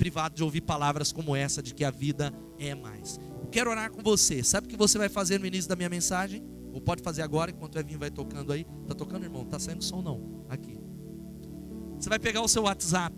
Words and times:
privado 0.00 0.34
de 0.34 0.42
ouvir 0.42 0.62
palavras 0.62 1.12
como 1.12 1.36
essa 1.36 1.62
de 1.62 1.74
que 1.74 1.84
a 1.84 1.90
vida 1.90 2.32
é 2.58 2.74
mais. 2.74 3.20
Eu 3.38 3.48
quero 3.48 3.70
orar 3.70 3.90
com 3.92 4.02
você. 4.02 4.42
Sabe 4.42 4.66
o 4.66 4.70
que 4.70 4.76
você 4.76 4.96
vai 4.96 5.10
fazer 5.10 5.38
no 5.38 5.44
início 5.44 5.68
da 5.68 5.76
minha 5.76 5.90
mensagem? 5.90 6.42
Ou 6.72 6.80
pode 6.80 7.02
fazer 7.02 7.20
agora, 7.20 7.50
enquanto 7.50 7.74
o 7.74 7.78
Evinho 7.78 7.98
vai 7.98 8.10
tocando 8.10 8.50
aí. 8.50 8.64
Tá 8.88 8.94
tocando, 8.94 9.24
irmão? 9.24 9.44
Tá 9.44 9.58
saindo 9.58 9.84
som 9.84 10.00
não? 10.00 10.46
Aqui. 10.48 10.78
Você 11.98 12.08
vai 12.08 12.18
pegar 12.18 12.40
o 12.40 12.48
seu 12.48 12.62
WhatsApp. 12.62 13.14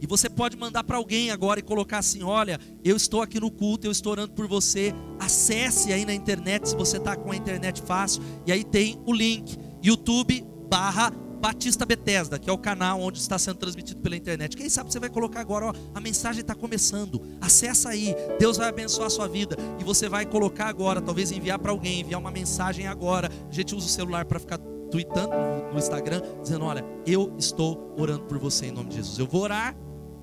E 0.00 0.06
você 0.06 0.30
pode 0.30 0.56
mandar 0.56 0.84
para 0.84 0.98
alguém 0.98 1.32
agora 1.32 1.58
e 1.58 1.64
colocar 1.64 1.98
assim: 1.98 2.22
olha, 2.22 2.60
eu 2.84 2.96
estou 2.96 3.20
aqui 3.20 3.40
no 3.40 3.50
culto, 3.50 3.88
eu 3.88 3.90
estou 3.90 4.12
orando 4.12 4.34
por 4.34 4.46
você. 4.46 4.94
Acesse 5.18 5.92
aí 5.92 6.04
na 6.04 6.14
internet, 6.14 6.68
se 6.68 6.76
você 6.76 6.98
está 6.98 7.16
com 7.16 7.32
a 7.32 7.36
internet 7.36 7.82
fácil. 7.82 8.22
E 8.46 8.52
aí 8.52 8.62
tem 8.62 9.02
o 9.04 9.12
link: 9.12 9.58
YouTube 9.82 10.44
barra 10.70 11.10
Batista 11.46 11.86
Bethesda, 11.86 12.40
que 12.40 12.50
é 12.50 12.52
o 12.52 12.58
canal 12.58 13.00
onde 13.00 13.20
está 13.20 13.38
sendo 13.38 13.58
transmitido 13.58 14.00
pela 14.00 14.16
internet. 14.16 14.56
Quem 14.56 14.68
sabe 14.68 14.92
você 14.92 14.98
vai 14.98 15.08
colocar 15.08 15.38
agora, 15.38 15.66
ó, 15.66 15.72
a 15.94 16.00
mensagem 16.00 16.40
está 16.40 16.56
começando. 16.56 17.22
Acessa 17.40 17.90
aí, 17.90 18.16
Deus 18.36 18.56
vai 18.56 18.68
abençoar 18.68 19.06
a 19.06 19.10
sua 19.10 19.28
vida. 19.28 19.56
E 19.78 19.84
você 19.84 20.08
vai 20.08 20.26
colocar 20.26 20.66
agora, 20.66 21.00
talvez 21.00 21.30
enviar 21.30 21.60
para 21.60 21.70
alguém, 21.70 22.00
enviar 22.00 22.20
uma 22.20 22.32
mensagem 22.32 22.88
agora. 22.88 23.30
A 23.48 23.52
gente 23.52 23.76
usa 23.76 23.86
o 23.86 23.88
celular 23.88 24.24
para 24.24 24.40
ficar 24.40 24.58
tweetando 24.90 25.30
no 25.72 25.78
Instagram, 25.78 26.20
dizendo: 26.42 26.64
Olha, 26.64 26.84
eu 27.06 27.32
estou 27.38 27.94
orando 27.96 28.24
por 28.24 28.38
você 28.38 28.66
em 28.66 28.72
nome 28.72 28.88
de 28.88 28.96
Jesus. 28.96 29.16
Eu 29.16 29.28
vou 29.28 29.42
orar, 29.42 29.76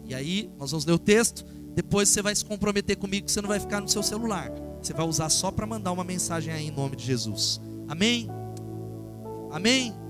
e 0.03 0.13
aí 0.13 0.51
nós 0.59 0.71
vamos 0.71 0.85
ler 0.85 0.91
o 0.91 0.99
texto. 0.99 1.45
Depois 1.73 2.09
você 2.09 2.21
vai 2.21 2.35
se 2.35 2.43
comprometer 2.43 2.97
comigo 2.97 3.27
que 3.27 3.31
você 3.31 3.41
não 3.41 3.47
vai 3.47 3.61
ficar 3.61 3.79
no 3.79 3.87
seu 3.87 4.03
celular. 4.03 4.51
Você 4.81 4.91
vai 4.91 5.07
usar 5.07 5.29
só 5.29 5.51
para 5.51 5.65
mandar 5.65 5.93
uma 5.93 6.03
mensagem 6.03 6.53
aí 6.53 6.67
em 6.67 6.71
nome 6.71 6.97
de 6.97 7.05
Jesus. 7.05 7.61
Amém? 7.87 8.27
Amém? 9.53 10.02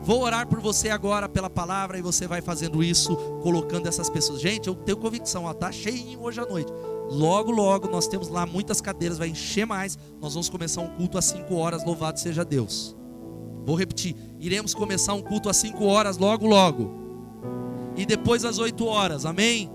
Vou 0.00 0.22
orar 0.22 0.46
por 0.46 0.60
você 0.60 0.90
agora 0.90 1.28
pela 1.28 1.50
palavra 1.50 1.98
e 1.98 2.02
você 2.02 2.26
vai 2.26 2.40
fazendo 2.40 2.82
isso, 2.82 3.16
colocando 3.42 3.88
essas 3.88 4.08
pessoas. 4.08 4.40
Gente, 4.40 4.68
eu 4.68 4.74
tenho 4.74 4.96
convicção, 4.96 5.44
ó, 5.44 5.52
tá 5.52 5.70
hoje 6.20 6.40
à 6.40 6.46
noite. 6.46 6.72
Logo, 7.10 7.50
logo, 7.50 7.88
nós 7.88 8.06
temos 8.06 8.28
lá 8.28 8.46
muitas 8.46 8.80
cadeiras, 8.80 9.18
vai 9.18 9.28
encher 9.28 9.66
mais. 9.66 9.98
Nós 10.20 10.34
vamos 10.34 10.48
começar 10.48 10.82
um 10.82 10.88
culto 10.88 11.18
às 11.18 11.24
5 11.24 11.54
horas, 11.54 11.84
louvado 11.84 12.20
seja 12.20 12.44
Deus. 12.44 12.96
Vou 13.64 13.76
repetir: 13.76 14.14
iremos 14.38 14.74
começar 14.74 15.14
um 15.14 15.22
culto 15.22 15.48
às 15.48 15.56
5 15.56 15.84
horas, 15.84 16.16
logo, 16.18 16.46
logo. 16.46 16.90
E 17.96 18.06
depois 18.06 18.44
às 18.44 18.58
8 18.58 18.84
horas, 18.86 19.26
amém? 19.26 19.70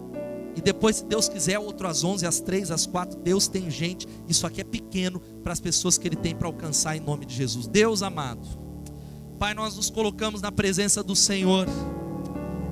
E 0.56 0.62
depois, 0.62 0.98
se 0.98 1.06
Deus 1.06 1.28
quiser, 1.28 1.58
outro 1.58 1.88
às 1.88 2.04
11, 2.04 2.26
às 2.28 2.40
3, 2.40 2.70
às 2.70 2.86
4. 2.86 3.20
Deus 3.20 3.48
tem 3.48 3.70
gente. 3.72 4.08
Isso 4.28 4.46
aqui 4.46 4.62
é 4.62 4.64
pequeno 4.64 5.20
para 5.44 5.52
as 5.52 5.60
pessoas 5.60 5.98
que 5.98 6.08
Ele 6.08 6.16
tem 6.16 6.36
para 6.36 6.48
alcançar 6.48 6.96
em 6.96 7.00
nome 7.00 7.26
de 7.26 7.34
Jesus. 7.34 7.68
Deus 7.68 8.04
amado. 8.04 8.63
Pai, 9.44 9.54
nós 9.54 9.76
nos 9.76 9.90
colocamos 9.90 10.42
na 10.42 10.54
presença 10.54 11.04
do 11.04 11.18
Senhor, 11.18 11.68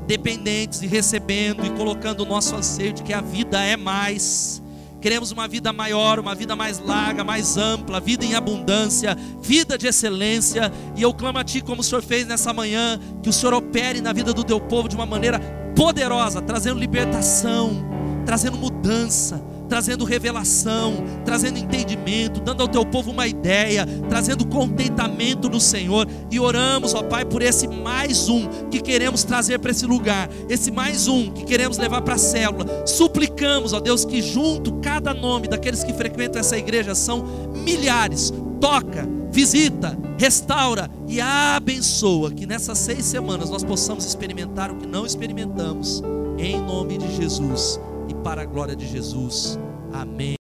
dependentes 0.08 0.82
e 0.82 0.88
recebendo 0.88 1.66
e 1.66 1.70
colocando 1.72 2.22
o 2.22 2.26
nosso 2.26 2.56
anseio 2.56 2.94
de 2.94 3.04
que 3.04 3.12
a 3.12 3.20
vida 3.20 3.62
é 3.62 3.76
mais. 3.76 4.64
Queremos 5.02 5.32
uma 5.32 5.50
vida 5.50 5.74
maior, 5.74 6.18
uma 6.18 6.34
vida 6.34 6.56
mais 6.56 6.80
larga, 6.80 7.26
mais 7.26 7.58
ampla, 7.58 8.00
vida 8.00 8.24
em 8.24 8.36
abundância, 8.36 9.18
vida 9.42 9.78
de 9.78 9.86
excelência. 9.86 10.72
E 10.96 11.02
eu 11.02 11.14
clamo 11.14 11.40
a 11.40 11.44
Ti, 11.44 11.60
como 11.60 11.82
o 11.82 11.84
Senhor 11.84 12.02
fez 12.02 12.26
nessa 12.26 12.54
manhã, 12.54 12.98
que 13.22 13.28
o 13.28 13.34
Senhor 13.34 13.54
opere 13.54 14.00
na 14.00 14.14
vida 14.14 14.32
do 14.32 14.42
Teu 14.42 14.62
povo 14.62 14.88
de 14.88 14.96
uma 14.96 15.06
maneira 15.06 15.42
poderosa, 15.76 16.42
trazendo 16.42 16.80
libertação, 16.80 17.84
trazendo 18.26 18.56
mudança, 18.56 19.44
trazendo 19.72 20.04
revelação, 20.04 20.96
trazendo 21.24 21.58
entendimento, 21.58 22.42
dando 22.42 22.62
ao 22.62 22.68
teu 22.68 22.86
povo 22.86 23.10
uma 23.10 23.26
ideia, 23.26 23.88
trazendo 24.10 24.46
contentamento 24.46 25.48
no 25.48 25.62
Senhor. 25.62 26.06
E 26.30 26.42
oramos, 26.42 26.94
ó 26.94 27.02
Pai, 27.02 27.24
por 27.24 27.42
esse 27.42 27.70
mais 27.70 28.28
um 28.28 28.50
que 28.70 28.82
queremos 28.82 29.24
trazer 29.24 29.60
para 29.60 29.72
esse 29.72 29.86
lugar, 29.86 30.30
esse 30.50 30.72
mais 30.72 31.08
um 31.08 31.32
que 31.32 31.46
queremos 31.46 31.78
levar 31.78 32.02
para 32.02 32.16
a 32.16 32.18
célula. 32.18 32.86
Suplicamos, 32.86 33.72
ó 33.72 33.80
Deus, 33.80 34.04
que 34.04 34.22
junto 34.22 34.74
cada 34.82 35.14
nome 35.14 35.48
daqueles 35.48 35.86
que 35.86 35.94
frequentam 35.94 36.42
essa 36.42 36.58
igreja 36.58 36.94
são 36.94 37.24
milhares. 37.64 38.34
Toca, 38.60 39.08
visita, 39.32 39.98
restaura 40.18 40.92
e 41.08 41.22
abençoa. 41.22 42.30
Que 42.30 42.46
nessas 42.46 42.78
seis 42.78 43.06
semanas 43.06 43.50
nós 43.50 43.64
possamos 43.64 44.04
experimentar 44.04 44.70
o 44.70 44.76
que 44.76 44.86
não 44.86 45.06
experimentamos, 45.06 46.04
em 46.38 46.60
nome 46.60 46.98
de 46.98 47.16
Jesus 47.16 47.80
para 48.24 48.44
a 48.44 48.46
glória 48.46 48.76
de 48.76 48.88
Jesus. 48.88 49.58
Amém. 49.92 50.36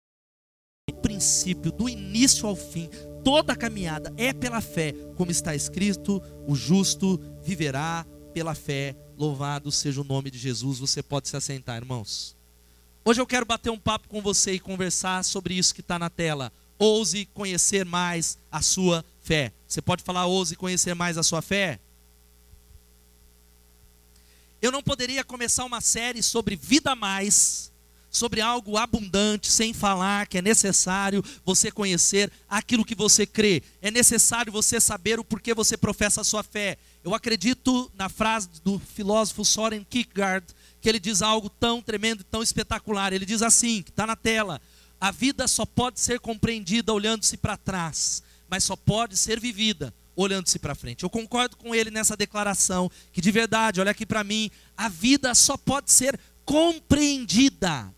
O 0.89 0.93
princípio, 0.93 1.71
do 1.71 1.89
início 1.89 2.47
ao 2.47 2.55
fim, 2.55 2.89
toda 3.23 3.53
a 3.53 3.55
caminhada 3.55 4.13
é 4.17 4.31
pela 4.31 4.61
fé, 4.61 4.93
como 5.15 5.31
está 5.31 5.55
escrito: 5.55 6.21
o 6.47 6.55
justo 6.55 7.19
viverá 7.43 8.05
pela 8.33 8.53
fé. 8.53 8.95
Louvado 9.17 9.71
seja 9.71 10.01
o 10.01 10.03
nome 10.03 10.29
de 10.31 10.37
Jesus. 10.37 10.79
Você 10.79 11.01
pode 11.01 11.27
se 11.27 11.35
assentar, 11.35 11.77
irmãos. 11.77 12.35
Hoje 13.03 13.19
eu 13.19 13.25
quero 13.25 13.45
bater 13.45 13.71
um 13.71 13.79
papo 13.79 14.07
com 14.07 14.21
você 14.21 14.53
e 14.53 14.59
conversar 14.59 15.23
sobre 15.23 15.55
isso 15.55 15.73
que 15.73 15.81
está 15.81 15.97
na 15.97 16.09
tela. 16.09 16.51
Ouse 16.77 17.25
conhecer 17.33 17.85
mais 17.85 18.37
a 18.51 18.61
sua 18.61 19.03
fé. 19.21 19.51
Você 19.67 19.81
pode 19.81 20.03
falar, 20.03 20.25
ouse 20.25 20.55
conhecer 20.55 20.93
mais 20.93 21.17
a 21.17 21.23
sua 21.23 21.41
fé? 21.41 21.79
Eu 24.61 24.71
não 24.71 24.83
poderia 24.83 25.23
começar 25.23 25.65
uma 25.65 25.81
série 25.81 26.21
sobre 26.21 26.55
vida 26.55 26.95
mais, 26.95 27.70
sobre 28.11 28.41
algo 28.41 28.77
abundante, 28.77 29.49
sem 29.49 29.73
falar 29.73 30.27
que 30.27 30.37
é 30.37 30.41
necessário 30.41 31.23
você 31.45 31.71
conhecer 31.71 32.29
aquilo 32.49 32.83
que 32.83 32.93
você 32.93 33.25
crê. 33.25 33.63
É 33.81 33.89
necessário 33.89 34.51
você 34.51 34.79
saber 34.81 35.17
o 35.17 35.23
porquê 35.23 35.53
você 35.53 35.77
professa 35.77 36.19
a 36.19 36.25
sua 36.25 36.43
fé. 36.43 36.77
Eu 37.03 37.15
acredito 37.15 37.89
na 37.95 38.09
frase 38.09 38.49
do 38.63 38.77
filósofo 38.77 39.45
Soren 39.45 39.85
Kierkegaard, 39.89 40.45
que 40.81 40.89
ele 40.89 40.99
diz 40.99 41.21
algo 41.21 41.49
tão 41.49 41.81
tremendo 41.81 42.21
e 42.21 42.25
tão 42.25 42.43
espetacular. 42.43 43.13
Ele 43.13 43.25
diz 43.25 43.41
assim, 43.41 43.81
que 43.81 43.89
está 43.89 44.05
na 44.05 44.15
tela: 44.15 44.61
a 44.99 45.09
vida 45.09 45.47
só 45.47 45.65
pode 45.65 45.99
ser 45.99 46.19
compreendida 46.19 46.93
olhando-se 46.93 47.37
para 47.37 47.55
trás, 47.55 48.21
mas 48.49 48.65
só 48.65 48.75
pode 48.75 49.15
ser 49.15 49.39
vivida 49.39 49.93
olhando-se 50.15 50.59
para 50.59 50.75
frente. 50.75 51.03
Eu 51.03 51.09
concordo 51.09 51.55
com 51.55 51.73
ele 51.73 51.89
nessa 51.89 52.17
declaração, 52.17 52.91
que 53.13 53.21
de 53.21 53.31
verdade, 53.31 53.79
olha 53.79 53.91
aqui 53.91 54.05
para 54.05 54.23
mim, 54.23 54.51
a 54.75 54.89
vida 54.89 55.33
só 55.33 55.55
pode 55.55 55.91
ser 55.91 56.19
compreendida. 56.45 57.93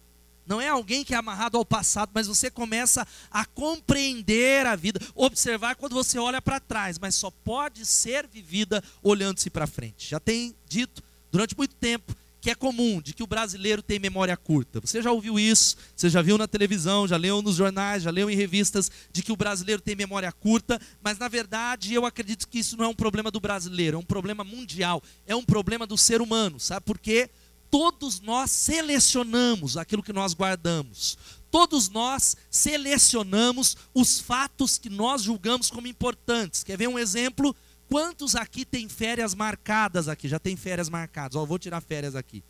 Não 0.46 0.60
é 0.60 0.68
alguém 0.68 1.04
que 1.04 1.14
é 1.14 1.18
amarrado 1.18 1.58
ao 1.58 1.66
passado, 1.66 2.12
mas 2.14 2.28
você 2.28 2.52
começa 2.52 3.08
a 3.32 3.46
compreender 3.46 4.66
a 4.66 4.76
vida, 4.76 5.00
observar 5.16 5.76
quando 5.76 5.94
você 5.94 6.20
olha 6.20 6.42
para 6.42 6.60
trás, 6.60 7.00
mas 7.00 7.16
só 7.16 7.32
pode 7.32 7.86
ser 7.86 8.28
vivida 8.28 8.84
olhando-se 9.02 9.50
para 9.50 9.68
frente. 9.68 10.10
Já 10.10 10.20
tem 10.20 10.56
dito 10.68 11.02
durante 11.32 11.58
muito 11.58 11.76
tempo 11.76 12.16
que 12.44 12.52
é 12.52 12.56
comum, 12.56 13.02
de 13.02 13.14
que 13.14 13.24
o 13.24 13.28
brasileiro 13.28 13.82
tem 13.82 13.98
memória 13.98 14.36
curta. 14.36 14.82
Você 14.82 15.02
já 15.02 15.10
ouviu 15.14 15.40
isso? 15.40 15.78
Você 15.96 16.10
já 16.10 16.22
viu 16.22 16.38
na 16.38 16.46
televisão, 16.46 17.08
já 17.08 17.16
leu 17.16 17.42
nos 17.42 17.56
jornais, 17.56 18.04
já 18.04 18.12
leu 18.12 18.30
em 18.30 18.36
revistas 18.36 18.92
de 19.14 19.24
que 19.24 19.32
o 19.32 19.38
brasileiro 19.38 19.82
tem 19.82 19.96
memória 19.96 20.30
curta, 20.30 20.78
mas 21.02 21.18
na 21.18 21.30
verdade 21.30 21.94
eu 21.94 22.06
acredito 22.06 22.50
que 22.50 22.60
isso 22.60 22.76
não 22.76 22.84
é 22.84 22.88
um 22.90 22.94
problema 22.94 23.32
do 23.32 23.40
brasileiro, 23.40 23.96
é 23.96 24.00
um 24.00 24.04
problema 24.04 24.44
mundial, 24.44 25.02
é 25.26 25.34
um 25.34 25.42
problema 25.42 25.88
do 25.88 25.98
ser 25.98 26.22
humano, 26.22 26.60
sabe 26.60 26.86
por 26.86 27.00
quê? 27.00 27.30
Todos 27.74 28.22
nós 28.22 28.52
selecionamos 28.52 29.78
aquilo 29.78 30.04
que 30.04 30.14
nós 30.14 30.36
guardamos. 30.36 31.18
Todos 31.50 31.90
nós 31.90 32.38
selecionamos 32.48 33.76
os 33.96 34.20
fatos 34.20 34.78
que 34.78 34.92
nós 34.92 35.24
julgamos 35.24 35.72
como 35.72 35.88
importantes. 35.88 36.64
Quer 36.64 36.78
ver 36.78 36.88
um 36.88 37.00
exemplo? 37.00 37.56
Quantos 37.90 38.36
aqui 38.36 38.64
tem 38.64 38.88
férias 38.88 39.34
marcadas 39.34 40.08
aqui? 40.08 40.28
Já 40.28 40.38
tem 40.38 40.56
férias 40.56 40.88
marcadas. 40.88 41.36
Ó, 41.36 41.44
vou 41.48 41.58
tirar 41.58 41.82
férias 41.82 42.16
aqui. 42.16 42.44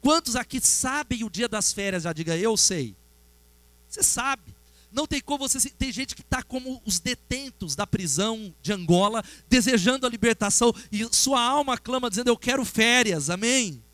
Quantos 0.00 0.34
aqui 0.34 0.58
sabem 0.62 1.24
o 1.24 1.28
dia 1.28 1.46
das 1.46 1.74
férias? 1.74 2.04
Já 2.04 2.14
diga, 2.14 2.34
eu 2.34 2.56
sei. 2.56 2.96
Você 3.86 4.02
sabe. 4.02 4.54
Não 4.90 5.06
tem 5.06 5.20
como 5.20 5.46
você. 5.46 5.68
Tem 5.72 5.92
gente 5.92 6.14
que 6.14 6.22
está 6.22 6.42
como 6.42 6.80
os 6.86 6.98
detentos 6.98 7.76
da 7.76 7.86
prisão 7.86 8.54
de 8.62 8.72
Angola, 8.72 9.22
desejando 9.46 10.06
a 10.06 10.08
libertação, 10.08 10.74
e 10.90 11.06
sua 11.14 11.42
alma 11.42 11.76
clama 11.76 12.08
dizendo: 12.08 12.28
Eu 12.28 12.36
quero 12.38 12.64
férias, 12.64 13.28
amém? 13.28 13.84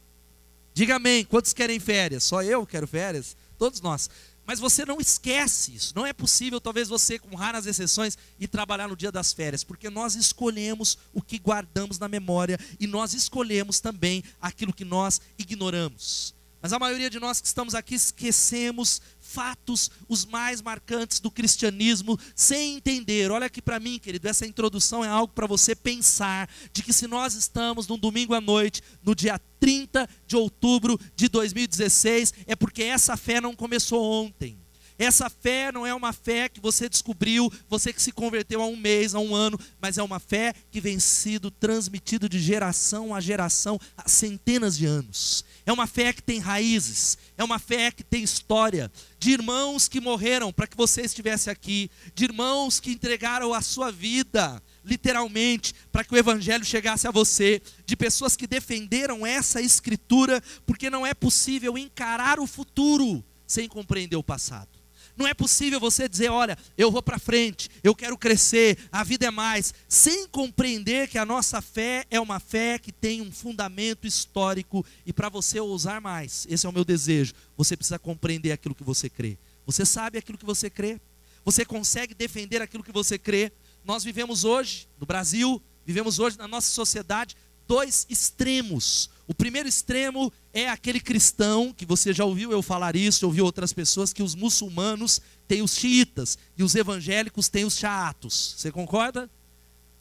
Diga 0.77 0.97
amém. 0.97 1.25
Quantos 1.25 1.55
querem 1.55 1.81
férias? 1.81 2.23
Só 2.23 2.43
eu 2.43 2.67
quero 2.67 2.87
férias? 2.87 3.35
Todos 3.57 3.81
nós. 3.81 4.11
Mas 4.45 4.61
você 4.61 4.85
não 4.85 5.01
esquece 5.01 5.75
isso. 5.75 5.95
Não 5.97 6.05
é 6.05 6.13
possível, 6.13 6.61
talvez 6.61 6.87
você, 6.87 7.19
com 7.19 7.35
raras 7.35 7.65
exceções, 7.65 8.19
ir 8.39 8.47
trabalhar 8.47 8.87
no 8.87 8.95
dia 8.95 9.11
das 9.11 9.33
férias, 9.33 9.65
porque 9.65 9.89
nós 9.89 10.15
escolhemos 10.15 10.99
o 11.15 11.23
que 11.23 11.39
guardamos 11.39 11.99
na 11.99 12.09
memória 12.09 12.61
e 12.79 12.87
nós 12.87 13.15
escolhemos 13.15 13.81
também 13.81 14.23
aquilo 14.39 14.71
que 14.71 14.85
nós 14.85 15.19
ignoramos. 15.39 16.35
Mas 16.61 16.75
a 16.75 16.79
maioria 16.79 17.09
de 17.09 17.19
nós 17.19 17.41
que 17.41 17.47
estamos 17.47 17.75
aqui 17.75 17.95
esquecemos 17.95 19.01
fatos 19.27 19.91
os 20.09 20.25
mais 20.25 20.63
marcantes 20.63 21.21
do 21.21 21.31
cristianismo 21.31 22.19
sem 22.35 22.77
entender. 22.77 23.31
Olha 23.31 23.47
aqui 23.47 23.61
para 23.61 23.81
mim, 23.81 23.99
querido, 23.99 24.29
essa 24.29 24.47
introdução 24.47 25.05
é 25.05 25.09
algo 25.09 25.33
para 25.33 25.47
você 25.47 25.75
pensar 25.75 26.49
de 26.73 26.83
que 26.83 26.93
se 26.93 27.07
nós 27.07 27.35
estamos 27.35 27.87
num 27.89 27.99
domingo 27.99 28.35
à 28.35 28.41
noite, 28.41 28.83
no 29.03 29.15
dia 29.15 29.41
30 29.61 30.09
de 30.27 30.37
outubro 30.37 30.99
de 31.15 31.29
2016, 31.29 32.33
é 32.47 32.55
porque 32.55 32.83
essa 32.83 33.17
fé 33.17 33.41
não 33.41 33.55
começou 33.55 34.03
ontem. 34.03 34.59
Essa 34.99 35.29
fé 35.29 35.71
não 35.71 35.87
é 35.87 35.95
uma 35.95 36.13
fé 36.13 36.49
que 36.49 36.61
você 36.61 36.89
descobriu, 36.89 37.53
você 37.69 37.93
que 37.93 38.01
se 38.01 38.13
converteu 38.13 38.63
há 38.63 38.67
um 38.67 38.77
mês, 38.77 39.15
há 39.15 39.19
um 39.19 39.35
ano, 39.35 39.59
mas 39.81 39.99
é 39.99 40.03
uma 40.03 40.19
fé 40.19 40.55
que 40.71 40.81
vem 40.81 40.99
sido 40.99 41.51
transmitida 41.51 42.29
de 42.29 42.39
geração 42.39 43.15
a 43.15 43.21
geração 43.21 43.79
há 43.97 44.09
centenas 44.09 44.77
de 44.77 44.87
anos. 44.87 45.45
É 45.67 45.73
uma 45.73 45.89
fé 45.89 46.13
que 46.13 46.23
tem 46.23 46.39
raízes, 46.39 47.19
é 47.37 47.43
uma 47.43 47.59
fé 47.59 47.91
que 47.91 48.05
tem 48.05 48.23
história, 48.23 48.91
de 49.19 49.33
irmãos 49.33 49.89
que 49.89 50.01
morreram 50.01 50.53
para 50.53 50.69
que 50.69 50.77
você 50.77 51.03
estivesse 51.03 51.51
aqui, 51.51 51.91
de 52.15 52.25
irmãos 52.25 52.79
que 52.79 52.93
entregaram 52.93 53.53
a 53.53 53.61
sua 53.61 53.91
vida, 53.91 54.63
literalmente, 54.85 55.75
para 55.91 56.05
que 56.05 56.15
o 56.15 56.17
evangelho 56.17 56.65
chegasse 56.65 57.09
a 57.09 57.11
você, 57.11 57.61
de 57.85 57.97
pessoas 57.97 58.37
que 58.37 58.47
defenderam 58.47 59.27
essa 59.27 59.61
escritura, 59.61 60.41
porque 60.65 60.89
não 60.89 61.05
é 61.05 61.13
possível 61.13 61.77
encarar 61.77 62.39
o 62.39 62.47
futuro 62.47 63.25
sem 63.45 63.69
compreender 63.69 64.17
o 64.17 64.23
passado. 64.23 64.76
Não 65.17 65.27
é 65.27 65.33
possível 65.33 65.81
você 65.81 66.09
dizer, 66.09 66.31
olha, 66.31 66.59
eu 66.77 66.91
vou 66.91 67.03
para 67.03 67.19
frente, 67.19 67.71
eu 67.83 67.95
quero 67.95 68.19
crescer, 68.19 68.77
a 68.93 69.03
vida 69.03 69.27
é 69.27 69.31
mais, 69.31 69.73
sem 69.89 70.29
compreender 70.29 71.09
que 71.09 71.17
a 71.17 71.25
nossa 71.25 71.63
fé 71.63 72.05
é 72.11 72.21
uma 72.21 72.39
fé 72.39 72.79
que 72.79 72.93
tem 72.93 73.23
um 73.23 73.33
fundamento 73.33 74.07
histórico 74.07 74.85
e 75.07 75.13
para 75.13 75.31
você 75.31 75.59
ousar 75.59 76.01
mais, 76.03 76.47
esse 76.51 76.67
é 76.67 76.69
o 76.69 76.73
meu 76.73 76.85
desejo, 76.85 77.33
você 77.57 77.77
precisa 77.77 77.99
compreender 77.99 78.53
aquilo 78.53 78.75
que 78.75 78.85
você 78.85 79.09
crê. 79.09 79.39
Você 79.65 79.87
sabe 79.87 80.19
aquilo 80.19 80.37
que 80.39 80.45
você 80.45 80.69
crê? 80.69 81.01
Você 81.45 81.65
consegue 81.65 82.15
defender 82.15 82.61
aquilo 82.61 82.85
que 82.85 82.93
você 82.93 83.19
crê? 83.19 83.53
Nós 83.85 84.05
vivemos 84.05 84.45
hoje 84.45 84.89
no 84.99 85.07
Brasil, 85.07 85.63
vivemos 85.85 86.19
hoje 86.19 86.37
na 86.37 86.47
nossa 86.47 86.71
sociedade 86.71 87.37
dois 87.67 88.07
extremos. 88.09 89.11
O 89.27 89.35
primeiro 89.35 89.69
extremo 89.69 90.33
é 90.53 90.69
aquele 90.69 91.01
cristão, 91.01 91.73
que 91.73 91.85
você 91.85 92.13
já 92.13 92.25
ouviu 92.25 92.53
eu 92.53 92.63
falar 92.63 92.95
isso, 92.95 93.27
ouviu 93.27 93.45
outras 93.45 93.73
pessoas, 93.73 94.13
que 94.13 94.23
os 94.23 94.35
muçulmanos 94.35 95.21
têm 95.49 95.63
os 95.63 95.75
xiitas 95.75 96.39
e 96.57 96.63
os 96.63 96.75
evangélicos 96.75 97.49
têm 97.49 97.65
os 97.65 97.77
chaatos. 97.77 98.55
Você 98.57 98.71
concorda? 98.71 99.29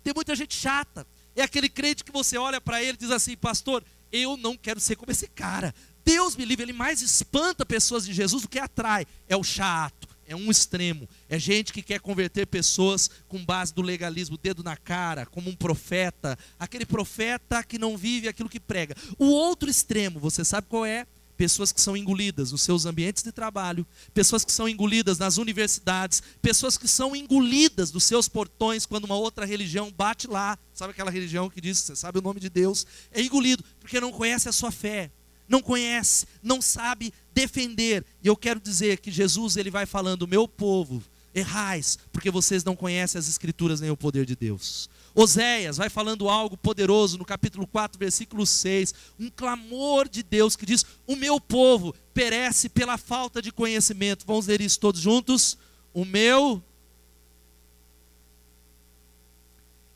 Tem 0.04 0.14
muita 0.14 0.36
gente 0.36 0.56
chata. 0.56 1.08
É 1.36 1.42
aquele 1.42 1.68
crente 1.68 2.04
que 2.04 2.12
você 2.12 2.38
olha 2.38 2.62
para 2.62 2.82
ele 2.82 2.94
e 2.94 2.98
diz 2.98 3.12
assim, 3.12 3.36
pastor, 3.36 3.84
eu 4.12 4.38
não 4.38 4.56
quero 4.56 4.80
ser 4.80 4.96
como 4.96 5.12
esse 5.12 5.28
cara. 5.28 5.74
Deus 6.06 6.36
me 6.36 6.46
livre, 6.46 6.64
ele 6.64 6.74
mais 6.74 7.02
espanta 7.02 7.66
pessoas 7.66 8.06
de 8.06 8.14
Jesus 8.14 8.44
do 8.44 8.48
que 8.48 8.60
atrai. 8.60 9.08
É 9.28 9.36
o 9.36 9.44
chato 9.44 10.05
é 10.28 10.36
um 10.36 10.50
extremo. 10.50 11.08
É 11.30 11.38
gente 11.38 11.72
que 11.72 11.82
quer 11.82 12.00
converter 12.00 12.48
pessoas 12.48 13.10
com 13.28 13.44
base 13.44 13.74
do 13.74 13.82
legalismo, 13.82 14.38
dedo 14.38 14.64
na 14.64 14.76
cara, 14.76 15.26
como 15.26 15.50
um 15.50 15.56
profeta, 15.56 16.38
aquele 16.60 16.86
profeta 16.86 17.64
que 17.64 17.78
não 17.78 17.98
vive 17.98 18.28
aquilo 18.28 18.50
que 18.50 18.60
prega. 18.60 18.96
O 19.18 19.26
outro 19.26 19.70
extremo, 19.70 20.20
você 20.20 20.44
sabe 20.44 20.68
qual 20.68 20.86
é? 20.86 21.06
Pessoas 21.38 21.74
que 21.74 21.82
são 21.82 21.98
engolidas 21.98 22.54
nos 22.54 22.62
seus 22.62 22.86
ambientes 22.86 23.22
de 23.22 23.32
trabalho, 23.32 23.86
pessoas 24.14 24.46
que 24.46 24.52
são 24.52 24.70
engolidas 24.70 25.18
nas 25.18 25.38
universidades, 25.38 26.24
pessoas 26.42 26.78
que 26.78 26.88
são 26.88 27.14
engolidas 27.14 27.92
dos 27.92 28.06
seus 28.06 28.30
portões 28.30 28.86
quando 28.86 29.04
uma 29.04 29.18
outra 29.18 29.46
religião 29.46 29.92
bate 29.92 30.28
lá. 30.28 30.58
Sabe 30.74 30.92
aquela 30.92 31.12
religião 31.12 31.50
que 31.50 31.60
diz, 31.60 31.80
você 31.80 31.96
sabe 31.96 32.20
o 32.20 32.22
nome 32.22 32.40
de 32.40 32.50
Deus? 32.50 32.88
É 33.12 33.22
engolido 33.22 33.66
porque 33.82 34.00
não 34.00 34.14
conhece 34.14 34.48
a 34.48 34.54
sua 34.54 34.72
fé 34.72 35.12
não 35.48 35.62
conhece, 35.62 36.26
não 36.42 36.62
sabe 36.62 37.14
defender. 37.34 38.06
E 38.24 38.28
eu 38.28 38.36
quero 38.36 38.60
dizer 38.60 39.00
que 39.00 39.12
Jesus 39.12 39.58
ele 39.58 39.70
vai 39.70 39.86
falando, 39.86 40.28
meu 40.28 40.48
povo, 40.48 41.04
errais, 41.34 41.98
porque 42.12 42.32
vocês 42.32 42.64
não 42.64 42.76
conhecem 42.76 43.20
as 43.20 43.28
escrituras 43.28 43.82
nem 43.82 43.90
o 43.90 43.98
poder 43.98 44.26
de 44.26 44.36
Deus. 44.36 44.90
Oséias 45.14 45.78
vai 45.78 45.90
falando 45.90 46.30
algo 46.30 46.58
poderoso 46.58 47.18
no 47.18 47.26
capítulo 47.26 47.68
4, 47.68 47.98
versículo 47.98 48.46
6, 48.46 48.94
um 49.20 49.30
clamor 49.30 50.10
de 50.10 50.24
Deus 50.24 50.56
que 50.56 50.66
diz: 50.66 50.86
"O 51.06 51.16
meu 51.16 51.40
povo 51.40 51.94
perece 52.14 52.68
pela 52.68 52.98
falta 52.98 53.42
de 53.42 53.52
conhecimento". 53.52 54.26
Vamos 54.26 54.48
ler 54.48 54.62
isso 54.62 54.80
todos 54.80 55.00
juntos? 55.00 55.58
O 55.94 56.04
meu 56.04 56.62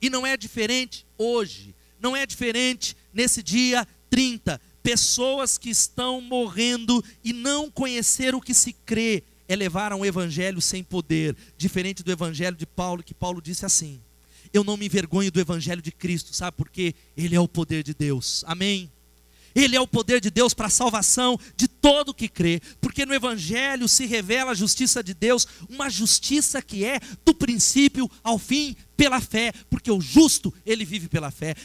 E 0.02 0.10
não 0.10 0.26
é 0.26 0.38
diferente 0.38 1.06
hoje, 1.18 1.76
não 2.00 2.16
é 2.16 2.26
diferente 2.26 2.96
nesse 3.14 3.44
dia 3.44 3.86
30 4.10 4.60
pessoas 4.84 5.58
que 5.58 5.70
estão 5.70 6.22
morrendo 6.22 7.04
e 7.24 7.34
não 7.34 7.70
conhecer 7.70 8.34
o 8.36 8.42
que 8.42 8.54
se 8.54 8.74
crê 8.74 9.24
é 9.48 9.56
levar 9.56 9.92
a 9.92 9.96
um 9.96 10.06
evangelho 10.06 10.62
sem 10.62 10.84
poder, 10.84 11.36
diferente 11.58 12.04
do 12.04 12.12
evangelho 12.12 12.56
de 12.56 12.68
Paulo, 12.68 13.04
que 13.04 13.14
Paulo 13.14 13.42
disse 13.42 13.66
assim: 13.66 14.00
Eu 14.54 14.64
não 14.64 14.78
me 14.78 14.86
envergonho 14.86 15.32
do 15.32 15.40
evangelho 15.40 15.82
de 15.82 15.92
Cristo, 15.92 16.34
sabe 16.34 16.56
por 16.56 16.70
quê? 16.70 16.94
Ele 17.18 17.36
é 17.36 17.40
o 17.40 17.48
poder 17.48 17.84
de 17.84 17.94
Deus. 17.94 18.44
Amém. 18.48 18.92
Ele 19.56 19.76
é 19.76 19.82
o 19.82 19.88
poder 19.88 20.22
de 20.22 20.30
Deus 20.30 20.54
para 20.54 20.68
a 20.68 20.70
salvação 20.70 21.38
de 21.58 21.68
todo 21.68 22.14
que 22.14 22.30
crê, 22.30 22.62
porque 22.80 23.04
no 23.04 23.16
Evangelho 23.16 23.88
se 23.88 24.06
revela 24.06 24.52
a 24.52 24.56
justiça 24.56 25.04
de 25.04 25.16
Deus, 25.16 25.48
uma 25.68 25.90
justiça 25.90 26.62
que 26.62 26.86
é 26.86 27.00
do 27.26 27.34
princípio 27.34 28.10
ao 28.24 28.38
fim 28.38 28.76
pela 28.96 29.20
fé, 29.20 29.52
porque 29.68 29.92
o 29.92 30.00
justo 30.00 30.54
ele 30.64 30.86
vive 30.86 31.10
pela 31.10 31.32
fé. 31.32 31.56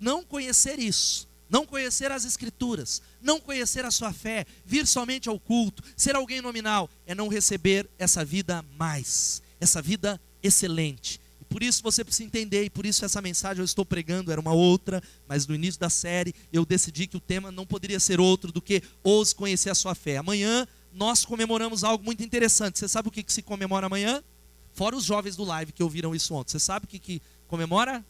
Não 0.00 0.24
conhecer 0.24 0.78
isso 0.78 1.28
não 1.52 1.66
conhecer 1.66 2.10
as 2.10 2.24
Escrituras, 2.24 3.02
não 3.20 3.38
conhecer 3.38 3.84
a 3.84 3.90
sua 3.90 4.10
fé, 4.10 4.46
vir 4.64 4.86
somente 4.86 5.28
ao 5.28 5.38
culto, 5.38 5.82
ser 5.94 6.16
alguém 6.16 6.40
nominal, 6.40 6.88
é 7.06 7.14
não 7.14 7.28
receber 7.28 7.86
essa 7.98 8.24
vida 8.24 8.64
mais, 8.78 9.42
essa 9.60 9.82
vida 9.82 10.18
excelente. 10.42 11.20
E 11.42 11.44
por 11.44 11.62
isso 11.62 11.82
você 11.82 12.02
precisa 12.02 12.26
entender, 12.26 12.64
e 12.64 12.70
por 12.70 12.86
isso 12.86 13.04
essa 13.04 13.20
mensagem 13.20 13.60
eu 13.60 13.66
estou 13.66 13.84
pregando 13.84 14.32
era 14.32 14.40
uma 14.40 14.54
outra, 14.54 15.02
mas 15.28 15.46
no 15.46 15.54
início 15.54 15.78
da 15.78 15.90
série 15.90 16.34
eu 16.50 16.64
decidi 16.64 17.06
que 17.06 17.18
o 17.18 17.20
tema 17.20 17.52
não 17.52 17.66
poderia 17.66 18.00
ser 18.00 18.18
outro 18.18 18.50
do 18.50 18.62
que 18.62 18.82
ouse 19.04 19.34
conhecer 19.34 19.68
a 19.68 19.74
sua 19.74 19.94
fé. 19.94 20.16
Amanhã 20.16 20.66
nós 20.90 21.22
comemoramos 21.22 21.84
algo 21.84 22.02
muito 22.02 22.22
interessante. 22.22 22.78
Você 22.78 22.88
sabe 22.88 23.08
o 23.08 23.12
que, 23.12 23.22
que 23.22 23.32
se 23.32 23.42
comemora 23.42 23.88
amanhã? 23.88 24.24
Fora 24.72 24.96
os 24.96 25.04
jovens 25.04 25.36
do 25.36 25.44
live 25.44 25.70
que 25.70 25.82
ouviram 25.82 26.14
isso 26.14 26.32
ontem. 26.32 26.52
Você 26.52 26.58
sabe 26.58 26.86
o 26.86 26.88
que, 26.88 26.98
que 26.98 27.20
comemora? 27.46 28.02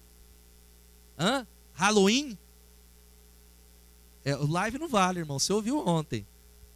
Hã? 1.18 1.44
Halloween? 1.72 2.38
É, 4.24 4.34
live 4.36 4.78
não 4.78 4.88
vale, 4.88 5.20
irmão. 5.20 5.38
Você 5.38 5.52
ouviu 5.52 5.86
ontem. 5.86 6.26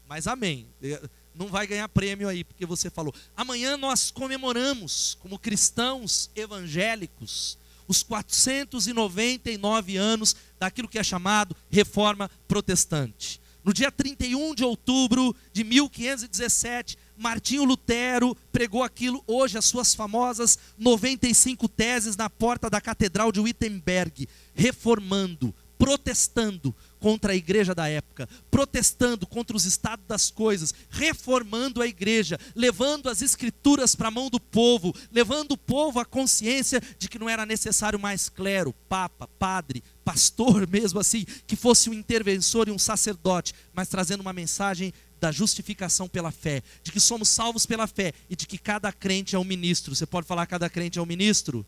Mas 0.09 0.27
amém. 0.27 0.69
É, 0.83 1.01
não 1.35 1.49
vai 1.49 1.67
ganhar 1.67 1.89
prêmio 1.89 2.29
aí, 2.29 2.43
porque 2.43 2.65
você 2.65 2.89
falou. 2.89 3.15
Amanhã 3.37 3.77
nós 3.77 4.11
comemoramos, 4.11 5.19
como 5.21 5.39
cristãos 5.39 6.31
evangélicos, 6.35 7.59
os 7.87 8.03
499 8.03 9.97
anos 9.97 10.35
daquilo 10.59 10.89
que 10.89 10.99
é 10.99 11.05
chamado 11.05 11.55
Reforma 11.71 12.31
Protestante. 12.49 13.41
No 13.63 13.73
dia 13.73 13.91
31 13.91 14.55
de 14.55 14.65
outubro 14.65 15.35
de 15.53 15.65
1517, 15.65 16.97
Martinho 17.17 17.65
Lutero 17.65 18.37
pregou 18.53 18.83
aquilo, 18.85 19.25
hoje 19.27 19.59
as 19.59 19.65
suas 19.65 19.95
famosas 19.95 20.59
95 20.79 21.69
teses 21.69 22.17
na 22.17 22.31
porta 22.31 22.71
da 22.71 22.81
Catedral 22.81 23.33
de 23.33 23.41
Wittenberg, 23.41 24.29
reformando, 24.55 25.53
protestando 25.77 26.75
contra 27.01 27.33
a 27.33 27.37
igreja 27.37 27.75
da 27.75 27.89
época, 27.89 28.29
protestando 28.51 29.27
contra 29.27 29.57
os 29.57 29.65
estados 29.65 30.05
das 30.07 30.31
coisas, 30.31 30.75
reformando 30.91 31.83
a 31.83 31.87
igreja, 31.87 32.39
levando 32.55 33.09
as 33.09 33.23
escrituras 33.23 33.95
para 33.95 34.09
a 34.09 34.11
mão 34.11 34.29
do 34.29 34.41
povo, 34.41 34.95
levando 35.13 35.53
o 35.53 35.59
povo 35.59 36.01
à 36.01 36.05
consciência 36.05 36.81
de 36.99 37.09
que 37.09 37.19
não 37.19 37.29
era 37.29 37.47
necessário 37.47 37.99
mais 37.99 38.29
clero, 38.29 38.75
papa, 38.89 39.29
padre, 39.39 39.83
pastor 40.05 40.67
mesmo 40.71 41.01
assim, 41.01 41.25
que 41.47 41.57
fosse 41.57 41.91
um 41.91 41.95
interventor 41.95 42.69
e 42.69 42.73
um 42.73 42.79
sacerdote, 42.79 43.55
mas 43.73 43.89
trazendo 43.89 44.21
uma 44.21 44.33
mensagem 44.33 44.93
da 45.21 45.33
justificação 45.33 46.09
pela 46.09 46.31
fé, 46.31 46.63
de 46.83 46.93
que 46.93 47.01
somos 47.01 47.29
salvos 47.29 47.65
pela 47.67 47.87
fé 47.87 48.13
e 48.29 48.37
de 48.37 48.47
que 48.47 48.59
cada 48.59 48.93
crente 48.93 49.35
é 49.35 49.39
um 49.39 49.45
ministro. 49.45 49.95
Você 49.95 50.07
pode 50.07 50.27
falar 50.27 50.47
cada 50.47 50.69
crente 50.69 50.99
é 50.99 51.03
um 51.03 51.07
ministro? 51.07 51.67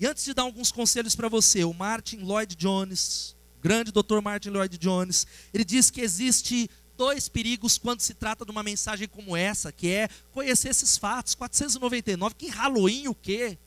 E 0.00 0.06
antes 0.06 0.24
de 0.24 0.32
dar 0.32 0.42
alguns 0.42 0.70
conselhos 0.70 1.16
para 1.16 1.28
você, 1.28 1.64
o 1.64 1.74
Martin 1.74 2.18
Lloyd 2.18 2.54
Jones, 2.54 3.34
grande 3.60 3.90
doutor 3.90 4.22
Martin 4.22 4.50
Lloyd 4.50 4.78
Jones, 4.78 5.26
ele 5.52 5.64
diz 5.64 5.90
que 5.90 6.00
existe 6.00 6.70
dois 6.96 7.28
perigos 7.28 7.78
quando 7.78 8.00
se 8.00 8.14
trata 8.14 8.44
de 8.44 8.50
uma 8.50 8.62
mensagem 8.62 9.08
como 9.08 9.36
essa, 9.36 9.72
que 9.72 9.88
é 9.88 10.08
conhecer 10.32 10.68
esses 10.68 10.96
fatos. 10.96 11.34
499, 11.34 12.34
que 12.36 12.48
Halloween 12.48 13.08
o 13.08 13.14
quê? 13.14 13.58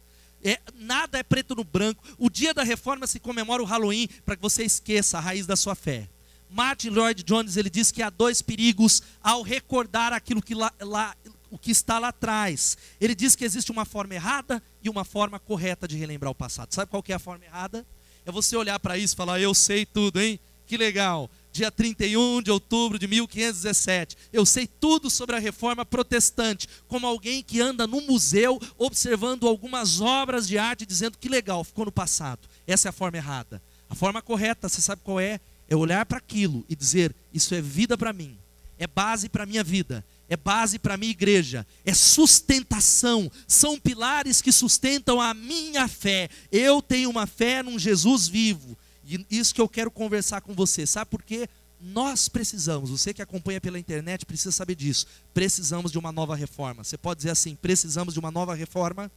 É, 0.43 0.59
nada 0.75 1.19
é 1.19 1.23
preto 1.23 1.53
no 1.53 1.63
branco. 1.63 2.03
O 2.17 2.29
dia 2.29 2.53
da 2.53 2.63
reforma 2.63 3.05
se 3.07 3.19
comemora 3.19 3.61
o 3.61 3.65
Halloween 3.65 4.07
para 4.25 4.35
que 4.35 4.41
você 4.41 4.63
esqueça 4.63 5.17
a 5.17 5.21
raiz 5.21 5.45
da 5.45 5.55
sua 5.55 5.75
fé. 5.75 6.09
Martin 6.49 6.89
Lloyd 6.89 7.23
Jones 7.23 7.57
ele 7.57 7.69
diz 7.69 7.91
que 7.91 8.01
há 8.01 8.09
dois 8.09 8.41
perigos 8.41 9.01
ao 9.21 9.41
recordar 9.41 10.11
aquilo 10.11 10.41
que 10.41 10.55
lá, 10.55 10.71
lá, 10.81 11.15
o 11.49 11.57
que 11.57 11.71
está 11.71 11.99
lá 11.99 12.09
atrás. 12.09 12.77
Ele 12.99 13.15
diz 13.15 13.35
que 13.35 13.45
existe 13.45 13.71
uma 13.71 13.85
forma 13.85 14.15
errada 14.15 14.61
e 14.83 14.89
uma 14.89 15.05
forma 15.05 15.39
correta 15.39 15.87
de 15.87 15.97
relembrar 15.97 16.31
o 16.31 16.35
passado. 16.35 16.73
Sabe 16.73 16.89
qual 16.89 17.03
que 17.03 17.11
é 17.11 17.15
a 17.15 17.19
forma 17.19 17.45
errada? 17.45 17.85
É 18.25 18.31
você 18.31 18.55
olhar 18.55 18.79
para 18.79 18.97
isso 18.97 19.13
e 19.13 19.17
falar: 19.17 19.39
"Eu 19.39 19.53
sei 19.53 19.85
tudo, 19.85 20.19
hein? 20.19 20.39
Que 20.71 20.77
legal. 20.77 21.29
Dia 21.51 21.69
31 21.69 22.41
de 22.41 22.49
outubro 22.49 22.97
de 22.97 23.05
1517. 23.05 24.15
Eu 24.31 24.45
sei 24.45 24.65
tudo 24.65 25.09
sobre 25.09 25.35
a 25.35 25.39
reforma 25.39 25.85
protestante, 25.85 26.65
como 26.87 27.05
alguém 27.05 27.43
que 27.43 27.59
anda 27.59 27.85
no 27.85 27.99
museu 27.99 28.57
observando 28.77 29.45
algumas 29.45 29.99
obras 29.99 30.47
de 30.47 30.57
arte 30.57 30.85
dizendo 30.85 31.17
que 31.17 31.27
legal, 31.27 31.65
ficou 31.65 31.83
no 31.83 31.91
passado. 31.91 32.47
Essa 32.65 32.87
é 32.87 32.89
a 32.89 32.93
forma 32.93 33.17
errada. 33.17 33.61
A 33.89 33.95
forma 33.95 34.21
correta, 34.21 34.69
você 34.69 34.79
sabe 34.79 35.01
qual 35.03 35.19
é? 35.19 35.41
É 35.67 35.75
olhar 35.75 36.05
para 36.05 36.19
aquilo 36.19 36.63
e 36.69 36.75
dizer: 36.75 37.13
isso 37.33 37.53
é 37.53 37.61
vida 37.61 37.97
para 37.97 38.13
mim, 38.13 38.37
é 38.79 38.87
base 38.87 39.27
para 39.27 39.43
a 39.43 39.45
minha 39.45 39.65
vida, 39.65 40.05
é 40.31 40.37
base 40.37 40.79
para 40.79 40.93
a 40.93 40.97
minha 40.97 41.11
igreja, 41.11 41.67
é 41.83 41.93
sustentação, 41.93 43.29
são 43.45 43.77
pilares 43.77 44.41
que 44.41 44.49
sustentam 44.49 45.19
a 45.19 45.33
minha 45.33 45.89
fé. 45.89 46.29
Eu 46.49 46.81
tenho 46.81 47.09
uma 47.09 47.27
fé 47.27 47.61
num 47.61 47.77
Jesus 47.77 48.29
vivo. 48.29 48.77
E 49.03 49.25
isso 49.29 49.53
que 49.53 49.59
eu 49.59 49.67
quero 49.67 49.91
conversar 49.91 50.39
com 50.39 50.53
você. 50.53 50.87
Sabe 50.87 51.11
por 51.11 51.21
quê? 51.21 51.49
Nós 51.81 52.29
precisamos, 52.29 52.89
você 52.89 53.13
que 53.13 53.21
acompanha 53.21 53.59
pela 53.59 53.77
internet 53.77 54.25
precisa 54.25 54.53
saber 54.53 54.75
disso. 54.75 55.05
Precisamos 55.33 55.91
de 55.91 55.99
uma 55.99 56.13
nova 56.13 56.33
reforma. 56.33 56.81
Você 56.81 56.97
pode 56.97 57.17
dizer 57.17 57.31
assim: 57.31 57.53
precisamos 57.53 58.13
de 58.13 58.19
uma 58.21 58.31
nova 58.31 58.55
reforma? 58.55 59.11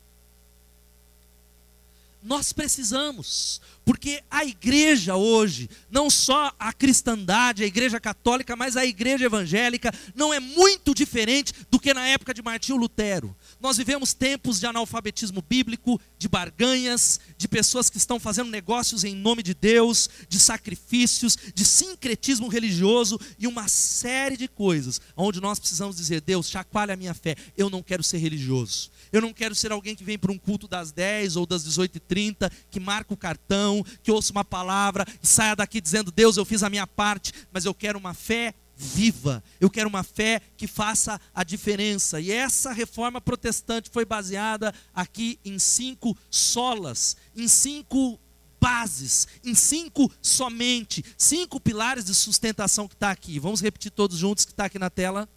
Nós 2.24 2.54
precisamos, 2.54 3.60
porque 3.84 4.24
a 4.30 4.46
igreja 4.46 5.14
hoje, 5.14 5.68
não 5.90 6.08
só 6.08 6.50
a 6.58 6.72
cristandade, 6.72 7.62
a 7.62 7.66
igreja 7.66 8.00
católica, 8.00 8.56
mas 8.56 8.78
a 8.78 8.86
igreja 8.86 9.26
evangélica, 9.26 9.92
não 10.14 10.32
é 10.32 10.40
muito 10.40 10.94
diferente 10.94 11.52
do 11.70 11.78
que 11.78 11.92
na 11.92 12.08
época 12.08 12.32
de 12.32 12.40
Martinho 12.40 12.78
Lutero. 12.78 13.36
Nós 13.64 13.78
vivemos 13.78 14.12
tempos 14.12 14.60
de 14.60 14.66
analfabetismo 14.66 15.40
bíblico, 15.40 15.98
de 16.18 16.28
barganhas, 16.28 17.18
de 17.38 17.48
pessoas 17.48 17.88
que 17.88 17.96
estão 17.96 18.20
fazendo 18.20 18.50
negócios 18.50 19.04
em 19.04 19.14
nome 19.14 19.42
de 19.42 19.54
Deus, 19.54 20.10
de 20.28 20.38
sacrifícios, 20.38 21.34
de 21.54 21.64
sincretismo 21.64 22.48
religioso 22.48 23.18
e 23.38 23.46
uma 23.46 23.66
série 23.66 24.36
de 24.36 24.48
coisas, 24.48 25.00
onde 25.16 25.40
nós 25.40 25.58
precisamos 25.58 25.96
dizer: 25.96 26.20
Deus, 26.20 26.50
chacoalha 26.50 26.92
a 26.92 26.96
minha 26.96 27.14
fé, 27.14 27.36
eu 27.56 27.70
não 27.70 27.82
quero 27.82 28.02
ser 28.02 28.18
religioso. 28.18 28.90
Eu 29.10 29.22
não 29.22 29.32
quero 29.32 29.54
ser 29.54 29.72
alguém 29.72 29.96
que 29.96 30.04
vem 30.04 30.18
para 30.18 30.30
um 30.30 30.36
culto 30.36 30.68
das 30.68 30.92
10 30.92 31.36
ou 31.36 31.46
das 31.46 31.66
18h30, 31.66 32.52
que 32.70 32.78
marca 32.78 33.14
o 33.14 33.16
cartão, 33.16 33.82
que 34.02 34.12
ouça 34.12 34.30
uma 34.30 34.44
palavra 34.44 35.06
e 35.22 35.26
saia 35.26 35.56
daqui 35.56 35.80
dizendo: 35.80 36.12
Deus, 36.12 36.36
eu 36.36 36.44
fiz 36.44 36.62
a 36.62 36.68
minha 36.68 36.86
parte, 36.86 37.32
mas 37.50 37.64
eu 37.64 37.72
quero 37.72 37.98
uma 37.98 38.12
fé 38.12 38.54
viva. 38.84 39.42
Eu 39.60 39.70
quero 39.70 39.88
uma 39.88 40.02
fé 40.02 40.40
que 40.56 40.66
faça 40.66 41.20
a 41.34 41.42
diferença. 41.42 42.20
E 42.20 42.30
essa 42.30 42.72
reforma 42.72 43.20
protestante 43.20 43.90
foi 43.90 44.04
baseada 44.04 44.74
aqui 44.94 45.38
em 45.44 45.58
cinco 45.58 46.16
solas, 46.30 47.16
em 47.34 47.48
cinco 47.48 48.18
bases, 48.60 49.26
em 49.44 49.54
cinco 49.54 50.10
somente, 50.22 51.04
cinco 51.18 51.60
pilares 51.60 52.04
de 52.04 52.14
sustentação 52.14 52.88
que 52.88 52.94
está 52.94 53.10
aqui. 53.10 53.38
Vamos 53.38 53.60
repetir 53.60 53.90
todos 53.90 54.16
juntos 54.16 54.44
que 54.44 54.52
está 54.52 54.66
aqui 54.66 54.78
na 54.78 54.90
tela. 54.90 55.28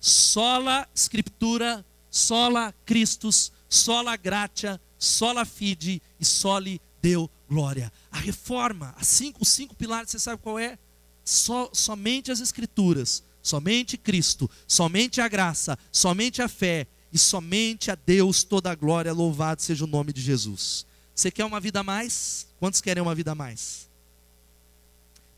Sola 0.00 0.88
Escritura 0.94 1.84
sola 2.12 2.74
Christus, 2.84 3.50
sola 3.70 4.14
gratia, 4.16 4.78
sola 4.98 5.46
fide 5.46 6.02
e 6.20 6.24
soli 6.24 6.80
deu 7.00 7.28
glória. 7.48 7.90
A 8.10 8.18
reforma, 8.18 8.94
cinco, 9.02 9.42
os 9.42 9.48
cinco 9.48 9.74
pilares, 9.74 10.10
você 10.10 10.18
sabe 10.18 10.42
qual 10.42 10.58
é? 10.58 10.78
So, 11.24 11.70
somente 11.72 12.30
as 12.30 12.40
escrituras, 12.40 13.22
somente 13.42 13.96
Cristo, 13.96 14.50
somente 14.66 15.20
a 15.20 15.28
graça, 15.28 15.78
somente 15.90 16.42
a 16.42 16.48
fé 16.48 16.86
e 17.12 17.18
somente 17.18 17.90
a 17.90 17.94
Deus 17.94 18.42
toda 18.42 18.70
a 18.70 18.74
glória, 18.74 19.12
louvado 19.12 19.62
seja 19.62 19.84
o 19.84 19.88
nome 19.88 20.12
de 20.12 20.20
Jesus. 20.20 20.86
Você 21.14 21.30
quer 21.30 21.44
uma 21.44 21.60
vida 21.60 21.80
a 21.80 21.84
mais? 21.84 22.46
Quantos 22.58 22.80
querem 22.80 23.02
uma 23.02 23.14
vida 23.14 23.32
a 23.32 23.34
mais? 23.34 23.91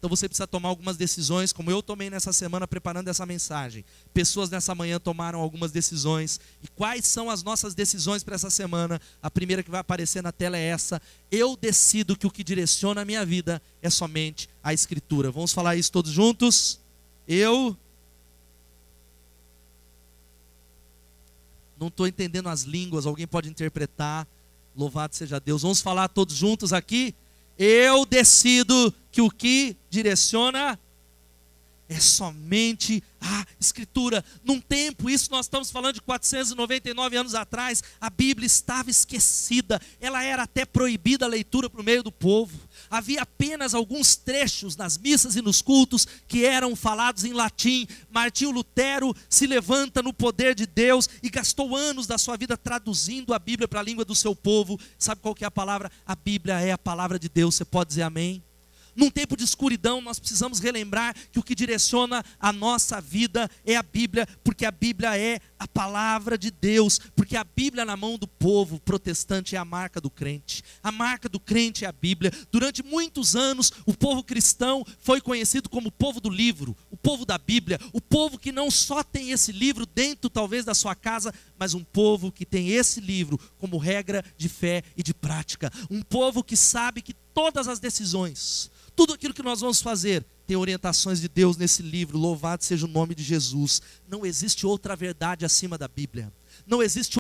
Então 0.05 0.15
você 0.15 0.29
precisa 0.29 0.47
tomar 0.47 0.69
algumas 0.69 0.99
decisões, 0.99 1.51
como 1.51 1.71
eu 1.71 1.83
tomei 1.83 2.11
nessa 2.11 2.31
semana 2.31 2.69
preparando 2.69 3.09
essa 3.09 3.25
mensagem. 3.25 3.83
Pessoas 4.13 4.51
nessa 4.51 4.75
manhã 4.75 5.01
tomaram 5.01 5.41
algumas 5.41 5.73
decisões. 5.73 6.39
E 6.63 6.69
quais 6.69 7.07
são 7.07 7.31
as 7.31 7.43
nossas 7.43 7.75
decisões 7.75 8.23
para 8.23 8.35
essa 8.35 8.51
semana? 8.51 9.01
A 9.23 9.31
primeira 9.31 9.63
que 9.63 9.71
vai 9.71 9.81
aparecer 9.81 10.23
na 10.23 10.31
tela 10.31 10.59
é 10.59 10.63
essa: 10.63 11.01
eu 11.31 11.57
decido 11.57 12.19
que 12.19 12.27
o 12.27 12.31
que 12.31 12.45
direciona 12.45 13.01
a 13.01 13.05
minha 13.07 13.25
vida 13.25 13.63
é 13.81 13.89
somente 13.89 14.47
a 14.63 14.75
Escritura. 14.75 15.31
Vamos 15.31 15.55
falar 15.55 15.75
isso 15.75 15.91
todos 15.91 16.13
juntos? 16.13 16.79
Eu. 17.27 17.75
Não 21.81 21.89
estou 21.89 22.07
entendendo 22.07 22.51
as 22.51 22.65
línguas, 22.65 23.07
alguém 23.07 23.27
pode 23.27 23.49
interpretar. 23.49 24.29
Louvado 24.77 25.17
seja 25.17 25.41
Deus. 25.41 25.63
Vamos 25.63 25.81
falar 25.81 26.09
todos 26.09 26.37
juntos 26.37 26.75
aqui? 26.75 27.15
Eu 27.57 28.05
decido 28.05 28.93
que 29.15 29.23
o 29.23 29.31
que 29.31 29.77
direciona 29.89 30.77
é 31.89 32.01
somente 32.01 33.01
a 33.21 33.47
Escritura. 33.61 34.25
Num 34.43 34.61
tempo, 34.61 35.09
isso 35.09 35.31
nós 35.31 35.47
estamos 35.47 35.71
falando 35.71 35.95
de 35.95 36.03
499 36.03 37.17
anos 37.17 37.33
atrás, 37.37 37.81
a 38.01 38.11
Bíblia 38.11 38.45
estava 38.45 38.91
esquecida, 38.91 39.81
ela 40.01 40.21
era 40.25 40.43
até 40.43 40.65
proibida 40.65 41.27
a 41.27 41.29
leitura 41.29 41.71
para 41.71 41.81
o 41.81 41.85
meio 41.85 42.03
do 42.03 42.11
povo. 42.11 42.59
Havia 42.91 43.23
apenas 43.23 43.73
alguns 43.73 44.17
trechos 44.17 44.75
nas 44.75 44.99
missas 44.99 45.37
e 45.37 45.43
nos 45.43 45.63
cultos 45.63 46.09
que 46.27 46.45
eram 46.45 46.75
falados 46.75 47.25
em 47.25 47.33
latim. 47.33 47.87
Martinho 48.11 48.51
Lutero 48.51 49.15
se 49.31 49.47
levanta 49.47 50.03
no 50.03 50.13
poder 50.13 50.57
de 50.57 50.67
Deus 50.67 51.09
e 51.23 51.31
gastou 51.31 51.77
anos 51.77 52.09
da 52.09 52.19
sua 52.19 52.37
vida 52.37 52.57
traduzindo 52.57 53.33
a 53.33 53.39
Bíblia 53.39 53.69
para 53.69 53.79
a 53.79 53.85
língua 53.85 54.05
do 54.05 54.17
seu 54.17 54.35
povo. 54.35 54.77
Sabe 54.99 55.21
qual 55.21 55.37
que 55.37 55.45
é 55.45 55.47
a 55.47 55.53
palavra? 55.53 55.89
A 56.05 56.17
Bíblia 56.17 56.59
é 56.61 56.73
a 56.73 56.79
palavra 56.79 57.17
de 57.17 57.29
Deus. 57.29 57.55
Você 57.55 57.65
pode 57.65 57.91
dizer 57.91 58.03
amém? 58.03 58.43
Num 58.97 59.11
tempo 59.11 59.37
de 59.37 59.45
escuridão, 59.45 60.01
nós 60.01 60.19
precisamos 60.19 60.59
relembrar 60.59 61.15
que 61.33 61.39
o 61.39 61.43
que 61.43 61.55
direciona 61.55 62.25
a 62.39 62.53
nossa 62.53 63.01
vida 63.01 63.51
é 63.65 63.77
a 63.77 63.83
Bíblia, 63.83 64.27
porque 64.43 64.65
a 64.65 64.71
Bíblia 64.71 65.19
é 65.19 65.41
a 65.59 65.67
palavra 65.67 66.37
de 66.39 66.51
Deus, 66.51 67.01
porque 67.17 67.37
a 67.37 67.45
Bíblia 67.45 67.85
na 67.85 67.97
mão 67.97 68.17
do 68.19 68.29
povo 68.29 68.81
protestante 68.81 69.57
é 69.57 69.59
a 69.59 69.65
marca 69.65 70.01
do 70.01 70.11
crente. 70.11 70.63
A 70.83 70.93
marca 70.93 71.29
do 71.29 71.41
crente 71.41 71.85
é 71.85 71.89
a 71.89 71.93
Bíblia. 71.93 72.33
Durante 72.51 72.83
muitos 72.83 73.35
anos, 73.35 73.73
o 73.87 73.97
povo 73.97 74.23
cristão 74.23 74.85
foi 74.99 75.21
conhecido 75.21 75.69
como 75.69 75.89
o 75.89 75.93
povo 75.93 76.21
do 76.21 76.31
livro, 76.31 76.77
o 76.91 76.97
povo 76.97 77.25
da 77.25 77.39
Bíblia, 77.39 77.81
o 77.93 78.01
povo 78.01 78.39
que 78.39 78.53
não 78.53 78.71
só 78.71 79.03
tem 79.03 79.31
esse 79.31 79.53
livro 79.53 79.87
dentro 79.87 80.31
talvez 80.31 80.65
da 80.65 80.75
sua 80.75 80.95
casa, 80.95 81.33
mas 81.59 81.75
um 81.75 81.83
povo 81.83 82.31
que 82.31 82.45
tem 82.45 82.71
esse 82.71 83.01
livro 83.01 83.39
como 83.59 83.79
regra 83.79 84.25
de 84.37 84.49
fé 84.49 84.83
e 84.97 85.03
de 85.03 85.15
prática. 85.15 85.73
Um 85.91 86.03
povo 86.03 86.45
que 86.45 86.57
sabe 86.57 87.03
que 87.03 87.15
todas 87.35 87.69
as 87.69 87.81
decisões, 87.81 88.71
tudo 88.97 89.13
aquilo 89.13 89.35
que 89.35 89.43
nós 89.43 89.61
vamos 89.61 89.83
fazer 89.83 90.25
tem 90.47 90.57
orientações 90.57 91.21
de 91.21 91.29
Deus 91.29 91.57
nesse 91.57 91.83
livro. 91.83 92.19
Louvado 92.19 92.65
seja 92.65 92.87
o 92.87 92.89
nome 92.89 93.15
de 93.15 93.23
Jesus. 93.23 93.81
Não 94.09 94.25
existe 94.25 94.67
outra 94.67 94.95
verdade 94.95 95.45
acima 95.45 95.77
da 95.79 95.89
Bíblia. 95.89 96.33
Não 96.67 96.83
existe 96.83 97.17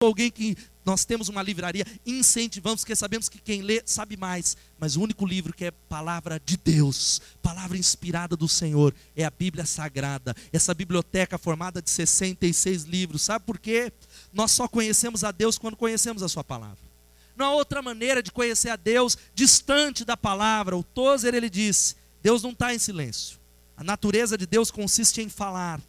alguém 0.00 0.30
que 0.30 0.56
nós 0.84 1.04
temos 1.04 1.30
uma 1.30 1.42
livraria, 1.42 1.86
incentivamos, 2.04 2.82
porque 2.82 2.94
sabemos 2.94 3.28
que 3.28 3.40
quem 3.40 3.62
lê 3.62 3.82
sabe 3.86 4.16
mais. 4.16 4.56
Mas 4.78 4.96
o 4.96 5.00
único 5.00 5.24
livro 5.24 5.54
que 5.54 5.64
é 5.64 5.70
palavra 5.70 6.40
de 6.44 6.58
Deus, 6.58 7.22
palavra 7.42 7.78
inspirada 7.78 8.36
do 8.36 8.48
Senhor, 8.48 8.94
é 9.16 9.24
a 9.24 9.30
Bíblia 9.30 9.64
Sagrada. 9.64 10.34
Essa 10.52 10.74
biblioteca 10.74 11.38
formada 11.38 11.80
de 11.80 11.90
66 11.90 12.82
livros. 12.82 13.22
Sabe 13.22 13.46
por 13.46 13.58
quê? 13.58 13.90
Nós 14.32 14.50
só 14.52 14.68
conhecemos 14.68 15.24
a 15.24 15.32
Deus 15.32 15.56
quando 15.56 15.76
conhecemos 15.76 16.22
a 16.22 16.28
Sua 16.28 16.44
palavra. 16.44 16.93
Não 17.36 17.46
há 17.46 17.50
outra 17.54 17.82
maneira 17.82 18.22
de 18.22 18.30
conhecer 18.30 18.70
a 18.70 18.76
Deus 18.76 19.16
distante 19.34 20.04
da 20.04 20.16
palavra. 20.16 20.76
O 20.76 20.82
Tozer 20.82 21.34
ele 21.34 21.50
disse: 21.50 21.96
Deus 22.22 22.42
não 22.42 22.50
está 22.50 22.74
em 22.74 22.78
silêncio. 22.78 23.38
A 23.76 23.82
natureza 23.82 24.38
de 24.38 24.46
Deus 24.46 24.70
consiste 24.70 25.20
em 25.20 25.28
falar. 25.28 25.80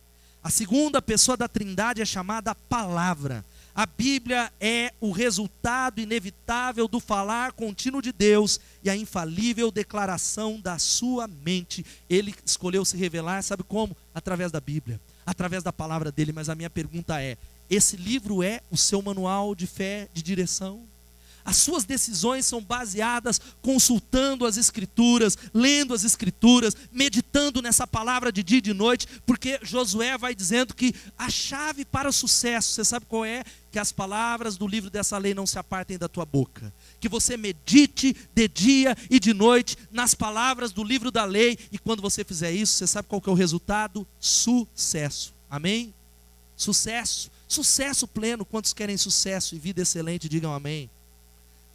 A 0.43 0.49
segunda 0.49 1.01
pessoa 1.01 1.35
da 1.35 1.47
Trindade 1.47 2.01
é 2.01 2.05
chamada 2.05 2.53
palavra. 2.53 3.43
A 3.75 3.85
Bíblia 3.85 4.53
é 4.59 4.93
o 5.01 5.11
resultado 5.11 5.99
inevitável 5.99 6.87
do 6.87 6.99
falar 6.99 7.51
contínuo 7.51 8.01
de 8.01 8.13
Deus 8.13 8.59
e 8.81 8.89
a 8.89 8.95
infalível 8.95 9.69
declaração 9.69 10.61
da 10.61 10.79
sua 10.79 11.27
mente. 11.27 11.85
Ele 12.09 12.33
escolheu 12.45 12.85
se 12.85 12.95
revelar, 12.95 13.43
sabe 13.43 13.63
como? 13.63 13.95
Através 14.13 14.49
da 14.49 14.61
Bíblia, 14.61 14.99
através 15.25 15.61
da 15.61 15.73
palavra 15.73 16.09
dele. 16.09 16.31
Mas 16.31 16.47
a 16.47 16.55
minha 16.55 16.69
pergunta 16.69 17.21
é: 17.21 17.37
esse 17.69 17.97
livro 17.97 18.41
é 18.41 18.61
o 18.71 18.77
seu 18.77 19.01
manual 19.01 19.53
de 19.53 19.67
fé, 19.67 20.07
de 20.13 20.23
direção? 20.23 20.83
As 21.45 21.57
suas 21.57 21.85
decisões 21.85 22.43
são 22.47 22.59
baseadas 22.59 23.39
consultando 23.61 24.47
as 24.47 24.57
Escrituras, 24.57 25.37
lendo 25.53 25.93
as 25.93 26.03
Escrituras, 26.03 26.75
meditando 26.91 27.61
nessa 27.61 27.85
palavra 27.85 28.31
de 28.31 28.41
dia 28.41 28.57
e 28.57 28.61
de 28.61 28.73
noite, 28.73 29.07
porque 29.27 29.59
Josué 29.61 30.17
vai 30.17 30.33
dizendo 30.33 30.73
que 30.73 30.95
a 31.15 31.29
chave 31.29 31.85
para 31.85 32.09
o 32.09 32.13
sucesso, 32.13 32.71
você 32.71 32.83
sabe 32.83 33.05
qual 33.05 33.23
é? 33.23 33.43
Que 33.71 33.77
as 33.77 33.91
palavras 33.91 34.57
do 34.57 34.67
livro 34.67 34.89
dessa 34.89 35.19
lei 35.19 35.35
não 35.35 35.45
se 35.45 35.59
apartem 35.59 35.99
da 35.99 36.07
tua 36.07 36.25
boca. 36.25 36.73
Que 36.99 37.07
você 37.07 37.37
medite 37.37 38.15
de 38.33 38.47
dia 38.47 38.97
e 39.07 39.19
de 39.19 39.31
noite 39.31 39.77
nas 39.91 40.15
palavras 40.15 40.71
do 40.71 40.83
livro 40.83 41.11
da 41.11 41.25
lei, 41.25 41.59
e 41.71 41.77
quando 41.77 42.01
você 42.01 42.23
fizer 42.23 42.51
isso, 42.51 42.73
você 42.73 42.87
sabe 42.87 43.07
qual 43.07 43.21
que 43.21 43.29
é 43.29 43.31
o 43.31 43.35
resultado? 43.35 44.07
Sucesso. 44.19 45.31
Amém? 45.47 45.93
Sucesso. 46.57 47.29
Sucesso 47.47 48.07
pleno. 48.07 48.43
Quantos 48.43 48.73
querem 48.73 48.97
sucesso 48.97 49.53
e 49.53 49.59
vida 49.59 49.83
excelente, 49.83 50.27
digam 50.27 50.51
amém. 50.51 50.89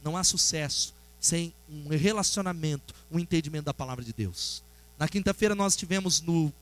Não 0.02 0.16
há 0.16 0.24
sucesso 0.24 0.94
sem 1.20 1.52
um 1.68 1.88
relacionamento, 1.88 2.94
um 3.10 3.18
entendimento 3.18 3.64
da 3.64 3.74
palavra 3.74 4.04
de 4.04 4.12
Deus. 4.12 4.62
Na 4.98 5.08
quinta-feira 5.08 5.54
nós 5.54 5.76
tivemos 5.76 6.20
no 6.20 6.52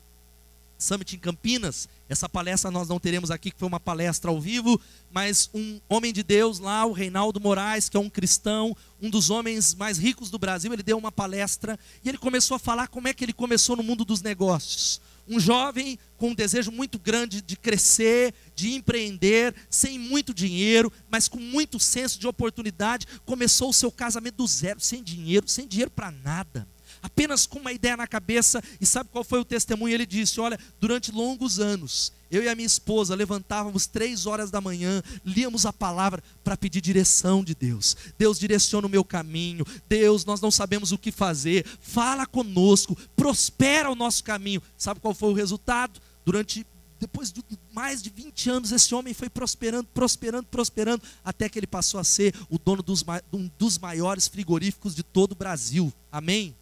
Summit 0.77 1.15
em 1.15 1.19
Campinas, 1.19 1.89
essa 2.07 2.29
palestra 2.29 2.71
nós 2.71 2.87
não 2.87 2.99
teremos 2.99 3.31
aqui, 3.31 3.51
que 3.51 3.59
foi 3.59 3.67
uma 3.67 3.79
palestra 3.79 4.31
ao 4.31 4.39
vivo, 4.39 4.79
mas 5.11 5.49
um 5.53 5.79
homem 5.89 6.13
de 6.13 6.23
Deus 6.23 6.57
lá, 6.57 6.85
o 6.85 6.93
Reinaldo 6.93 7.39
Moraes, 7.39 7.89
que 7.89 7.97
é 7.97 7.99
um 7.99 8.09
cristão, 8.09 8.75
um 9.01 9.09
dos 9.09 9.29
homens 9.29 9.73
mais 9.73 9.97
ricos 9.97 10.29
do 10.29 10.39
Brasil, 10.39 10.71
ele 10.71 10.83
deu 10.83 10.97
uma 10.97 11.11
palestra 11.11 11.77
e 12.03 12.07
ele 12.07 12.17
começou 12.17 12.55
a 12.55 12.59
falar 12.59 12.87
como 12.87 13.07
é 13.07 13.13
que 13.13 13.25
ele 13.25 13.33
começou 13.33 13.75
no 13.75 13.83
mundo 13.83 14.05
dos 14.05 14.21
negócios 14.21 15.01
Um 15.29 15.39
jovem 15.39 15.97
com 16.17 16.31
um 16.31 16.35
desejo 16.35 16.71
muito 16.71 16.97
grande 16.97 17.41
de 17.41 17.55
crescer, 17.55 18.33
de 18.55 18.73
empreender, 18.73 19.53
sem 19.69 19.99
muito 19.99 20.33
dinheiro, 20.33 20.91
mas 21.09 21.27
com 21.27 21.37
muito 21.37 21.79
senso 21.79 22.19
de 22.19 22.27
oportunidade, 22.27 23.05
começou 23.25 23.69
o 23.69 23.73
seu 23.73 23.91
casamento 23.91 24.37
do 24.37 24.47
zero, 24.47 24.79
sem 24.79 25.03
dinheiro, 25.03 25.47
sem 25.47 25.67
dinheiro 25.67 25.91
para 25.91 26.11
nada 26.11 26.67
apenas 27.01 27.45
com 27.45 27.59
uma 27.59 27.71
ideia 27.71 27.95
na 27.95 28.07
cabeça, 28.07 28.61
e 28.79 28.85
sabe 28.85 29.09
qual 29.09 29.23
foi 29.23 29.39
o 29.39 29.45
testemunho? 29.45 29.93
Ele 29.93 30.05
disse: 30.05 30.39
Olha, 30.39 30.59
durante 30.79 31.11
longos 31.11 31.59
anos, 31.59 32.11
eu 32.31 32.43
e 32.43 32.49
a 32.49 32.55
minha 32.55 32.65
esposa 32.65 33.15
levantávamos 33.15 33.87
três 33.87 34.25
horas 34.25 34.51
da 34.51 34.61
manhã, 34.61 35.01
líamos 35.25 35.65
a 35.65 35.73
palavra 35.73 36.23
para 36.43 36.57
pedir 36.57 36.81
direção 36.81 37.43
de 37.43 37.55
Deus. 37.55 37.97
Deus 38.17 38.39
direciona 38.39 38.87
o 38.87 38.89
meu 38.89 39.03
caminho. 39.03 39.65
Deus, 39.87 40.25
nós 40.25 40.41
não 40.41 40.51
sabemos 40.51 40.91
o 40.91 40.97
que 40.97 41.11
fazer. 41.11 41.65
Fala 41.81 42.25
conosco, 42.25 42.95
prospera 43.15 43.89
o 43.89 43.95
nosso 43.95 44.23
caminho. 44.23 44.61
Sabe 44.77 44.99
qual 44.99 45.13
foi 45.13 45.29
o 45.29 45.33
resultado? 45.33 45.99
Durante 46.23 46.65
depois 46.99 47.31
de 47.31 47.41
mais 47.71 48.03
de 48.03 48.09
20 48.09 48.49
anos, 48.49 48.71
esse 48.73 48.93
homem 48.93 49.13
foi 49.13 49.29
prosperando, 49.29 49.87
prosperando, 49.93 50.45
prosperando, 50.47 51.01
até 51.23 51.47
que 51.47 51.57
ele 51.57 51.65
passou 51.65 51.99
a 51.99 52.03
ser 52.03 52.35
o 52.49 52.59
dono 52.59 52.83
dos, 52.83 53.05
um 53.31 53.49
dos 53.57 53.77
maiores 53.77 54.27
frigoríficos 54.27 54.93
de 54.93 55.01
todo 55.01 55.31
o 55.31 55.35
Brasil. 55.35 55.93
Amém? 56.11 56.53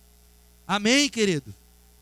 Amém, 0.68 1.10
querido? 1.10 1.54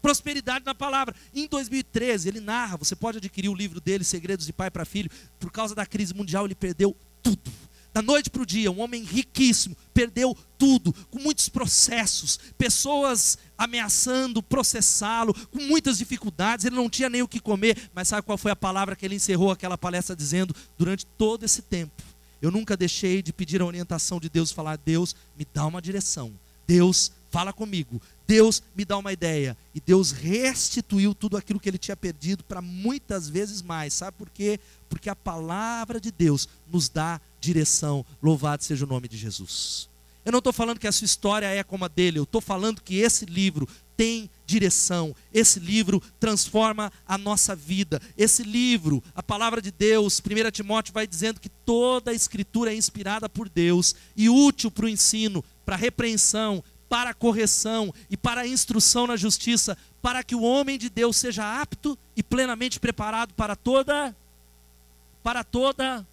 Prosperidade 0.05 0.63
na 0.63 0.75
palavra. 0.75 1.15
Em 1.33 1.47
2013, 1.47 2.29
ele 2.29 2.39
narra, 2.39 2.77
você 2.77 2.95
pode 2.95 3.17
adquirir 3.17 3.49
o 3.49 3.55
livro 3.55 3.81
dele, 3.81 4.03
Segredos 4.03 4.45
de 4.45 4.53
Pai 4.53 4.69
para 4.69 4.85
Filho, 4.85 5.09
por 5.39 5.51
causa 5.51 5.73
da 5.73 5.83
crise 5.83 6.13
mundial, 6.13 6.45
ele 6.45 6.53
perdeu 6.53 6.95
tudo. 7.23 7.51
Da 7.91 8.03
noite 8.03 8.29
para 8.29 8.43
o 8.43 8.45
dia, 8.45 8.71
um 8.71 8.81
homem 8.81 9.01
riquíssimo, 9.03 9.75
perdeu 9.95 10.37
tudo, 10.59 10.93
com 11.09 11.17
muitos 11.17 11.49
processos, 11.49 12.39
pessoas 12.55 13.35
ameaçando 13.57 14.43
processá-lo, 14.43 15.33
com 15.49 15.63
muitas 15.63 15.97
dificuldades, 15.97 16.65
ele 16.65 16.75
não 16.75 16.87
tinha 16.87 17.09
nem 17.09 17.23
o 17.23 17.27
que 17.27 17.39
comer, 17.39 17.89
mas 17.91 18.07
sabe 18.07 18.27
qual 18.27 18.37
foi 18.37 18.51
a 18.51 18.55
palavra 18.55 18.95
que 18.95 19.07
ele 19.07 19.15
encerrou 19.15 19.49
aquela 19.49 19.75
palestra 19.75 20.15
dizendo? 20.15 20.55
Durante 20.77 21.03
todo 21.17 21.45
esse 21.45 21.63
tempo, 21.63 22.03
eu 22.39 22.51
nunca 22.51 22.77
deixei 22.77 23.23
de 23.23 23.33
pedir 23.33 23.59
a 23.59 23.65
orientação 23.65 24.19
de 24.19 24.29
Deus, 24.29 24.51
falar: 24.51 24.77
Deus, 24.77 25.15
me 25.35 25.47
dá 25.51 25.65
uma 25.65 25.81
direção, 25.81 26.31
Deus, 26.67 27.11
fala 27.35 27.51
comigo, 27.51 28.01
Deus 28.25 28.63
me 28.73 28.85
dá 28.85 28.97
uma 28.97 29.11
ideia. 29.11 29.57
E 29.73 29.81
Deus 29.81 30.11
restituiu 30.11 31.13
tudo 31.13 31.35
aquilo 31.35 31.59
que 31.59 31.67
ele 31.67 31.77
tinha 31.77 31.97
perdido 31.97 32.45
para 32.45 32.61
muitas 32.61 33.27
vezes 33.27 33.61
mais. 33.61 33.93
Sabe 33.93 34.17
por 34.17 34.29
quê? 34.29 34.57
Porque 34.87 35.09
a 35.09 35.15
palavra 35.17 35.99
de 35.99 36.13
Deus 36.13 36.47
nos 36.71 36.87
dá 36.87 37.19
direção. 37.41 38.05
Louvado 38.23 38.63
seja 38.63 38.85
o 38.85 38.87
nome 38.87 39.09
de 39.09 39.17
Jesus. 39.17 39.89
Eu 40.23 40.31
não 40.31 40.39
estou 40.39 40.53
falando 40.53 40.79
que 40.79 40.87
a 40.87 40.91
sua 40.93 41.03
história 41.03 41.47
é 41.47 41.61
como 41.61 41.83
a 41.83 41.89
dele, 41.89 42.19
eu 42.19 42.23
estou 42.23 42.39
falando 42.39 42.81
que 42.81 42.95
esse 42.95 43.25
livro 43.25 43.67
tem 43.97 44.29
direção. 44.45 45.15
Esse 45.33 45.59
livro 45.59 46.01
transforma 46.19 46.91
a 47.05 47.17
nossa 47.17 47.55
vida. 47.55 48.01
Esse 48.17 48.43
livro, 48.43 49.03
a 49.13 49.21
palavra 49.21 49.61
de 49.61 49.71
Deus, 49.71 50.19
1 50.19 50.51
Timóteo 50.51 50.93
vai 50.93 51.05
dizendo 51.05 51.39
que 51.39 51.49
toda 51.49 52.11
a 52.11 52.13
escritura 52.13 52.73
é 52.73 52.75
inspirada 52.75 53.27
por 53.27 53.49
Deus 53.49 53.93
e 54.15 54.29
útil 54.29 54.71
para 54.71 54.85
o 54.85 54.89
ensino, 54.89 55.43
para 55.65 55.75
a 55.75 55.77
repreensão, 55.77 56.63
para 56.89 57.11
a 57.11 57.13
correção 57.13 57.93
e 58.09 58.15
para 58.15 58.41
a 58.41 58.47
instrução 58.47 59.07
na 59.07 59.15
justiça, 59.15 59.77
para 60.01 60.23
que 60.23 60.35
o 60.35 60.41
homem 60.41 60.77
de 60.77 60.89
Deus 60.89 61.17
seja 61.17 61.61
apto 61.61 61.97
e 62.15 62.21
plenamente 62.21 62.79
preparado 62.79 63.33
para 63.33 63.55
toda 63.55 64.15
para 65.23 65.43
toda 65.43 66.05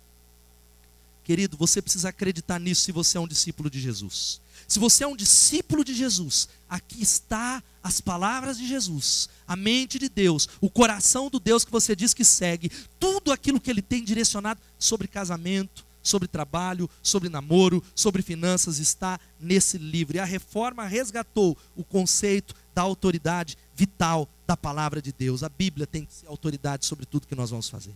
Querido, 1.24 1.56
você 1.56 1.80
precisa 1.80 2.08
acreditar 2.08 2.58
nisso 2.58 2.82
se 2.82 2.92
você 2.92 3.16
é 3.16 3.20
um 3.20 3.28
discípulo 3.28 3.70
de 3.70 3.80
Jesus. 3.80 4.40
Se 4.66 4.78
você 4.78 5.04
é 5.04 5.06
um 5.06 5.16
discípulo 5.16 5.84
de 5.84 5.94
Jesus, 5.94 6.48
aqui 6.68 7.00
está 7.00 7.62
as 7.82 8.00
palavras 8.00 8.58
de 8.58 8.66
Jesus, 8.66 9.28
a 9.46 9.54
mente 9.54 9.98
de 9.98 10.08
Deus, 10.08 10.48
o 10.60 10.70
coração 10.70 11.28
do 11.28 11.38
Deus 11.38 11.64
que 11.64 11.70
você 11.70 11.94
diz 11.94 12.14
que 12.14 12.24
segue, 12.24 12.70
tudo 12.98 13.32
aquilo 13.32 13.60
que 13.60 13.70
ele 13.70 13.82
tem 13.82 14.02
direcionado 14.02 14.60
sobre 14.78 15.06
casamento, 15.06 15.84
sobre 16.02 16.28
trabalho, 16.28 16.88
sobre 17.02 17.28
namoro, 17.28 17.82
sobre 17.94 18.22
finanças 18.22 18.78
está 18.78 19.20
nesse 19.38 19.78
livro. 19.78 20.16
E 20.16 20.20
a 20.20 20.24
reforma 20.24 20.86
resgatou 20.86 21.56
o 21.76 21.84
conceito 21.84 22.54
da 22.74 22.82
autoridade 22.82 23.56
vital 23.74 24.28
da 24.46 24.56
palavra 24.56 25.00
de 25.00 25.12
Deus. 25.12 25.42
A 25.42 25.48
Bíblia 25.48 25.86
tem 25.86 26.04
que 26.04 26.12
ser 26.12 26.26
autoridade 26.26 26.86
sobre 26.86 27.06
tudo 27.06 27.26
que 27.26 27.34
nós 27.34 27.50
vamos 27.50 27.68
fazer. 27.68 27.94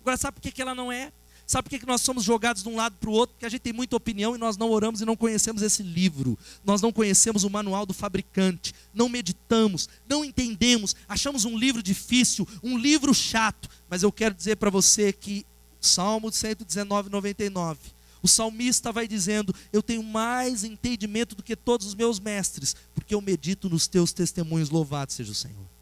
Agora, 0.00 0.16
sabe 0.16 0.40
por 0.40 0.52
que 0.52 0.62
ela 0.62 0.74
não 0.74 0.92
é? 0.92 1.12
Sabe 1.46 1.68
por 1.68 1.78
que 1.78 1.86
nós 1.86 2.00
somos 2.00 2.24
jogados 2.24 2.62
de 2.62 2.68
um 2.68 2.76
lado 2.76 2.96
para 2.98 3.10
o 3.10 3.12
outro? 3.12 3.34
Porque 3.34 3.44
a 3.44 3.48
gente 3.48 3.60
tem 3.60 3.72
muita 3.72 3.96
opinião 3.96 4.34
e 4.34 4.38
nós 4.38 4.56
não 4.56 4.70
oramos 4.70 5.00
e 5.00 5.04
não 5.04 5.16
conhecemos 5.16 5.60
esse 5.60 5.82
livro. 5.82 6.38
Nós 6.64 6.80
não 6.80 6.90
conhecemos 6.90 7.44
o 7.44 7.50
manual 7.50 7.84
do 7.84 7.92
fabricante. 7.92 8.74
Não 8.94 9.08
meditamos, 9.08 9.88
não 10.08 10.24
entendemos. 10.24 10.96
Achamos 11.06 11.44
um 11.44 11.58
livro 11.58 11.82
difícil, 11.82 12.48
um 12.62 12.78
livro 12.78 13.12
chato. 13.14 13.68
Mas 13.90 14.02
eu 14.02 14.10
quero 14.10 14.34
dizer 14.34 14.56
para 14.56 14.70
você 14.70 15.12
que 15.12 15.44
Salmo 15.84 16.32
119, 16.32 17.10
99. 17.10 17.78
O 18.22 18.28
salmista 18.28 18.90
vai 18.90 19.06
dizendo: 19.06 19.54
Eu 19.72 19.82
tenho 19.82 20.02
mais 20.02 20.64
entendimento 20.64 21.34
do 21.34 21.42
que 21.42 21.54
todos 21.54 21.86
os 21.86 21.94
meus 21.94 22.18
mestres, 22.18 22.74
porque 22.94 23.14
eu 23.14 23.20
medito 23.20 23.68
nos 23.68 23.86
teus 23.86 24.12
testemunhos. 24.12 24.70
Louvado 24.70 25.12
seja 25.12 25.30
o 25.30 25.34
Senhor. 25.34 25.74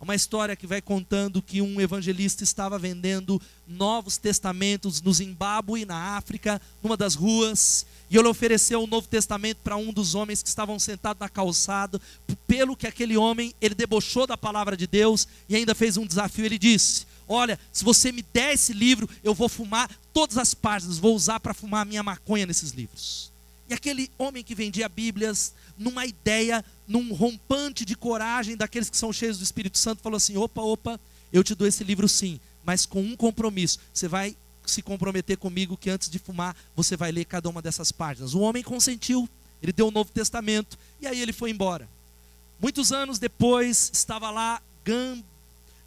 Uma 0.00 0.14
história 0.14 0.56
que 0.56 0.66
vai 0.66 0.80
contando 0.80 1.42
que 1.42 1.60
um 1.60 1.78
evangelista 1.78 2.42
estava 2.42 2.78
vendendo 2.78 3.38
novos 3.68 4.16
testamentos 4.16 5.02
no 5.02 5.12
Zimbábue, 5.12 5.84
na 5.84 6.16
África, 6.16 6.58
numa 6.82 6.96
das 6.96 7.14
ruas, 7.14 7.84
e 8.10 8.16
ele 8.16 8.26
ofereceu 8.26 8.80
o 8.80 8.84
um 8.84 8.86
Novo 8.86 9.06
Testamento 9.06 9.58
para 9.62 9.76
um 9.76 9.92
dos 9.92 10.14
homens 10.14 10.42
que 10.42 10.48
estavam 10.48 10.78
sentados 10.78 11.20
na 11.20 11.28
calçada. 11.28 12.00
Pelo 12.46 12.74
que 12.74 12.86
aquele 12.86 13.18
homem, 13.18 13.54
ele 13.60 13.74
debochou 13.74 14.26
da 14.26 14.38
palavra 14.38 14.74
de 14.74 14.86
Deus 14.86 15.28
e 15.46 15.54
ainda 15.54 15.74
fez 15.74 15.98
um 15.98 16.06
desafio. 16.06 16.46
Ele 16.46 16.58
disse: 16.58 17.04
Olha, 17.32 17.60
se 17.72 17.84
você 17.84 18.10
me 18.10 18.22
der 18.22 18.54
esse 18.54 18.72
livro, 18.72 19.08
eu 19.22 19.32
vou 19.32 19.48
fumar 19.48 19.88
todas 20.12 20.36
as 20.36 20.52
páginas, 20.52 20.98
vou 20.98 21.14
usar 21.14 21.38
para 21.38 21.54
fumar 21.54 21.82
a 21.82 21.84
minha 21.84 22.02
maconha 22.02 22.44
nesses 22.44 22.72
livros. 22.72 23.30
E 23.68 23.72
aquele 23.72 24.10
homem 24.18 24.42
que 24.42 24.52
vendia 24.52 24.88
Bíblias, 24.88 25.54
numa 25.78 26.04
ideia, 26.04 26.64
num 26.88 27.14
rompante 27.14 27.84
de 27.84 27.94
coragem 27.94 28.56
daqueles 28.56 28.90
que 28.90 28.96
são 28.96 29.12
cheios 29.12 29.38
do 29.38 29.44
Espírito 29.44 29.78
Santo, 29.78 30.02
falou 30.02 30.16
assim: 30.16 30.36
opa, 30.36 30.60
opa, 30.60 30.98
eu 31.32 31.44
te 31.44 31.54
dou 31.54 31.68
esse 31.68 31.84
livro 31.84 32.08
sim, 32.08 32.40
mas 32.64 32.84
com 32.84 33.00
um 33.00 33.14
compromisso. 33.14 33.78
Você 33.94 34.08
vai 34.08 34.36
se 34.66 34.82
comprometer 34.82 35.36
comigo 35.36 35.76
que 35.76 35.88
antes 35.88 36.10
de 36.10 36.18
fumar, 36.18 36.56
você 36.74 36.96
vai 36.96 37.12
ler 37.12 37.26
cada 37.26 37.48
uma 37.48 37.62
dessas 37.62 37.92
páginas. 37.92 38.34
O 38.34 38.40
homem 38.40 38.64
consentiu, 38.64 39.28
ele 39.62 39.72
deu 39.72 39.86
o 39.86 39.92
Novo 39.92 40.10
Testamento, 40.10 40.76
e 41.00 41.06
aí 41.06 41.20
ele 41.20 41.32
foi 41.32 41.50
embora. 41.50 41.88
Muitos 42.60 42.90
anos 42.90 43.20
depois, 43.20 43.88
estava 43.94 44.32
lá 44.32 44.60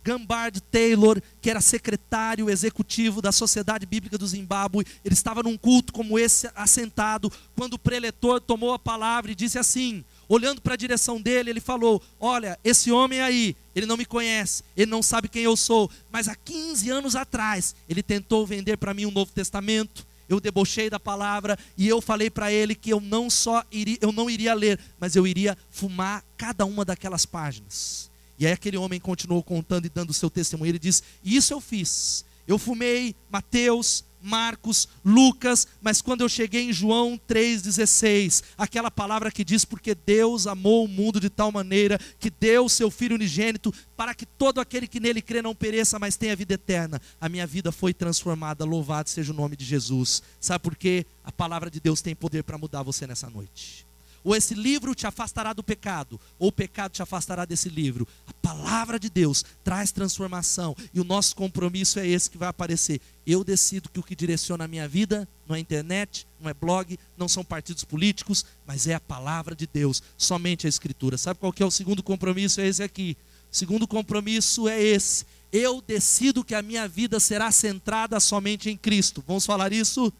Gambard 0.03 0.59
Taylor, 0.61 1.21
que 1.41 1.49
era 1.49 1.61
secretário 1.61 2.49
executivo 2.49 3.21
da 3.21 3.31
Sociedade 3.31 3.85
Bíblica 3.85 4.17
do 4.17 4.27
Zimbábue, 4.27 4.85
ele 5.03 5.13
estava 5.13 5.41
num 5.41 5.57
culto 5.57 5.93
como 5.93 6.19
esse, 6.19 6.49
assentado, 6.55 7.31
quando 7.55 7.75
o 7.75 7.79
preletor 7.79 8.41
tomou 8.41 8.73
a 8.73 8.79
palavra 8.79 9.31
e 9.31 9.35
disse 9.35 9.57
assim, 9.57 10.03
olhando 10.27 10.61
para 10.61 10.73
a 10.73 10.77
direção 10.77 11.21
dele, 11.21 11.49
ele 11.49 11.61
falou: 11.61 12.01
Olha, 12.19 12.59
esse 12.63 12.91
homem 12.91 13.21
aí, 13.21 13.55
ele 13.75 13.85
não 13.85 13.97
me 13.97 14.05
conhece, 14.05 14.63
ele 14.75 14.89
não 14.89 15.03
sabe 15.03 15.27
quem 15.27 15.43
eu 15.43 15.55
sou, 15.55 15.89
mas 16.11 16.27
há 16.27 16.35
15 16.35 16.89
anos 16.89 17.15
atrás, 17.15 17.75
ele 17.87 18.03
tentou 18.03 18.45
vender 18.45 18.77
para 18.77 18.93
mim 18.93 19.05
um 19.05 19.11
Novo 19.11 19.31
Testamento. 19.31 20.05
Eu 20.27 20.39
debochei 20.39 20.89
da 20.89 20.99
palavra 20.99 21.59
e 21.77 21.87
eu 21.87 22.01
falei 22.01 22.29
para 22.29 22.51
ele 22.51 22.73
que 22.73 22.89
eu 22.89 22.99
não 22.99 23.29
só 23.29 23.63
iria, 23.71 23.97
eu 24.01 24.11
não 24.11 24.29
iria 24.29 24.53
ler, 24.53 24.79
mas 24.99 25.15
eu 25.15 25.27
iria 25.27 25.57
fumar 25.69 26.23
cada 26.37 26.65
uma 26.65 26.85
daquelas 26.85 27.25
páginas. 27.25 28.09
E 28.43 28.45
aí 28.45 28.51
aquele 28.51 28.75
homem 28.75 28.99
continuou 28.99 29.41
contando 29.41 29.85
e 29.85 29.89
dando 29.89 30.09
o 30.09 30.13
seu 30.13 30.29
testemunho. 30.29 30.71
Ele 30.71 30.79
diz: 30.79 31.01
Isso 31.23 31.53
eu 31.53 31.61
fiz. 31.61 32.25
Eu 32.45 32.57
fumei 32.59 33.15
Mateus, 33.31 34.03
Marcos, 34.21 34.89
Lucas, 35.03 35.65
mas 35.81 36.01
quando 36.01 36.19
eu 36.19 36.27
cheguei 36.27 36.63
em 36.63 36.73
João 36.73 37.17
3,16, 37.25 38.43
aquela 38.57 38.91
palavra 38.91 39.31
que 39.31 39.45
diz: 39.45 39.63
Porque 39.63 39.95
Deus 39.95 40.45
amou 40.45 40.83
o 40.83 40.89
mundo 40.89 41.21
de 41.21 41.29
tal 41.29 41.53
maneira 41.53 41.97
que 42.19 42.29
deu 42.29 42.67
seu 42.67 42.91
Filho 42.91 43.15
unigênito 43.15 43.73
para 43.95 44.13
que 44.13 44.25
todo 44.25 44.59
aquele 44.59 44.89
que 44.89 44.99
nele 44.99 45.21
crê 45.21 45.41
não 45.41 45.55
pereça, 45.55 45.97
mas 45.97 46.17
tenha 46.17 46.35
vida 46.35 46.55
eterna. 46.55 47.01
A 47.21 47.29
minha 47.29 47.47
vida 47.47 47.71
foi 47.71 47.93
transformada, 47.93 48.65
louvado 48.65 49.09
seja 49.09 49.31
o 49.31 49.35
nome 49.35 49.55
de 49.55 49.63
Jesus. 49.63 50.21
Sabe 50.41 50.61
por 50.61 50.75
quê? 50.75 51.05
A 51.23 51.31
palavra 51.31 51.71
de 51.71 51.79
Deus 51.79 52.01
tem 52.01 52.13
poder 52.13 52.43
para 52.43 52.57
mudar 52.57 52.83
você 52.83 53.07
nessa 53.07 53.29
noite 53.29 53.92
ou 54.23 54.35
esse 54.35 54.53
livro 54.53 54.95
te 54.95 55.05
afastará 55.05 55.53
do 55.53 55.63
pecado, 55.63 56.19
ou 56.39 56.49
o 56.49 56.51
pecado 56.51 56.91
te 56.91 57.01
afastará 57.01 57.45
desse 57.45 57.69
livro. 57.69 58.07
A 58.27 58.33
palavra 58.33 58.99
de 58.99 59.09
Deus 59.09 59.43
traz 59.63 59.91
transformação, 59.91 60.75
e 60.93 60.99
o 60.99 61.03
nosso 61.03 61.35
compromisso 61.35 61.99
é 61.99 62.07
esse 62.07 62.29
que 62.29 62.37
vai 62.37 62.49
aparecer. 62.49 63.01
Eu 63.25 63.43
decido 63.43 63.89
que 63.89 63.99
o 63.99 64.03
que 64.03 64.15
direciona 64.15 64.65
a 64.65 64.67
minha 64.67 64.87
vida 64.87 65.27
não 65.47 65.55
é 65.55 65.59
internet, 65.59 66.27
não 66.39 66.49
é 66.49 66.53
blog, 66.53 66.97
não 67.17 67.27
são 67.27 67.43
partidos 67.43 67.83
políticos, 67.83 68.45
mas 68.65 68.87
é 68.87 68.93
a 68.93 68.99
palavra 68.99 69.55
de 69.55 69.67
Deus, 69.67 70.01
somente 70.17 70.65
a 70.65 70.69
Escritura. 70.69 71.17
Sabe 71.17 71.39
qual 71.39 71.53
que 71.53 71.63
é 71.63 71.65
o 71.65 71.71
segundo 71.71 72.03
compromisso? 72.03 72.61
É 72.61 72.67
esse 72.67 72.83
aqui. 72.83 73.17
O 73.51 73.55
segundo 73.55 73.87
compromisso 73.87 74.67
é 74.67 74.81
esse. 74.81 75.25
Eu 75.51 75.81
decido 75.85 76.43
que 76.43 76.55
a 76.55 76.63
minha 76.63 76.87
vida 76.87 77.19
será 77.19 77.51
centrada 77.51 78.19
somente 78.19 78.69
em 78.69 78.75
Cristo. 78.75 79.23
Vamos 79.27 79.45
falar 79.45 79.71
isso? 79.71 80.11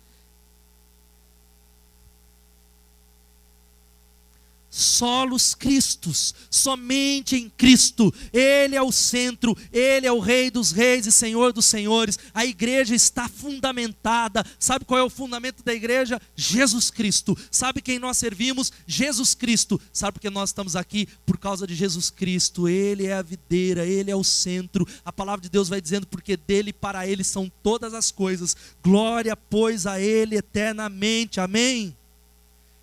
Solos 4.73 5.53
Cristos, 5.53 6.33
somente 6.49 7.36
em 7.36 7.47
Cristo. 7.47 8.12
Ele 8.33 8.75
é 8.75 8.81
o 8.81 8.91
centro, 8.91 9.55
ele 9.71 10.07
é 10.07 10.12
o 10.12 10.19
Rei 10.19 10.49
dos 10.49 10.71
Reis 10.71 11.05
e 11.05 11.12
Senhor 11.12 11.53
dos 11.53 11.65
Senhores. 11.65 12.17
A 12.33 12.43
igreja 12.43 12.95
está 12.95 13.29
fundamentada. 13.29 14.43
Sabe 14.57 14.83
qual 14.83 14.99
é 14.99 15.03
o 15.03 15.12
fundamento 15.12 15.63
da 15.63 15.73
igreja? 15.73 16.19
Jesus 16.36 16.89
Cristo. 16.89 17.38
Sabe 17.51 17.81
quem 17.81 17.99
nós 17.99 18.17
servimos? 18.17 18.71
Jesus 18.88 19.36
Cristo. 19.36 19.79
Sabe 19.91 20.13
porque 20.13 20.31
nós 20.31 20.49
estamos 20.49 20.75
aqui? 20.75 21.07
Por 21.23 21.38
causa 21.38 21.67
de 21.67 21.75
Jesus 21.75 22.09
Cristo. 22.09 22.67
Ele 22.67 23.05
é 23.05 23.13
a 23.13 23.21
videira, 23.21 23.86
ele 23.86 24.09
é 24.09 24.15
o 24.15 24.23
centro. 24.23 24.88
A 25.05 25.13
palavra 25.13 25.41
de 25.41 25.49
Deus 25.49 25.69
vai 25.69 25.79
dizendo: 25.79 26.07
porque 26.07 26.36
dele 26.36 26.71
e 26.71 26.73
para 26.73 27.07
ele 27.07 27.23
são 27.23 27.51
todas 27.62 27.93
as 27.93 28.09
coisas. 28.09 28.57
Glória, 28.83 29.38
pois, 29.38 29.86
a 29.86 29.99
ele 29.99 30.36
eternamente. 30.36 31.39
Amém. 31.39 31.95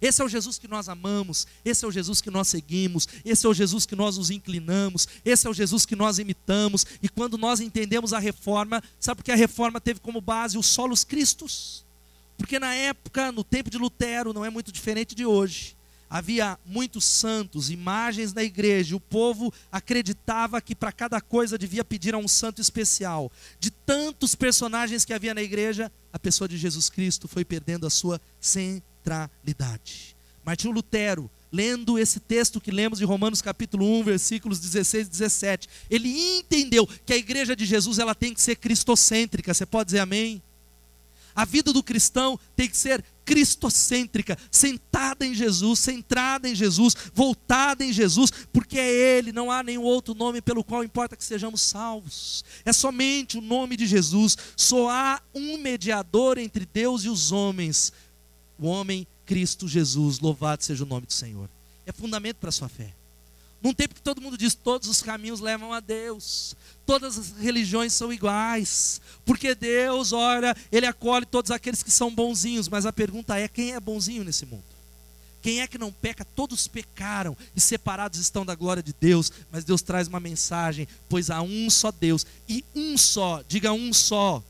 Esse 0.01 0.23
é 0.23 0.25
o 0.25 0.29
Jesus 0.29 0.59
que 0.59 0.67
nós 0.67 0.89
amamos, 0.89 1.47
esse 1.65 1.85
é 1.85 1.89
o 1.89 1.91
Jesus 1.91 2.21
que 2.21 2.31
nós 2.31 2.49
seguimos, 2.49 3.07
esse 3.25 3.45
é 3.45 3.49
o 3.49 3.55
Jesus 3.55 3.85
que 3.85 3.95
nós 3.95 4.17
nos 4.17 4.31
inclinamos, 4.31 5.07
esse 5.25 5.47
é 5.47 5.51
o 5.51 5.55
Jesus 5.55 5.85
que 5.85 5.95
nós 5.95 6.19
imitamos. 6.19 6.87
E 7.03 7.09
quando 7.09 7.37
nós 7.37 7.61
entendemos 7.61 8.13
a 8.13 8.19
reforma, 8.19 8.83
sabe 8.99 9.19
por 9.19 9.25
que 9.25 9.33
a 9.33 9.37
reforma 9.37 9.81
teve 9.81 10.01
como 10.01 10.21
base 10.21 10.57
os 10.57 10.67
solos 10.67 11.05
Cristos? 11.05 11.85
Porque 12.39 12.59
na 12.59 12.75
época, 12.75 13.31
no 13.31 13.45
tempo 13.45 13.69
de 13.69 13.77
Lutero, 13.77 14.33
não 14.33 14.45
é 14.45 14.49
muito 14.49 14.73
diferente 14.73 15.15
de 15.15 15.27
hoje. 15.27 15.77
Havia 16.09 16.59
muitos 16.65 17.05
santos, 17.05 17.71
imagens 17.71 18.33
na 18.33 18.43
igreja, 18.43 18.97
o 18.97 19.01
povo 19.01 19.53
acreditava 19.71 20.61
que 20.61 20.75
para 20.75 20.91
cada 20.91 21.21
coisa 21.21 21.57
devia 21.57 21.85
pedir 21.85 22.15
a 22.15 22.19
um 22.19 22.27
santo 22.27 22.61
especial. 22.61 23.31
De 23.61 23.71
tantos 23.71 24.35
personagens 24.35 25.05
que 25.05 25.13
havia 25.13 25.35
na 25.35 25.43
igreja, 25.43 25.93
a 26.13 26.19
pessoa 26.19 26.49
de 26.49 26.57
Jesus 26.57 26.89
Cristo 26.89 27.29
foi 27.29 27.45
perdendo 27.45 27.87
a 27.87 27.91
sua 27.91 28.21
centralidade 28.41 28.90
centralidade. 29.11 30.17
Martinho 30.45 30.73
Lutero, 30.73 31.31
lendo 31.53 31.99
esse 31.99 32.21
texto 32.21 32.61
que 32.61 32.71
lemos 32.71 32.99
de 32.99 33.05
Romanos 33.05 33.43
capítulo 33.43 33.85
1, 34.01 34.05
versículos 34.05 34.61
16 34.61 35.07
e 35.07 35.11
17, 35.11 35.69
ele 35.91 36.39
entendeu 36.39 36.87
que 37.05 37.13
a 37.13 37.17
igreja 37.17 37.57
de 37.57 37.67
Jesus 37.67 37.99
ela 37.99 38.15
tem 38.15 38.33
que 38.33 38.41
ser 38.41 38.57
cristocêntrica. 38.57 39.53
Você 39.53 39.67
pode 39.67 39.87
dizer 39.87 39.99
amém? 39.99 40.41
A 41.35 41.45
vida 41.45 41.73
do 41.73 41.83
cristão 41.83 42.39
tem 42.57 42.69
que 42.69 42.77
ser 42.77 43.05
cristocêntrica, 43.25 44.37
sentada 44.51 45.25
em 45.25 45.33
Jesus, 45.33 45.79
centrada 45.79 46.49
em 46.49 46.55
Jesus, 46.55 46.97
voltada 47.15 47.85
em 47.85 47.93
Jesus, 47.93 48.33
porque 48.53 48.79
é 48.79 48.91
Ele, 48.91 49.31
não 49.31 49.51
há 49.51 49.63
nenhum 49.63 49.83
outro 49.83 50.15
nome 50.15 50.41
pelo 50.43 50.65
qual 50.65 50.83
importa 50.83 51.17
que 51.17 51.25
sejamos 51.25 51.61
salvos. 51.63 52.45
É 52.65 52.73
somente 52.73 53.39
o 53.39 53.41
nome 53.41 53.77
de 53.77 53.87
Jesus. 53.87 54.37
Só 54.57 54.91
há 54.91 55.23
um 55.33 55.59
mediador 55.59 56.39
entre 56.39 56.67
Deus 56.67 57.05
e 57.05 57.09
os 57.09 57.31
homens, 57.31 57.93
o 58.61 58.67
homem 58.67 59.07
Cristo 59.27 59.67
Jesus, 59.67 60.21
louvado 60.21 60.63
seja 60.63 60.85
o 60.85 60.87
nome 60.87 61.07
do 61.07 61.13
Senhor. 61.13 61.49
É 61.87 61.93
fundamento 61.93 62.37
para 62.37 62.51
a 62.51 62.53
sua 62.53 62.69
fé. 62.69 62.93
Num 63.63 63.75
tempo 63.75 63.95
que 63.95 64.01
todo 64.01 64.21
mundo 64.21 64.39
diz 64.39 64.55
todos 64.55 64.89
os 64.89 65.03
caminhos 65.03 65.41
levam 65.41 65.73
a 65.73 65.81
Deus, 65.81 66.57
todas 66.87 67.19
as 67.19 67.31
religiões 67.33 67.93
são 67.93 68.13
iguais, 68.13 69.01
porque 69.25 69.55
Deus, 69.55 70.13
ora, 70.13 70.57
Ele 70.73 70.87
acolhe 70.87 71.27
todos 71.27 71.51
aqueles 71.51 71.83
que 71.83 71.91
são 71.91 72.15
bonzinhos, 72.15 72.69
mas 72.69 72.87
a 72.87 72.93
pergunta 72.93 73.39
é: 73.39 73.49
quem 73.49 73.73
é 73.73 73.81
bonzinho 73.81 74.25
nesse 74.25 74.47
mundo? 74.47 74.65
Quem 75.43 75.61
é 75.61 75.67
que 75.67 75.79
não 75.79 75.93
peca? 75.93 76.25
Todos 76.25 76.69
pecaram 76.69 77.37
e 77.55 77.61
separados 77.61 78.19
estão 78.19 78.45
da 78.45 78.55
glória 78.55 78.83
de 78.83 78.95
Deus, 78.99 79.31
mas 79.51 79.65
Deus 79.65 79.83
traz 79.83 80.09
uma 80.09 80.21
mensagem: 80.21 80.89
pois 81.09 81.31
há 81.31 81.43
um 81.43 81.69
só 81.69 81.93
Deus 81.93 82.27
e 82.49 82.65
um 82.75 82.97
só, 82.97 83.43
diga 83.47 83.73
um 83.73 83.93
só, 83.93 84.43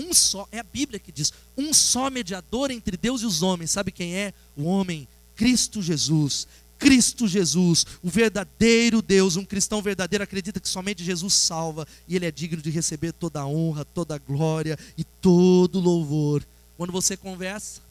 um 0.00 0.14
só, 0.14 0.48
é 0.50 0.58
a 0.58 0.64
Bíblia 0.64 0.98
que 0.98 1.12
diz, 1.12 1.32
um 1.56 1.72
só 1.72 2.08
mediador 2.08 2.70
entre 2.70 2.96
Deus 2.96 3.22
e 3.22 3.26
os 3.26 3.42
homens. 3.42 3.70
Sabe 3.70 3.92
quem 3.92 4.14
é? 4.16 4.32
O 4.56 4.64
homem, 4.64 5.06
Cristo 5.36 5.82
Jesus. 5.82 6.46
Cristo 6.78 7.28
Jesus, 7.28 7.84
o 8.02 8.08
verdadeiro 8.08 9.02
Deus, 9.02 9.36
um 9.36 9.44
cristão 9.44 9.82
verdadeiro 9.82 10.24
acredita 10.24 10.58
que 10.58 10.68
somente 10.68 11.04
Jesus 11.04 11.34
salva 11.34 11.86
e 12.08 12.16
ele 12.16 12.24
é 12.24 12.30
digno 12.30 12.62
de 12.62 12.70
receber 12.70 13.12
toda 13.12 13.40
a 13.40 13.46
honra, 13.46 13.84
toda 13.84 14.14
a 14.14 14.18
glória 14.18 14.78
e 14.96 15.04
todo 15.04 15.76
o 15.76 15.82
louvor. 15.82 16.42
Quando 16.78 16.90
você 16.90 17.18
conversa, 17.18 17.82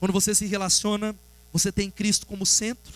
quando 0.00 0.12
você 0.12 0.34
se 0.34 0.46
relaciona, 0.46 1.14
você 1.52 1.70
tem 1.70 1.88
Cristo 1.88 2.26
como 2.26 2.44
centro, 2.44 2.92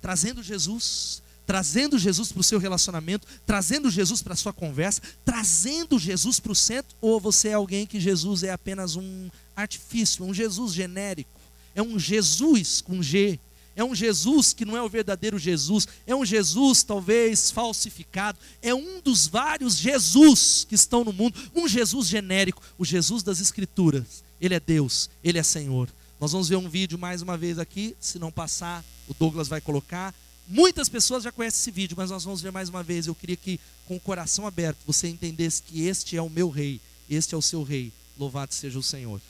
trazendo 0.00 0.42
Jesus, 0.42 1.22
trazendo 1.48 1.98
Jesus 1.98 2.30
para 2.30 2.40
o 2.42 2.44
seu 2.44 2.58
relacionamento, 2.58 3.26
trazendo 3.46 3.90
Jesus 3.90 4.20
para 4.20 4.34
a 4.34 4.36
sua 4.36 4.52
conversa, 4.52 5.00
trazendo 5.24 5.98
Jesus 5.98 6.38
para 6.38 6.52
o 6.52 6.54
centro, 6.54 6.94
ou 7.00 7.18
você 7.18 7.48
é 7.48 7.54
alguém 7.54 7.86
que 7.86 7.98
Jesus 7.98 8.42
é 8.42 8.50
apenas 8.50 8.96
um 8.96 9.30
artifício, 9.56 10.26
um 10.26 10.34
Jesus 10.34 10.74
genérico, 10.74 11.40
é 11.74 11.80
um 11.82 11.98
Jesus 11.98 12.82
com 12.82 13.02
G, 13.02 13.40
é 13.74 13.82
um 13.82 13.94
Jesus 13.94 14.52
que 14.52 14.66
não 14.66 14.76
é 14.76 14.82
o 14.82 14.90
verdadeiro 14.90 15.38
Jesus, 15.38 15.88
é 16.06 16.14
um 16.14 16.22
Jesus 16.22 16.82
talvez 16.82 17.50
falsificado, 17.50 18.38
é 18.60 18.74
um 18.74 19.00
dos 19.00 19.26
vários 19.26 19.74
Jesus 19.78 20.66
que 20.68 20.74
estão 20.74 21.02
no 21.02 21.14
mundo, 21.14 21.40
um 21.56 21.66
Jesus 21.66 22.08
genérico, 22.08 22.62
o 22.76 22.84
Jesus 22.84 23.22
das 23.22 23.40
Escrituras. 23.40 24.22
Ele 24.38 24.54
é 24.54 24.60
Deus, 24.60 25.08
ele 25.24 25.38
é 25.38 25.42
Senhor. 25.42 25.88
Nós 26.20 26.32
vamos 26.32 26.50
ver 26.50 26.56
um 26.56 26.68
vídeo 26.68 26.98
mais 26.98 27.22
uma 27.22 27.38
vez 27.38 27.58
aqui, 27.58 27.96
se 27.98 28.18
não 28.18 28.30
passar, 28.30 28.84
o 29.08 29.14
Douglas 29.14 29.48
vai 29.48 29.62
colocar. 29.62 30.14
Muitas 30.48 30.88
pessoas 30.88 31.24
já 31.24 31.30
conhecem 31.30 31.60
esse 31.60 31.70
vídeo, 31.70 31.94
mas 31.94 32.10
nós 32.10 32.24
vamos 32.24 32.40
ver 32.40 32.50
mais 32.50 32.70
uma 32.70 32.82
vez. 32.82 33.06
Eu 33.06 33.14
queria 33.14 33.36
que, 33.36 33.60
com 33.86 33.96
o 33.96 34.00
coração 34.00 34.46
aberto, 34.46 34.78
você 34.86 35.06
entendesse 35.06 35.62
que 35.62 35.86
este 35.86 36.16
é 36.16 36.22
o 36.22 36.30
meu 36.30 36.48
rei, 36.48 36.80
este 37.08 37.34
é 37.34 37.38
o 37.38 37.42
seu 37.42 37.62
rei. 37.62 37.92
Louvado 38.18 38.54
seja 38.54 38.78
o 38.78 38.82
Senhor. 38.82 39.20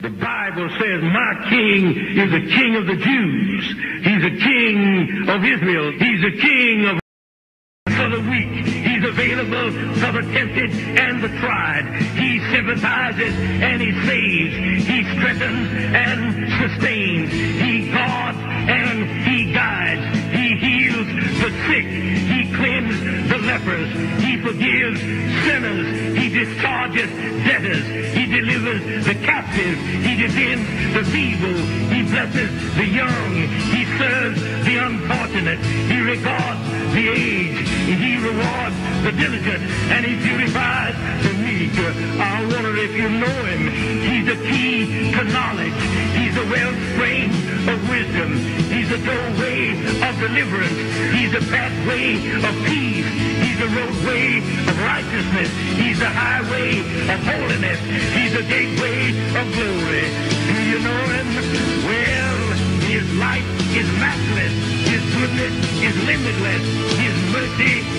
The 0.00 0.10
Bible 0.10 0.70
says, 0.78 1.02
My 1.02 1.50
king 1.50 1.96
is 2.16 2.30
the 2.30 2.46
king 2.46 2.76
of 2.76 2.86
the 2.86 2.94
Jews. 2.94 3.64
He's 4.04 4.24
a 4.24 4.36
king 4.38 5.28
of 5.28 5.44
Israel. 5.44 5.90
He's 5.98 6.22
a 6.22 6.40
king 6.40 6.86
of 6.86 7.00
for 9.72 10.12
the 10.12 10.22
tempted 10.32 10.70
and 10.70 11.22
the 11.22 11.28
tried. 11.40 11.84
He 12.16 12.40
sympathizes 12.52 13.34
and 13.34 13.80
he 13.80 13.92
saves. 14.06 14.86
He 14.86 15.04
strengthens 15.16 15.68
and 15.94 16.48
sustains. 16.60 17.30
He 17.32 17.90
guards 17.90 18.38
and 18.38 19.04
he 19.26 19.52
guides. 19.52 20.04
He 20.32 20.56
heals 20.56 21.06
the 21.42 21.50
sick. 21.66 21.86
He 21.86 22.52
cleanses 22.54 23.28
the 23.28 23.38
lepers. 23.38 23.90
He 24.22 24.36
forgives 24.38 25.00
sinners. 25.00 26.18
He 26.18 26.28
discharges 26.28 27.10
debtors. 27.44 27.86
He 28.14 28.26
delivers 28.26 29.06
the 29.06 29.14
captive. 29.14 29.78
He 30.04 30.16
defends 30.16 30.94
the 30.94 31.04
feeble. 31.10 31.58
He 31.94 32.02
blesses 32.02 32.76
the 32.76 32.86
young. 32.86 33.34
He 33.72 33.84
serves 33.98 34.40
the 34.64 34.76
unfortunate. 34.76 35.58
He 35.58 36.00
regards 36.00 36.60
the 36.94 37.08
aged. 37.08 37.67
He 37.96 38.16
rewards 38.16 38.76
the 39.02 39.12
diligent. 39.12 39.62
And 39.88 40.04
he 40.04 40.16
beautifies 40.16 40.94
the 41.24 41.32
meek. 41.40 41.72
I 42.20 42.44
wonder 42.44 42.76
if 42.76 42.92
you 42.92 43.08
know 43.08 43.38
him. 43.48 43.62
He's 44.04 44.26
the 44.26 44.36
key 44.44 45.12
to 45.12 45.24
knowledge. 45.24 45.80
He's 46.18 46.34
the 46.34 46.44
wellspring 46.44 47.30
of 47.68 47.78
wisdom. 47.88 48.30
He's 48.68 48.88
the 48.88 48.98
doorway 48.98 49.72
of 50.04 50.12
deliverance. 50.20 50.78
He's 51.16 51.32
the 51.32 51.44
pathway 51.50 52.16
of 52.44 52.54
peace. 52.66 53.08
He's 53.42 53.58
the 53.58 53.70
roadway 53.72 54.38
of 54.68 54.74
righteousness. 54.82 55.50
He's 55.80 55.98
the 55.98 56.10
highway 56.10 56.80
of 57.08 57.18
holiness. 57.24 57.80
He's 58.12 58.32
the 58.32 58.42
gateway 58.42 59.16
of 59.32 59.46
glory. 59.54 60.04
Do 60.46 60.62
you 60.68 60.78
know 60.80 61.02
him? 61.14 61.77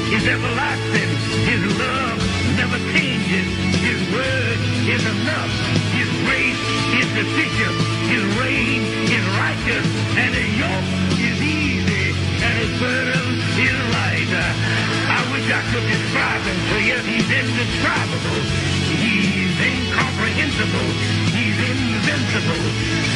Is 0.09 0.25
everlasting. 0.25 1.11
His 1.45 1.61
love 1.77 2.17
never 2.57 2.79
changes. 2.93 3.45
His 3.77 3.99
word 4.09 4.57
is 4.89 5.03
enough. 5.05 5.53
His 5.93 6.09
grace 6.25 6.63
is 6.97 7.07
sufficient. 7.13 7.75
His 8.09 8.23
reign 8.41 8.81
is 9.05 9.25
righteous. 9.37 9.85
And 10.17 10.33
his 10.33 10.49
yoke 10.57 10.89
is 11.13 11.37
easy. 11.41 12.05
And 12.41 12.53
his 12.57 12.73
burden 12.81 13.25
is 13.61 13.77
light. 13.93 14.33
I 14.33 15.21
wish 15.29 15.45
I 15.45 15.61
could 15.69 15.85
describe 15.85 16.41
him 16.41 16.59
to 16.73 16.77
you. 16.89 16.97
He's 17.05 17.29
indescribable. 17.29 18.41
He's 18.97 19.57
incomprehensible. 19.61 20.89
He's 21.37 21.57
invincible. 21.69 23.08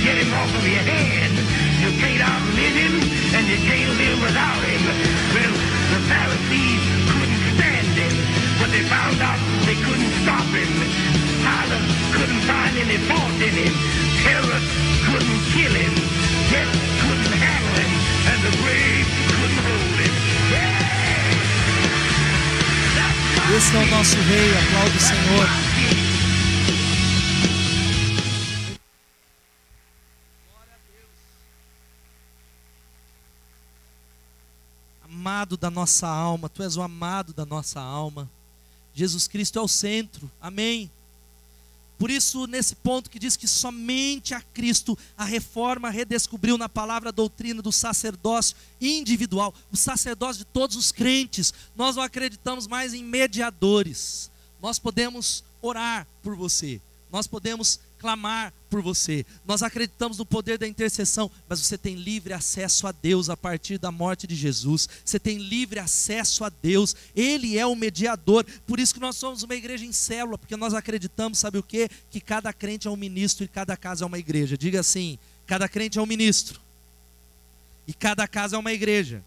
get 0.00 0.16
him 0.16 0.32
off 0.32 0.48
of 0.48 0.64
your 0.64 0.80
head. 0.80 1.32
You 1.80 1.92
can't 2.00 2.24
outlive 2.24 2.76
him, 2.76 2.94
and 3.36 3.44
you 3.48 3.60
can't 3.68 3.92
live 4.00 4.18
without 4.24 4.60
him. 4.64 4.82
Well, 5.36 5.54
the 5.92 6.00
Pharisees 6.08 6.82
couldn't 7.12 7.42
stand 7.56 7.92
him, 8.00 8.14
but 8.60 8.68
they 8.72 8.84
found 8.88 9.20
out 9.20 9.40
they 9.68 9.76
couldn't 9.76 10.12
stop 10.24 10.48
him. 10.56 10.72
Pilate 11.44 11.84
couldn't 12.16 12.42
find 12.48 12.74
any 12.80 12.98
fault 13.08 13.36
in 13.44 13.54
him. 13.60 13.74
Terror 14.24 14.60
couldn't 15.08 15.40
kill 15.52 15.74
him. 15.76 15.94
Death 16.48 16.72
couldn't 17.04 17.36
handle 17.36 17.74
him, 17.80 17.92
and 18.30 18.38
the 18.40 18.52
grave 18.60 19.08
couldn't 19.36 19.60
hold 19.68 19.96
him. 20.00 20.14
Yeah! 20.52 20.90
Esse 23.56 23.74
é 23.76 23.78
o 23.80 23.86
nosso 23.86 24.16
rei, 24.28 24.48
aplaude 24.56 24.96
o 24.96 25.00
Senhor. 25.00 25.69
Amado 35.40 35.56
da 35.56 35.70
nossa 35.70 36.06
alma, 36.06 36.50
Tu 36.50 36.62
és 36.62 36.76
o 36.76 36.82
amado 36.82 37.32
da 37.32 37.46
nossa 37.46 37.80
alma. 37.80 38.30
Jesus 38.92 39.26
Cristo 39.26 39.58
é 39.58 39.62
o 39.62 39.66
centro, 39.66 40.30
amém. 40.38 40.90
Por 41.98 42.10
isso, 42.10 42.46
nesse 42.46 42.74
ponto 42.76 43.08
que 43.08 43.18
diz 43.18 43.38
que 43.38 43.48
somente 43.48 44.34
a 44.34 44.42
Cristo 44.42 44.98
a 45.16 45.24
reforma 45.24 45.88
redescobriu 45.88 46.58
na 46.58 46.68
palavra 46.68 47.08
a 47.08 47.12
doutrina 47.12 47.62
do 47.62 47.72
sacerdócio 47.72 48.54
individual, 48.78 49.54
o 49.72 49.78
sacerdócio 49.78 50.40
de 50.40 50.44
todos 50.44 50.76
os 50.76 50.92
crentes. 50.92 51.54
Nós 51.74 51.96
não 51.96 52.02
acreditamos 52.02 52.66
mais 52.66 52.92
em 52.92 53.02
mediadores. 53.02 54.30
Nós 54.60 54.78
podemos 54.78 55.42
orar 55.62 56.06
por 56.22 56.36
você, 56.36 56.82
nós 57.12 57.26
podemos 57.26 57.80
clamar 57.98 58.52
por 58.70 58.80
você. 58.80 59.26
Nós 59.46 59.62
acreditamos 59.62 60.18
no 60.18 60.24
poder 60.24 60.56
da 60.56 60.66
intercessão, 60.66 61.30
mas 61.48 61.60
você 61.60 61.76
tem 61.76 61.94
livre 61.94 62.32
acesso 62.32 62.86
a 62.86 62.92
Deus 62.92 63.28
a 63.28 63.36
partir 63.36 63.78
da 63.78 63.92
morte 63.92 64.26
de 64.26 64.34
Jesus. 64.34 64.88
Você 65.04 65.18
tem 65.18 65.38
livre 65.38 65.78
acesso 65.78 66.44
a 66.44 66.48
Deus. 66.48 66.96
Ele 67.14 67.58
é 67.58 67.66
o 67.66 67.76
mediador. 67.76 68.44
Por 68.66 68.80
isso 68.80 68.94
que 68.94 69.00
nós 69.00 69.16
somos 69.16 69.42
uma 69.42 69.54
igreja 69.54 69.84
em 69.84 69.92
célula, 69.92 70.38
porque 70.38 70.56
nós 70.56 70.72
acreditamos, 70.72 71.38
sabe 71.38 71.58
o 71.58 71.62
quê? 71.62 71.90
Que 72.10 72.20
cada 72.20 72.52
crente 72.52 72.88
é 72.88 72.90
um 72.90 72.96
ministro 72.96 73.44
e 73.44 73.48
cada 73.48 73.76
casa 73.76 74.04
é 74.04 74.06
uma 74.06 74.18
igreja. 74.18 74.56
Diga 74.56 74.80
assim: 74.80 75.18
cada 75.46 75.68
crente 75.68 75.98
é 75.98 76.02
um 76.02 76.06
ministro 76.06 76.60
e 77.86 77.92
cada 77.92 78.26
casa 78.26 78.56
é 78.56 78.58
uma 78.58 78.72
igreja. 78.72 79.22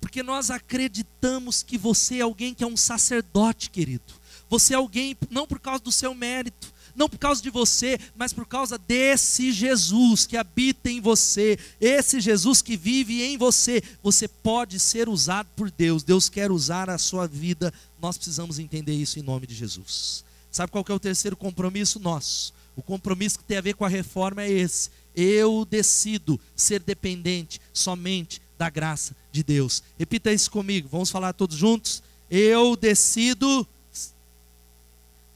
Porque 0.00 0.22
nós 0.22 0.50
acreditamos 0.50 1.62
que 1.62 1.76
você 1.76 2.18
é 2.18 2.20
alguém 2.22 2.54
que 2.54 2.64
é 2.64 2.66
um 2.66 2.76
sacerdote, 2.76 3.70
querido. 3.70 4.14
Você 4.48 4.74
é 4.74 4.76
alguém, 4.76 5.16
não 5.30 5.46
por 5.46 5.58
causa 5.58 5.82
do 5.82 5.92
seu 5.92 6.14
mérito, 6.14 6.72
não 6.96 7.08
por 7.08 7.18
causa 7.18 7.42
de 7.42 7.50
você, 7.50 8.00
mas 8.16 8.32
por 8.32 8.46
causa 8.46 8.78
desse 8.78 9.52
Jesus 9.52 10.26
que 10.26 10.36
habita 10.36 10.90
em 10.90 11.00
você, 11.00 11.58
esse 11.80 12.20
Jesus 12.20 12.62
que 12.62 12.76
vive 12.76 13.22
em 13.22 13.36
você. 13.36 13.82
Você 14.02 14.26
pode 14.26 14.80
ser 14.80 15.08
usado 15.08 15.48
por 15.54 15.70
Deus, 15.70 16.02
Deus 16.02 16.28
quer 16.28 16.50
usar 16.50 16.88
a 16.88 16.96
sua 16.96 17.26
vida, 17.28 17.72
nós 18.00 18.16
precisamos 18.16 18.58
entender 18.58 18.94
isso 18.94 19.18
em 19.18 19.22
nome 19.22 19.46
de 19.46 19.54
Jesus. 19.54 20.24
Sabe 20.50 20.72
qual 20.72 20.84
é 20.88 20.92
o 20.92 20.98
terceiro 20.98 21.36
compromisso 21.36 22.00
nosso? 22.00 22.54
O 22.74 22.82
compromisso 22.82 23.38
que 23.38 23.44
tem 23.44 23.58
a 23.58 23.62
ver 23.62 23.74
com 23.74 23.84
a 23.84 23.88
reforma 23.88 24.42
é 24.42 24.50
esse. 24.50 24.90
Eu 25.14 25.66
decido 25.68 26.40
ser 26.54 26.80
dependente 26.80 27.60
somente 27.72 28.40
da 28.58 28.70
graça 28.70 29.14
de 29.30 29.42
Deus. 29.42 29.82
Repita 29.98 30.32
isso 30.32 30.50
comigo, 30.50 30.88
vamos 30.90 31.10
falar 31.10 31.34
todos 31.34 31.56
juntos? 31.56 32.02
Eu 32.30 32.74
decido 32.74 33.66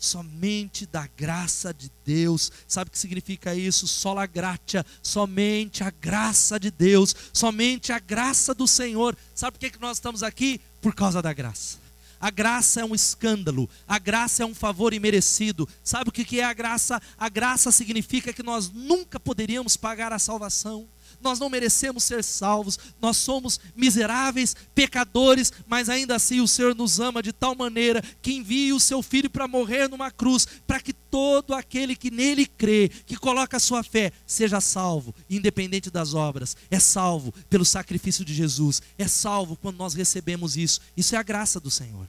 somente 0.01 0.87
da 0.87 1.07
graça 1.07 1.75
de 1.75 1.93
Deus. 2.05 2.51
Sabe 2.67 2.89
o 2.89 2.91
que 2.91 2.99
significa 2.99 3.55
isso? 3.55 3.87
Sola 3.87 4.25
gratia, 4.25 4.85
somente 5.03 5.85
a 5.85 5.91
graça 5.91 6.59
de 6.59 6.71
Deus, 6.71 7.15
somente 7.33 7.93
a 7.93 7.99
graça 7.99 8.55
do 8.55 8.67
Senhor. 8.67 9.17
Sabe 9.35 9.59
por 9.59 9.71
que, 9.71 9.79
nós 9.79 9.99
estamos 9.99 10.23
aqui? 10.23 10.59
Por 10.81 10.95
causa 10.95 11.21
da 11.21 11.33
graça. 11.35 11.79
A 12.19 12.31
graça 12.31 12.81
é 12.81 12.85
um 12.85 12.95
escândalo, 12.95 13.69
a 13.89 13.99
graça 13.99 14.43
é 14.43 14.47
um 14.47 14.55
favor 14.55 14.93
imerecido. 14.93 15.69
Sabe 15.85 16.11
o 16.11 16.13
que 16.13 16.41
é 16.41 16.45
a 16.45 16.53
graça? 16.53 17.01
A 17.19 17.29
graça 17.29 17.71
significa 17.71 18.33
que 18.33 18.43
nós 18.43 18.71
nunca 18.71 19.21
poderíamos 19.21 19.77
pagar 19.77 20.13
a 20.13 20.19
salvação 20.19 20.89
nós 21.21 21.39
não 21.39 21.51
merecemos 21.51 22.05
ser 22.05 22.23
salvos, 22.25 22.79
nós 23.01 23.17
somos 23.17 23.61
miseráveis, 23.75 24.55
pecadores, 24.75 25.53
mas 25.67 25.89
ainda 25.89 26.17
assim 26.17 26.41
o 26.41 26.49
Senhor 26.49 26.75
nos 26.75 27.01
ama 27.01 27.23
de 27.23 27.33
tal 27.33 27.55
maneira 27.55 28.03
que 28.23 28.33
envia 28.33 28.75
o 28.75 28.81
seu 28.81 29.03
filho 29.03 29.31
para 29.31 29.49
morrer 29.49 29.89
numa 29.89 30.11
cruz, 30.11 30.47
para 30.67 30.81
que 30.81 30.93
todo 30.93 31.55
aquele 31.55 31.97
que 31.97 32.11
nele 32.11 32.47
crê, 32.47 32.89
que 32.89 33.17
coloca 33.17 33.57
a 33.57 33.61
sua 33.61 33.83
fé, 33.83 34.13
seja 34.27 34.61
salvo, 34.61 35.15
independente 35.29 35.91
das 35.91 36.15
obras, 36.15 36.57
é 36.71 36.79
salvo 36.79 37.33
pelo 37.49 37.65
sacrifício 37.65 38.25
de 38.25 38.35
Jesus, 38.35 38.81
é 38.99 39.09
salvo 39.09 39.57
quando 39.57 39.77
nós 39.77 39.95
recebemos 39.95 40.57
isso. 40.57 40.81
Isso 40.97 41.15
é 41.15 41.19
a 41.19 41.23
graça 41.23 41.59
do 41.59 41.71
Senhor. 41.71 42.07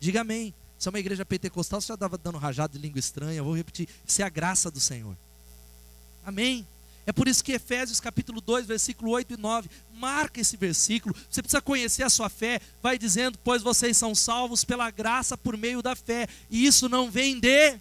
Diga 0.00 0.22
amém. 0.22 0.54
Se 0.78 0.88
é 0.88 0.90
uma 0.90 0.98
igreja 0.98 1.24
pentecostal, 1.24 1.80
você 1.80 1.86
já 1.86 1.94
estava 1.94 2.18
dando 2.18 2.38
rajado 2.38 2.76
de 2.76 2.78
língua 2.84 2.98
estranha, 2.98 3.38
eu 3.38 3.44
vou 3.44 3.54
repetir. 3.54 3.88
Isso 4.04 4.20
é 4.20 4.24
a 4.24 4.28
graça 4.28 4.68
do 4.68 4.80
Senhor. 4.80 5.16
Amém. 6.26 6.66
É 7.06 7.12
por 7.12 7.26
isso 7.26 7.42
que 7.42 7.52
Efésios 7.52 8.00
capítulo 8.00 8.40
2, 8.40 8.66
versículo 8.66 9.10
8 9.12 9.34
e 9.34 9.36
9, 9.36 9.68
marca 9.94 10.40
esse 10.40 10.56
versículo. 10.56 11.14
Você 11.30 11.42
precisa 11.42 11.60
conhecer 11.60 12.04
a 12.04 12.10
sua 12.10 12.28
fé. 12.28 12.60
Vai 12.82 12.98
dizendo: 12.98 13.38
"Pois 13.42 13.62
vocês 13.62 13.96
são 13.96 14.14
salvos 14.14 14.64
pela 14.64 14.90
graça 14.90 15.36
por 15.36 15.56
meio 15.56 15.82
da 15.82 15.96
fé". 15.96 16.28
E 16.50 16.64
isso 16.64 16.88
não 16.88 17.10
vem 17.10 17.40
de 17.40 17.78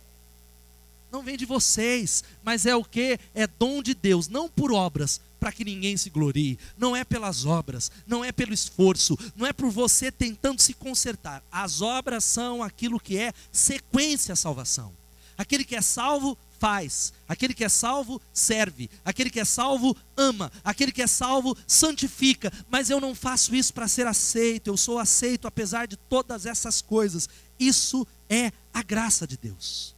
não 1.11 1.21
vem 1.21 1.35
de 1.35 1.45
vocês, 1.45 2.23
mas 2.41 2.65
é 2.65 2.73
o 2.73 2.85
que? 2.85 3.19
É 3.35 3.45
dom 3.45 3.83
de 3.83 3.93
Deus, 3.93 4.29
não 4.29 4.47
por 4.47 4.71
obras, 4.71 5.19
para 5.41 5.51
que 5.51 5.65
ninguém 5.65 5.97
se 5.97 6.09
glorie. 6.09 6.57
Não 6.77 6.95
é 6.95 7.03
pelas 7.03 7.45
obras, 7.45 7.91
não 8.07 8.23
é 8.23 8.31
pelo 8.31 8.53
esforço, 8.53 9.17
não 9.35 9.45
é 9.45 9.51
por 9.51 9.69
você 9.69 10.09
tentando 10.09 10.61
se 10.61 10.73
consertar. 10.73 11.43
As 11.51 11.81
obras 11.81 12.23
são 12.23 12.63
aquilo 12.63 12.99
que 12.99 13.17
é 13.17 13.33
sequência 13.51 14.33
à 14.33 14.35
salvação. 14.37 14.93
Aquele 15.37 15.65
que 15.65 15.75
é 15.75 15.81
salvo 15.81 16.37
faz. 16.61 17.11
Aquele 17.27 17.55
que 17.55 17.63
é 17.63 17.69
salvo 17.69 18.21
serve. 18.31 18.87
Aquele 19.03 19.31
que 19.31 19.39
é 19.39 19.45
salvo 19.45 19.97
ama. 20.15 20.51
Aquele 20.63 20.91
que 20.91 21.01
é 21.01 21.07
salvo 21.07 21.57
santifica. 21.65 22.53
Mas 22.69 22.91
eu 22.91 23.01
não 23.01 23.15
faço 23.15 23.55
isso 23.55 23.73
para 23.73 23.87
ser 23.87 24.05
aceito. 24.05 24.67
Eu 24.67 24.77
sou 24.77 24.99
aceito 24.99 25.47
apesar 25.47 25.87
de 25.87 25.97
todas 25.97 26.45
essas 26.45 26.79
coisas. 26.79 27.27
Isso 27.59 28.07
é 28.29 28.51
a 28.71 28.83
graça 28.83 29.25
de 29.25 29.37
Deus. 29.37 29.95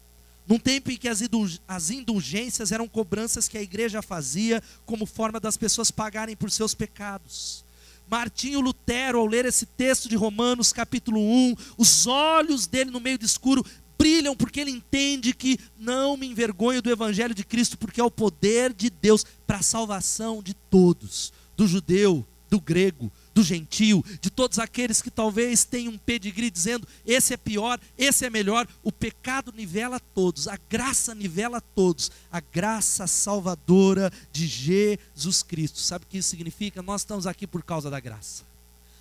Num 0.48 0.58
tempo 0.58 0.90
em 0.90 0.96
que 0.96 1.10
as 1.10 1.90
indulgências 1.90 2.72
eram 2.72 2.88
cobranças 2.88 3.50
que 3.50 3.58
a 3.58 3.62
igreja 3.62 4.02
fazia 4.02 4.64
como 4.86 5.06
forma 5.06 5.42
das 5.42 5.58
pessoas 5.58 5.92
pagarem 5.92 6.36
por 6.36 6.50
seus 6.50 6.74
pecados. 6.74 7.66
Martinho 8.10 8.60
Lutero, 8.60 9.20
ao 9.20 9.26
ler 9.26 9.46
esse 9.46 9.66
texto 9.66 10.08
de 10.08 10.16
Romanos, 10.16 10.74
capítulo 10.74 11.20
1, 11.20 11.56
os 11.78 12.06
olhos 12.06 12.68
dele 12.68 12.92
no 12.92 13.00
meio 13.00 13.18
do 13.18 13.26
escuro 13.26 13.66
brilham 14.04 14.36
porque 14.36 14.60
ele 14.60 14.70
entende 14.70 15.34
que 15.34 15.58
não 15.80 16.18
me 16.18 16.28
envergonho 16.28 16.82
do 16.82 16.92
evangelho 16.92 17.34
de 17.34 17.46
Cristo, 17.46 17.78
porque 17.78 18.02
é 18.02 18.04
o 18.04 18.12
poder 18.12 18.74
de 18.74 18.90
Deus 18.90 19.26
para 19.48 19.60
a 19.60 19.64
salvação 19.64 20.44
de 20.44 20.54
todos, 20.54 21.32
do 21.56 21.66
judeu, 21.66 22.28
do 22.50 22.60
grego, 22.60 23.10
do 23.34 23.42
gentio, 23.42 24.04
de 24.20 24.30
todos 24.30 24.60
aqueles 24.60 25.02
que 25.02 25.10
talvez 25.10 25.64
tenham 25.64 25.94
um 25.94 25.98
pedigree 25.98 26.52
dizendo 26.52 26.86
esse 27.06 27.34
é 27.34 27.38
pior, 27.38 27.80
esse 27.98 28.26
é 28.26 28.30
melhor. 28.30 28.68
O 28.84 28.92
pecado 28.92 29.54
nivela 29.56 30.02
todos, 30.02 30.50
a 30.50 30.60
graça 30.70 31.16
nivela 31.16 31.62
todos, 31.62 32.12
a 32.30 32.42
graça 32.42 33.08
salvadora 33.08 34.12
de 34.34 34.46
Jesus 34.46 35.42
Cristo. 35.42 35.80
Sabe 35.80 36.04
o 36.04 36.08
que 36.10 36.18
isso 36.18 36.30
significa? 36.30 36.82
Nós 36.82 37.02
estamos 37.02 37.26
aqui 37.26 37.48
por 37.48 37.64
causa 37.64 37.90
da 37.90 38.02
graça. 38.02 38.53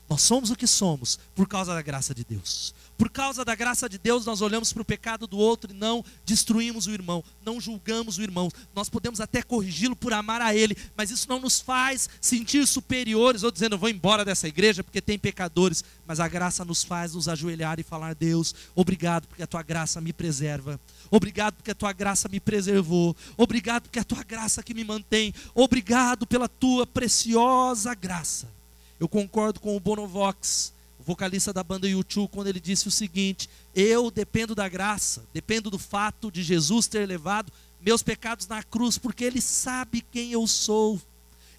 Nós 0.08 0.22
somos 0.22 0.50
o 0.50 0.56
que 0.56 0.66
somos 0.66 1.18
por 1.34 1.48
causa 1.48 1.74
da 1.74 1.82
graça 1.82 2.14
de 2.14 2.24
Deus. 2.24 2.74
Por 2.98 3.10
causa 3.10 3.44
da 3.44 3.54
graça 3.54 3.88
de 3.88 3.98
Deus, 3.98 4.26
nós 4.26 4.40
olhamos 4.40 4.72
para 4.72 4.82
o 4.82 4.84
pecado 4.84 5.26
do 5.26 5.38
outro 5.38 5.72
e 5.72 5.74
não 5.74 6.04
destruímos 6.24 6.86
o 6.86 6.92
irmão, 6.92 7.24
não 7.44 7.60
julgamos 7.60 8.18
o 8.18 8.22
irmão. 8.22 8.48
Nós 8.74 8.88
podemos 8.88 9.20
até 9.20 9.42
corrigi-lo 9.42 9.96
por 9.96 10.12
amar 10.12 10.40
a 10.40 10.54
ele, 10.54 10.76
mas 10.96 11.10
isso 11.10 11.28
não 11.28 11.40
nos 11.40 11.60
faz 11.60 12.08
sentir 12.20 12.66
superiores 12.66 13.42
ou 13.42 13.50
dizendo, 13.50 13.74
eu 13.74 13.78
vou 13.78 13.88
embora 13.88 14.24
dessa 14.24 14.46
igreja 14.46 14.84
porque 14.84 15.00
tem 15.00 15.18
pecadores. 15.18 15.82
Mas 16.06 16.20
a 16.20 16.28
graça 16.28 16.64
nos 16.64 16.84
faz 16.84 17.14
nos 17.14 17.28
ajoelhar 17.28 17.80
e 17.80 17.82
falar: 17.82 18.14
Deus, 18.14 18.54
obrigado 18.74 19.26
porque 19.26 19.42
a 19.42 19.46
tua 19.46 19.62
graça 19.62 20.00
me 20.00 20.12
preserva. 20.12 20.78
Obrigado 21.10 21.54
porque 21.54 21.70
a 21.70 21.74
tua 21.74 21.92
graça 21.92 22.28
me 22.28 22.38
preservou. 22.38 23.16
Obrigado 23.36 23.84
porque 23.84 23.98
a 23.98 24.04
tua 24.04 24.22
graça 24.22 24.62
que 24.62 24.74
me 24.74 24.84
mantém. 24.84 25.34
Obrigado 25.54 26.26
pela 26.26 26.48
tua 26.48 26.86
preciosa 26.86 27.94
graça. 27.94 28.61
Eu 29.02 29.08
concordo 29.08 29.58
com 29.58 29.76
o 29.76 29.80
Bonovox, 29.80 30.72
vocalista 31.00 31.52
da 31.52 31.64
banda 31.64 31.88
U2, 31.88 32.28
quando 32.28 32.46
ele 32.46 32.60
disse 32.60 32.86
o 32.86 32.90
seguinte: 32.92 33.50
Eu 33.74 34.12
dependo 34.12 34.54
da 34.54 34.68
graça, 34.68 35.24
dependo 35.34 35.68
do 35.68 35.76
fato 35.76 36.30
de 36.30 36.40
Jesus 36.40 36.86
ter 36.86 37.04
levado 37.04 37.52
meus 37.80 38.00
pecados 38.00 38.46
na 38.46 38.62
cruz, 38.62 38.98
porque 38.98 39.24
ele 39.24 39.40
sabe 39.40 40.04
quem 40.12 40.30
eu 40.30 40.46
sou. 40.46 41.02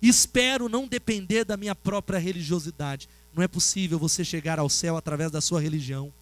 Espero 0.01 0.69
não 0.69 0.87
depender 0.87 1.43
da 1.43 1.57
minha 1.57 1.75
própria 1.75 2.17
religiosidade. 2.17 3.09
Não 3.35 3.43
é 3.43 3.47
possível 3.49 3.99
você 3.99 4.23
chegar 4.23 4.57
ao 4.57 4.69
céu 4.69 4.95
através 4.95 5.29
da 5.29 5.41
sua 5.41 5.59
religião. 5.59 6.13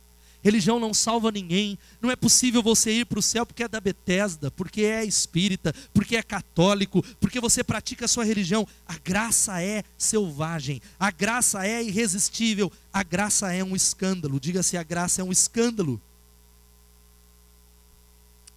Religião 0.43 0.79
não 0.79 0.93
salva 0.93 1.31
ninguém. 1.31 1.77
Não 2.01 2.09
é 2.09 2.15
possível 2.15 2.63
você 2.63 2.91
ir 2.91 3.05
para 3.05 3.19
o 3.19 3.21
céu 3.21 3.45
porque 3.45 3.63
é 3.63 3.67
da 3.67 3.79
Betesda, 3.79 4.49
porque 4.51 4.81
é 4.81 5.05
espírita, 5.05 5.73
porque 5.93 6.15
é 6.15 6.23
católico, 6.23 7.03
porque 7.19 7.39
você 7.39 7.63
pratica 7.63 8.05
a 8.05 8.07
sua 8.07 8.25
religião. 8.25 8.67
A 8.87 8.97
graça 8.97 9.61
é 9.61 9.83
selvagem, 9.97 10.81
a 10.99 11.11
graça 11.11 11.65
é 11.65 11.83
irresistível, 11.83 12.71
a 12.91 13.03
graça 13.03 13.53
é 13.53 13.63
um 13.63 13.75
escândalo. 13.75 14.39
Diga-se, 14.39 14.77
a 14.77 14.83
graça 14.83 15.21
é 15.21 15.23
um 15.23 15.31
escândalo. 15.31 16.01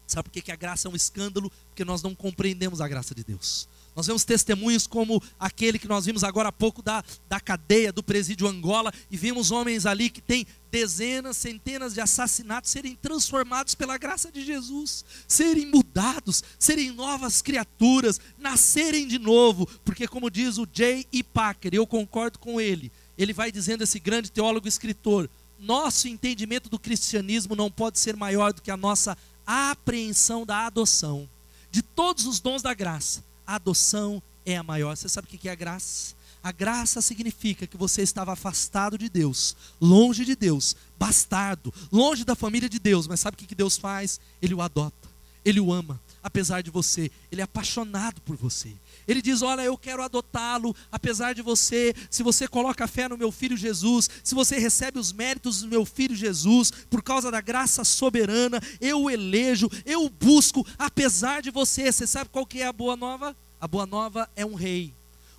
Sabe 0.06 0.28
por 0.28 0.42
que, 0.42 0.52
a 0.52 0.56
graça 0.56 0.86
é 0.86 0.90
um 0.90 0.96
escândalo? 0.96 1.50
Porque 1.68 1.84
nós 1.84 2.02
não 2.02 2.14
compreendemos 2.14 2.80
a 2.80 2.88
graça 2.88 3.14
de 3.14 3.24
Deus. 3.24 3.68
Nós 3.94 4.06
vemos 4.06 4.24
testemunhos 4.24 4.86
como 4.86 5.22
aquele 5.38 5.78
que 5.78 5.86
nós 5.86 6.04
vimos 6.04 6.24
agora 6.24 6.48
há 6.48 6.52
pouco 6.52 6.82
da, 6.82 7.04
da 7.28 7.38
cadeia, 7.38 7.92
do 7.92 8.02
presídio 8.02 8.48
Angola, 8.48 8.92
e 9.08 9.16
vimos 9.16 9.52
homens 9.52 9.86
ali 9.86 10.10
que 10.10 10.20
têm 10.20 10.46
dezenas, 10.70 11.36
centenas 11.36 11.94
de 11.94 12.00
assassinatos 12.00 12.72
serem 12.72 12.96
transformados 12.96 13.76
pela 13.76 13.96
graça 13.96 14.32
de 14.32 14.44
Jesus, 14.44 15.04
serem 15.28 15.66
mudados, 15.66 16.42
serem 16.58 16.90
novas 16.90 17.40
criaturas, 17.40 18.20
nascerem 18.36 19.06
de 19.06 19.18
novo, 19.18 19.66
porque, 19.84 20.08
como 20.08 20.28
diz 20.28 20.58
o 20.58 20.66
J. 20.66 21.06
E. 21.12 21.22
Packer, 21.22 21.74
eu 21.74 21.86
concordo 21.86 22.40
com 22.40 22.60
ele, 22.60 22.90
ele 23.16 23.32
vai 23.32 23.52
dizendo, 23.52 23.84
esse 23.84 24.00
grande 24.00 24.32
teólogo 24.32 24.66
e 24.66 24.68
escritor, 24.68 25.30
nosso 25.56 26.08
entendimento 26.08 26.68
do 26.68 26.80
cristianismo 26.80 27.54
não 27.54 27.70
pode 27.70 28.00
ser 28.00 28.16
maior 28.16 28.52
do 28.52 28.60
que 28.60 28.72
a 28.72 28.76
nossa 28.76 29.16
apreensão 29.46 30.44
da 30.44 30.66
adoção, 30.66 31.28
de 31.70 31.80
todos 31.80 32.26
os 32.26 32.40
dons 32.40 32.60
da 32.60 32.74
graça 32.74 33.22
adoção 33.46 34.22
é 34.44 34.56
a 34.56 34.62
maior. 34.62 34.96
Você 34.96 35.08
sabe 35.08 35.26
o 35.26 35.30
que 35.30 35.48
é 35.48 35.52
a 35.52 35.56
graça? 35.56 36.14
A 36.42 36.52
graça 36.52 37.00
significa 37.00 37.66
que 37.66 37.76
você 37.76 38.02
estava 38.02 38.32
afastado 38.32 38.98
de 38.98 39.08
Deus, 39.08 39.56
longe 39.80 40.26
de 40.26 40.36
Deus, 40.36 40.76
bastardo, 40.98 41.72
longe 41.90 42.22
da 42.22 42.34
família 42.34 42.68
de 42.68 42.78
Deus. 42.78 43.06
Mas 43.06 43.20
sabe 43.20 43.34
o 43.34 43.38
que 43.38 43.54
Deus 43.54 43.78
faz? 43.78 44.20
Ele 44.42 44.52
o 44.52 44.60
adota, 44.60 45.08
ele 45.42 45.58
o 45.58 45.72
ama, 45.72 45.98
apesar 46.22 46.62
de 46.62 46.70
você, 46.70 47.10
ele 47.32 47.40
é 47.40 47.44
apaixonado 47.44 48.20
por 48.20 48.36
você. 48.36 48.74
Ele 49.06 49.20
diz: 49.20 49.42
Olha, 49.42 49.62
eu 49.62 49.76
quero 49.76 50.02
adotá-lo, 50.02 50.74
apesar 50.90 51.34
de 51.34 51.42
você. 51.42 51.94
Se 52.10 52.22
você 52.22 52.48
coloca 52.48 52.86
fé 52.86 53.08
no 53.08 53.18
meu 53.18 53.30
filho 53.30 53.56
Jesus, 53.56 54.08
se 54.22 54.34
você 54.34 54.58
recebe 54.58 54.98
os 54.98 55.12
méritos 55.12 55.62
do 55.62 55.68
meu 55.68 55.84
filho 55.84 56.14
Jesus, 56.14 56.70
por 56.90 57.02
causa 57.02 57.30
da 57.30 57.40
graça 57.40 57.84
soberana, 57.84 58.60
eu 58.80 59.02
o 59.02 59.10
elejo, 59.10 59.70
eu 59.84 60.04
o 60.04 60.10
busco, 60.10 60.66
apesar 60.78 61.42
de 61.42 61.50
você. 61.50 61.92
Você 61.92 62.06
sabe 62.06 62.30
qual 62.30 62.46
que 62.46 62.62
é 62.62 62.66
a 62.66 62.72
boa 62.72 62.96
nova? 62.96 63.36
A 63.60 63.68
boa 63.68 63.86
nova 63.86 64.28
é 64.34 64.44
um 64.44 64.54
rei. 64.54 64.92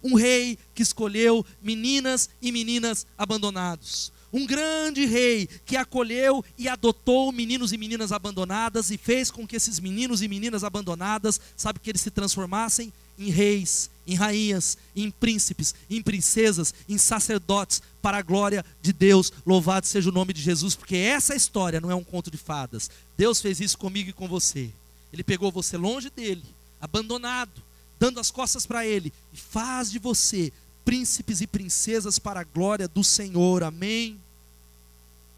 Um 0.03 0.15
rei 0.15 0.57
que 0.73 0.83
escolheu 0.83 1.45
meninas 1.61 2.29
e 2.41 2.51
meninas 2.51 3.07
abandonados 3.17 4.13
um 4.35 4.45
grande 4.45 5.05
rei 5.05 5.47
que 5.65 5.77
acolheu 5.77 6.43
e 6.57 6.67
adotou 6.67 7.31
meninos 7.31 7.71
e 7.71 7.77
meninas 7.77 8.11
abandonadas 8.11 8.91
e 8.91 8.97
fez 8.97 9.31
com 9.31 9.47
que 9.47 9.55
esses 9.55 9.79
meninos 9.79 10.21
e 10.21 10.27
meninas 10.27 10.61
abandonadas, 10.61 11.39
sabe 11.55 11.79
que 11.79 11.89
eles 11.89 12.01
se 12.01 12.11
transformassem 12.11 12.91
em 13.17 13.29
reis, 13.29 13.89
em 14.07 14.15
rainhas, 14.15 14.77
em 14.95 15.09
príncipes, 15.09 15.73
em 15.89 16.01
princesas, 16.01 16.73
em 16.87 16.97
sacerdotes, 16.97 17.81
para 18.01 18.17
a 18.17 18.21
glória 18.21 18.63
de 18.81 18.93
Deus. 18.93 19.31
Louvado 19.45 19.87
seja 19.87 20.09
o 20.09 20.13
nome 20.13 20.33
de 20.33 20.41
Jesus, 20.41 20.75
porque 20.75 20.95
essa 20.95 21.35
história 21.35 21.81
não 21.81 21.91
é 21.91 21.95
um 21.95 22.03
conto 22.03 22.29
de 22.29 22.37
fadas. 22.37 22.89
Deus 23.17 23.41
fez 23.41 23.59
isso 23.59 23.77
comigo 23.77 24.09
e 24.09 24.13
com 24.13 24.27
você. 24.27 24.69
Ele 25.11 25.23
pegou 25.23 25.51
você 25.51 25.77
longe 25.77 26.09
dele, 26.09 26.43
abandonado, 26.79 27.63
dando 27.99 28.19
as 28.19 28.29
costas 28.29 28.65
para 28.65 28.85
ele, 28.85 29.11
e 29.33 29.37
faz 29.37 29.89
de 29.89 29.97
você 29.97 30.51
príncipes 30.83 31.41
e 31.41 31.47
princesas 31.47 32.19
para 32.19 32.41
a 32.41 32.43
glória 32.43 32.87
do 32.87 33.03
Senhor. 33.03 33.63
Amém. 33.63 34.19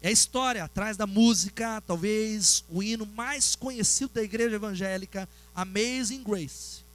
É 0.02 0.08
a 0.08 0.12
história 0.12 0.62
atrás 0.62 0.96
da 0.96 1.06
música, 1.06 1.82
talvez 1.86 2.62
o 2.68 2.82
hino 2.82 3.06
mais 3.06 3.56
conhecido 3.56 4.12
da 4.14 4.22
igreja 4.22 4.56
evangélica, 4.56 5.28
Amazing 5.54 6.22
Grace. 6.22 6.87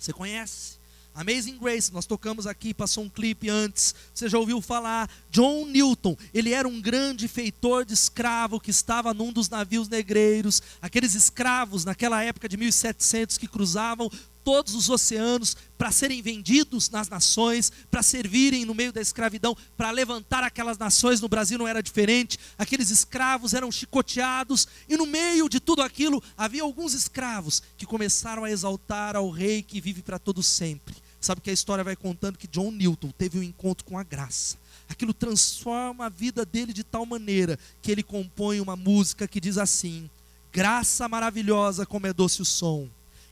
Você 0.00 0.14
conhece? 0.14 0.80
Amazing 1.14 1.58
Grace, 1.58 1.92
nós 1.92 2.06
tocamos 2.06 2.46
aqui, 2.46 2.72
passou 2.72 3.04
um 3.04 3.08
clipe 3.08 3.50
antes. 3.50 3.94
Você 4.14 4.28
já 4.28 4.38
ouviu 4.38 4.62
falar? 4.62 5.10
John 5.30 5.66
Newton, 5.66 6.16
ele 6.32 6.54
era 6.54 6.66
um 6.66 6.80
grande 6.80 7.28
feitor 7.28 7.84
de 7.84 7.92
escravo 7.92 8.58
que 8.58 8.70
estava 8.70 9.12
num 9.12 9.30
dos 9.30 9.48
navios 9.50 9.88
negreiros. 9.88 10.62
Aqueles 10.80 11.14
escravos 11.14 11.84
naquela 11.84 12.22
época 12.22 12.48
de 12.48 12.56
1700 12.56 13.36
que 13.36 13.46
cruzavam 13.46 14.10
todos 14.44 14.74
os 14.74 14.88
oceanos 14.88 15.56
para 15.78 15.90
serem 15.90 16.20
vendidos 16.20 16.90
nas 16.90 17.08
nações, 17.08 17.72
para 17.90 18.02
servirem 18.02 18.64
no 18.64 18.74
meio 18.74 18.92
da 18.92 19.00
escravidão, 19.00 19.56
para 19.76 19.90
levantar 19.90 20.42
aquelas 20.42 20.76
nações. 20.76 21.20
No 21.20 21.28
Brasil 21.28 21.58
não 21.58 21.68
era 21.68 21.82
diferente. 21.82 22.38
Aqueles 22.58 22.90
escravos 22.90 23.54
eram 23.54 23.70
chicoteados 23.72 24.68
e 24.88 24.96
no 24.96 25.06
meio 25.06 25.48
de 25.48 25.60
tudo 25.60 25.82
aquilo 25.82 26.22
havia 26.36 26.62
alguns 26.62 26.94
escravos 26.94 27.62
que 27.76 27.86
começaram 27.86 28.44
a 28.44 28.50
exaltar 28.50 29.16
ao 29.16 29.30
rei 29.30 29.62
que 29.62 29.80
vive 29.80 30.02
para 30.02 30.18
todo 30.18 30.42
sempre. 30.42 30.94
Sabe 31.20 31.40
que 31.40 31.50
a 31.50 31.54
história 31.54 31.84
vai 31.84 31.96
contando 31.96 32.38
que 32.38 32.48
John 32.48 32.70
Newton 32.70 33.10
teve 33.10 33.38
um 33.38 33.42
encontro 33.42 33.84
com 33.84 33.98
a 33.98 34.02
graça. 34.02 34.56
Aquilo 34.88 35.14
transforma 35.14 36.06
a 36.06 36.08
vida 36.08 36.44
dele 36.44 36.72
de 36.72 36.82
tal 36.82 37.06
maneira 37.06 37.58
que 37.80 37.92
ele 37.92 38.02
compõe 38.02 38.60
uma 38.60 38.74
música 38.74 39.28
que 39.28 39.40
diz 39.40 39.56
assim: 39.58 40.10
Graça 40.52 41.08
maravilhosa 41.08 41.86
como 41.86 42.06
é 42.06 42.12
doce 42.12 42.42
o 42.42 42.44
som 42.44 42.88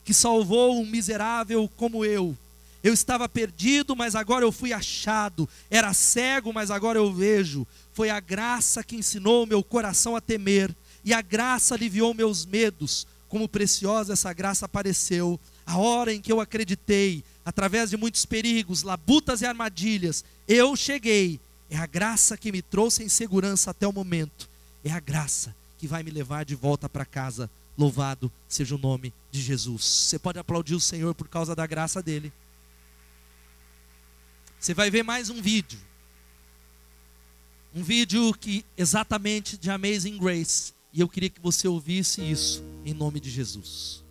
que 0.09 0.13
salvou 0.15 0.81
um 0.81 0.87
miserável 0.87 1.69
como 1.77 2.03
eu. 2.03 2.35
Eu 2.83 2.91
estava 2.95 3.29
perdido, 3.29 3.95
mas 3.95 4.15
agora 4.15 4.43
eu 4.43 4.51
fui 4.51 4.73
achado. 4.73 5.47
Era 5.69 5.93
cego, 5.93 6.51
mas 6.51 6.71
agora 6.71 6.97
eu 6.97 7.13
vejo. 7.13 7.67
Foi 7.93 8.09
a 8.09 8.19
graça 8.19 8.83
que 8.83 8.95
ensinou 8.95 9.45
meu 9.45 9.61
coração 9.61 10.15
a 10.15 10.21
temer, 10.21 10.75
e 11.05 11.13
a 11.13 11.21
graça 11.21 11.75
aliviou 11.75 12.11
meus 12.15 12.43
medos. 12.43 13.05
Como 13.27 13.47
preciosa 13.47 14.13
essa 14.13 14.33
graça 14.33 14.65
apareceu. 14.65 15.39
A 15.63 15.77
hora 15.77 16.11
em 16.11 16.19
que 16.19 16.31
eu 16.31 16.41
acreditei, 16.41 17.23
através 17.45 17.91
de 17.91 17.97
muitos 17.97 18.25
perigos, 18.25 18.81
labutas 18.81 19.41
e 19.41 19.45
armadilhas, 19.45 20.25
eu 20.47 20.75
cheguei. 20.75 21.39
É 21.69 21.77
a 21.77 21.85
graça 21.85 22.35
que 22.35 22.51
me 22.51 22.63
trouxe 22.63 23.03
em 23.03 23.09
segurança 23.09 23.69
até 23.69 23.87
o 23.87 23.93
momento. 23.93 24.49
É 24.83 24.89
a 24.89 24.99
graça 24.99 25.55
que 25.77 25.85
vai 25.85 26.01
me 26.01 26.09
levar 26.09 26.45
de 26.45 26.55
volta 26.55 26.89
para 26.89 27.05
casa 27.05 27.47
Louvado 27.79 28.29
seja 28.45 28.75
o 28.75 28.77
nome 28.77 29.13
de 29.31 29.41
Jesus. 29.41 29.85
Você 29.85 30.19
pode 30.19 30.37
aplaudir 30.37 30.75
o 30.75 30.81
Senhor 30.81 31.15
por 31.15 31.29
causa 31.29 31.55
da 31.55 31.65
graça 31.65 32.03
dele. 32.03 32.33
Você 34.59 34.73
vai 34.73 34.91
ver 34.91 35.01
mais 35.01 35.29
um 35.29 35.41
vídeo. 35.41 35.79
Um 37.73 37.81
vídeo 37.81 38.33
que 38.33 38.65
exatamente 38.77 39.57
de 39.57 39.71
Amazing 39.71 40.17
Grace. 40.17 40.73
E 40.91 40.99
eu 40.99 41.07
queria 41.07 41.29
que 41.29 41.39
você 41.39 41.69
ouvisse 41.69 42.21
isso 42.21 42.61
em 42.83 42.93
nome 42.93 43.21
de 43.21 43.29
Jesus. 43.29 44.03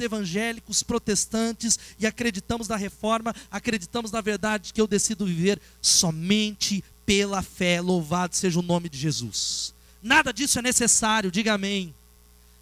Evangélicos, 0.00 0.82
protestantes 0.82 1.78
e 1.98 2.06
acreditamos 2.06 2.68
na 2.68 2.76
reforma, 2.76 3.34
acreditamos 3.50 4.10
na 4.10 4.20
verdade 4.20 4.72
que 4.72 4.80
eu 4.80 4.86
decido 4.86 5.26
viver 5.26 5.60
somente 5.80 6.82
pela 7.06 7.42
fé. 7.42 7.80
Louvado 7.80 8.36
seja 8.36 8.58
o 8.58 8.62
nome 8.62 8.88
de 8.88 8.98
Jesus. 8.98 9.74
Nada 10.02 10.32
disso 10.32 10.58
é 10.58 10.62
necessário, 10.62 11.30
diga 11.30 11.54
amém. 11.54 11.94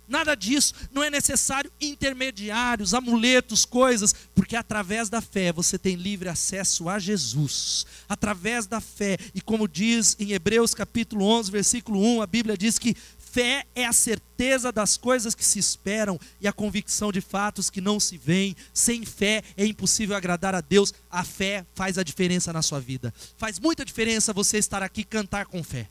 Nada 0.09 0.35
disso, 0.35 0.75
não 0.93 1.03
é 1.03 1.09
necessário 1.09 1.73
intermediários, 1.81 2.93
amuletos, 2.93 3.65
coisas, 3.65 4.15
porque 4.35 4.55
através 4.57 5.09
da 5.09 5.23
fé 5.23 5.53
você 5.53 5.79
tem 5.79 5.97
livre 5.97 6.29
acesso 6.29 6.89
a 6.89 6.99
Jesus. 6.99 7.87
Através 8.09 8.67
da 8.67 8.81
fé, 8.81 9.17
e 9.35 9.41
como 9.41 9.67
diz 9.67 10.15
em 10.21 10.33
Hebreus 10.33 10.75
capítulo 10.75 11.25
11, 11.25 11.51
versículo 11.51 11.99
1, 11.99 12.21
a 12.21 12.27
Bíblia 12.27 12.59
diz 12.59 12.79
que 12.79 12.95
Fé 13.33 13.65
é 13.75 13.87
a 13.87 13.95
certeza 13.95 14.71
das 14.71 14.99
coisas 14.99 15.35
que 15.35 15.43
se 15.43 15.59
esperam 15.59 16.21
e 16.39 16.47
a 16.47 16.53
convicção 16.53 17.11
de 17.11 17.23
fatos 17.23 17.71
que 17.71 17.81
não 17.81 17.99
se 17.99 18.19
veem. 18.19 18.55
Sem 18.75 19.07
fé 19.07 19.43
é 19.57 19.65
impossível 19.65 20.15
agradar 20.15 20.55
a 20.55 20.61
Deus. 20.61 20.93
A 21.11 21.25
fé 21.25 21.65
faz 21.75 21.97
a 21.97 22.03
diferença 22.03 22.53
na 22.53 22.61
sua 22.61 22.79
vida. 22.79 23.13
Faz 23.39 23.59
muita 23.59 23.87
diferença 23.87 24.35
você 24.35 24.59
estar 24.59 24.83
aqui 24.83 25.03
cantar 25.03 25.47
com 25.47 25.65
fé. 25.65 25.89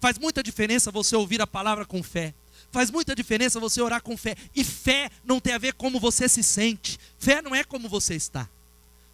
Faz 0.00 0.18
muita 0.18 0.42
diferença 0.42 0.90
você 0.90 1.14
ouvir 1.14 1.40
a 1.40 1.46
palavra 1.46 1.84
com 1.84 2.02
fé. 2.02 2.34
Faz 2.72 2.90
muita 2.90 3.14
diferença 3.14 3.60
você 3.60 3.80
orar 3.80 4.02
com 4.02 4.16
fé. 4.16 4.34
E 4.52 4.64
fé 4.64 5.08
não 5.24 5.38
tem 5.38 5.54
a 5.54 5.58
ver 5.58 5.74
como 5.74 6.00
você 6.00 6.28
se 6.28 6.42
sente. 6.42 6.98
Fé 7.16 7.40
não 7.40 7.54
é 7.54 7.62
como 7.62 7.88
você 7.88 8.16
está. 8.16 8.48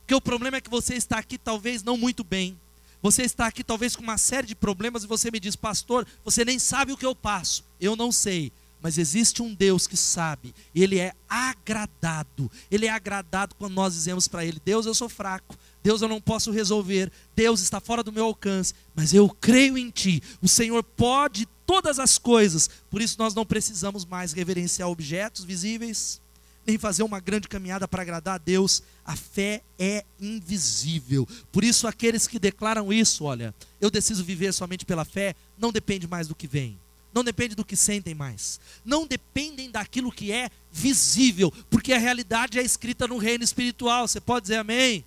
Porque 0.00 0.14
o 0.14 0.22
problema 0.22 0.56
é 0.56 0.60
que 0.62 0.70
você 0.70 0.94
está 0.94 1.18
aqui 1.18 1.36
talvez 1.36 1.82
não 1.82 1.98
muito 1.98 2.24
bem 2.24 2.58
você 3.02 3.22
está 3.22 3.46
aqui 3.46 3.62
talvez 3.62 3.94
com 3.94 4.02
uma 4.02 4.18
série 4.18 4.46
de 4.46 4.54
problemas 4.54 5.04
e 5.04 5.06
você 5.06 5.30
me 5.30 5.40
diz, 5.40 5.54
pastor, 5.54 6.06
você 6.24 6.44
nem 6.44 6.58
sabe 6.58 6.92
o 6.92 6.96
que 6.96 7.06
eu 7.06 7.14
passo. 7.14 7.64
Eu 7.80 7.94
não 7.94 8.10
sei, 8.10 8.52
mas 8.80 8.98
existe 8.98 9.42
um 9.42 9.54
Deus 9.54 9.86
que 9.86 9.96
sabe, 9.96 10.54
ele 10.74 10.98
é 10.98 11.12
agradado. 11.28 12.50
Ele 12.70 12.86
é 12.86 12.90
agradado 12.90 13.54
quando 13.56 13.74
nós 13.74 13.94
dizemos 13.94 14.28
para 14.28 14.44
ele: 14.44 14.60
Deus, 14.64 14.86
eu 14.86 14.94
sou 14.94 15.08
fraco. 15.08 15.56
Deus, 15.82 16.02
eu 16.02 16.08
não 16.08 16.20
posso 16.20 16.50
resolver. 16.50 17.10
Deus 17.34 17.60
está 17.60 17.80
fora 17.80 18.02
do 18.02 18.12
meu 18.12 18.24
alcance, 18.24 18.74
mas 18.94 19.14
eu 19.14 19.28
creio 19.28 19.78
em 19.78 19.90
ti. 19.90 20.22
O 20.42 20.48
Senhor 20.48 20.82
pode 20.82 21.46
todas 21.66 21.98
as 21.98 22.18
coisas. 22.18 22.68
Por 22.90 23.00
isso 23.00 23.16
nós 23.18 23.34
não 23.34 23.44
precisamos 23.44 24.04
mais 24.04 24.32
reverenciar 24.32 24.88
objetos 24.88 25.44
visíveis 25.44 26.20
nem 26.68 26.76
fazer 26.76 27.02
uma 27.02 27.18
grande 27.18 27.48
caminhada 27.48 27.88
para 27.88 28.02
agradar 28.02 28.34
a 28.34 28.38
Deus. 28.38 28.82
A 29.02 29.16
fé 29.16 29.62
é 29.78 30.04
invisível. 30.20 31.26
Por 31.50 31.64
isso, 31.64 31.88
aqueles 31.88 32.28
que 32.28 32.38
declaram 32.38 32.92
isso, 32.92 33.24
olha, 33.24 33.54
eu 33.80 33.90
decido 33.90 34.22
viver 34.22 34.52
somente 34.52 34.84
pela 34.84 35.04
fé, 35.04 35.34
não 35.56 35.72
depende 35.72 36.06
mais 36.06 36.28
do 36.28 36.34
que 36.34 36.46
vem. 36.46 36.78
Não 37.12 37.24
depende 37.24 37.54
do 37.54 37.64
que 37.64 37.74
sentem 37.74 38.14
mais. 38.14 38.60
Não 38.84 39.06
dependem 39.06 39.70
daquilo 39.70 40.12
que 40.12 40.30
é 40.30 40.50
visível, 40.70 41.50
porque 41.70 41.94
a 41.94 41.98
realidade 41.98 42.58
é 42.58 42.62
escrita 42.62 43.08
no 43.08 43.16
reino 43.16 43.42
espiritual. 43.42 44.06
Você 44.06 44.20
pode 44.20 44.42
dizer 44.42 44.56
amém? 44.56 45.04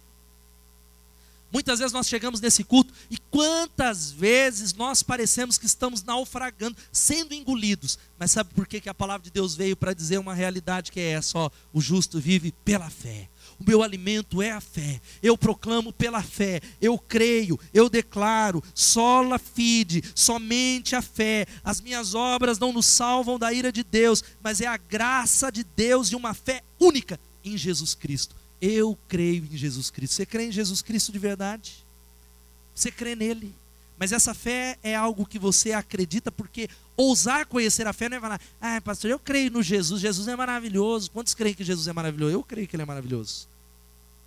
Muitas 1.51 1.79
vezes 1.79 1.91
nós 1.91 2.07
chegamos 2.07 2.39
nesse 2.39 2.63
culto 2.63 2.93
e 3.09 3.17
quantas 3.17 4.09
vezes 4.09 4.73
nós 4.73 5.03
parecemos 5.03 5.57
que 5.57 5.65
estamos 5.65 6.01
naufragando, 6.01 6.77
sendo 6.91 7.33
engolidos. 7.33 7.99
Mas 8.17 8.31
sabe 8.31 8.53
por 8.53 8.65
que, 8.65 8.79
que 8.79 8.89
a 8.89 8.93
palavra 8.93 9.23
de 9.23 9.31
Deus 9.31 9.53
veio 9.53 9.75
para 9.75 9.93
dizer 9.93 10.17
uma 10.17 10.33
realidade 10.33 10.91
que 10.91 10.99
é 10.99 11.11
essa? 11.11 11.37
Ó, 11.37 11.49
o 11.73 11.81
justo 11.81 12.19
vive 12.19 12.53
pela 12.63 12.89
fé. 12.89 13.29
O 13.59 13.65
meu 13.67 13.83
alimento 13.83 14.41
é 14.41 14.51
a 14.51 14.61
fé. 14.61 15.01
Eu 15.21 15.37
proclamo 15.37 15.91
pela 15.91 16.23
fé. 16.23 16.61
Eu 16.79 16.97
creio, 16.97 17.59
eu 17.73 17.89
declaro, 17.89 18.63
sola 18.73 19.37
fide, 19.37 20.03
somente 20.15 20.95
a 20.95 21.01
fé. 21.01 21.45
As 21.63 21.81
minhas 21.81 22.15
obras 22.15 22.57
não 22.57 22.71
nos 22.71 22.85
salvam 22.85 23.37
da 23.37 23.51
ira 23.51 23.71
de 23.71 23.83
Deus, 23.83 24.23
mas 24.41 24.61
é 24.61 24.67
a 24.67 24.77
graça 24.77 25.51
de 25.51 25.63
Deus 25.63 26.07
e 26.07 26.15
uma 26.15 26.33
fé 26.33 26.63
única 26.79 27.19
em 27.43 27.57
Jesus 27.57 27.93
Cristo. 27.93 28.40
Eu 28.61 28.97
creio 29.07 29.47
em 29.51 29.57
Jesus 29.57 29.89
Cristo. 29.89 30.13
Você 30.13 30.25
crê 30.25 30.45
em 30.45 30.51
Jesus 30.51 30.81
Cristo 30.81 31.11
de 31.11 31.19
verdade? 31.19 31.83
Você 32.75 32.91
crê 32.91 33.15
nele? 33.15 33.53
Mas 33.97 34.11
essa 34.11 34.33
fé 34.33 34.77
é 34.81 34.95
algo 34.95 35.25
que 35.25 35.37
você 35.37 35.73
acredita 35.73 36.31
porque 36.31 36.69
ousar 36.97 37.45
conhecer 37.45 37.85
a 37.85 37.93
fé 37.93 38.09
não 38.09 38.17
é 38.17 38.19
falar, 38.19 38.41
ah, 38.59 38.81
pastor, 38.81 39.11
eu 39.11 39.19
creio 39.19 39.51
no 39.51 39.61
Jesus, 39.61 40.01
Jesus 40.01 40.27
é 40.27 40.35
maravilhoso. 40.35 41.11
Quantos 41.11 41.33
creem 41.33 41.53
que 41.53 41.63
Jesus 41.63 41.87
é 41.87 41.93
maravilhoso? 41.93 42.33
Eu 42.33 42.43
creio 42.43 42.67
que 42.67 42.75
ele 42.75 42.83
é 42.83 42.85
maravilhoso. 42.85 43.47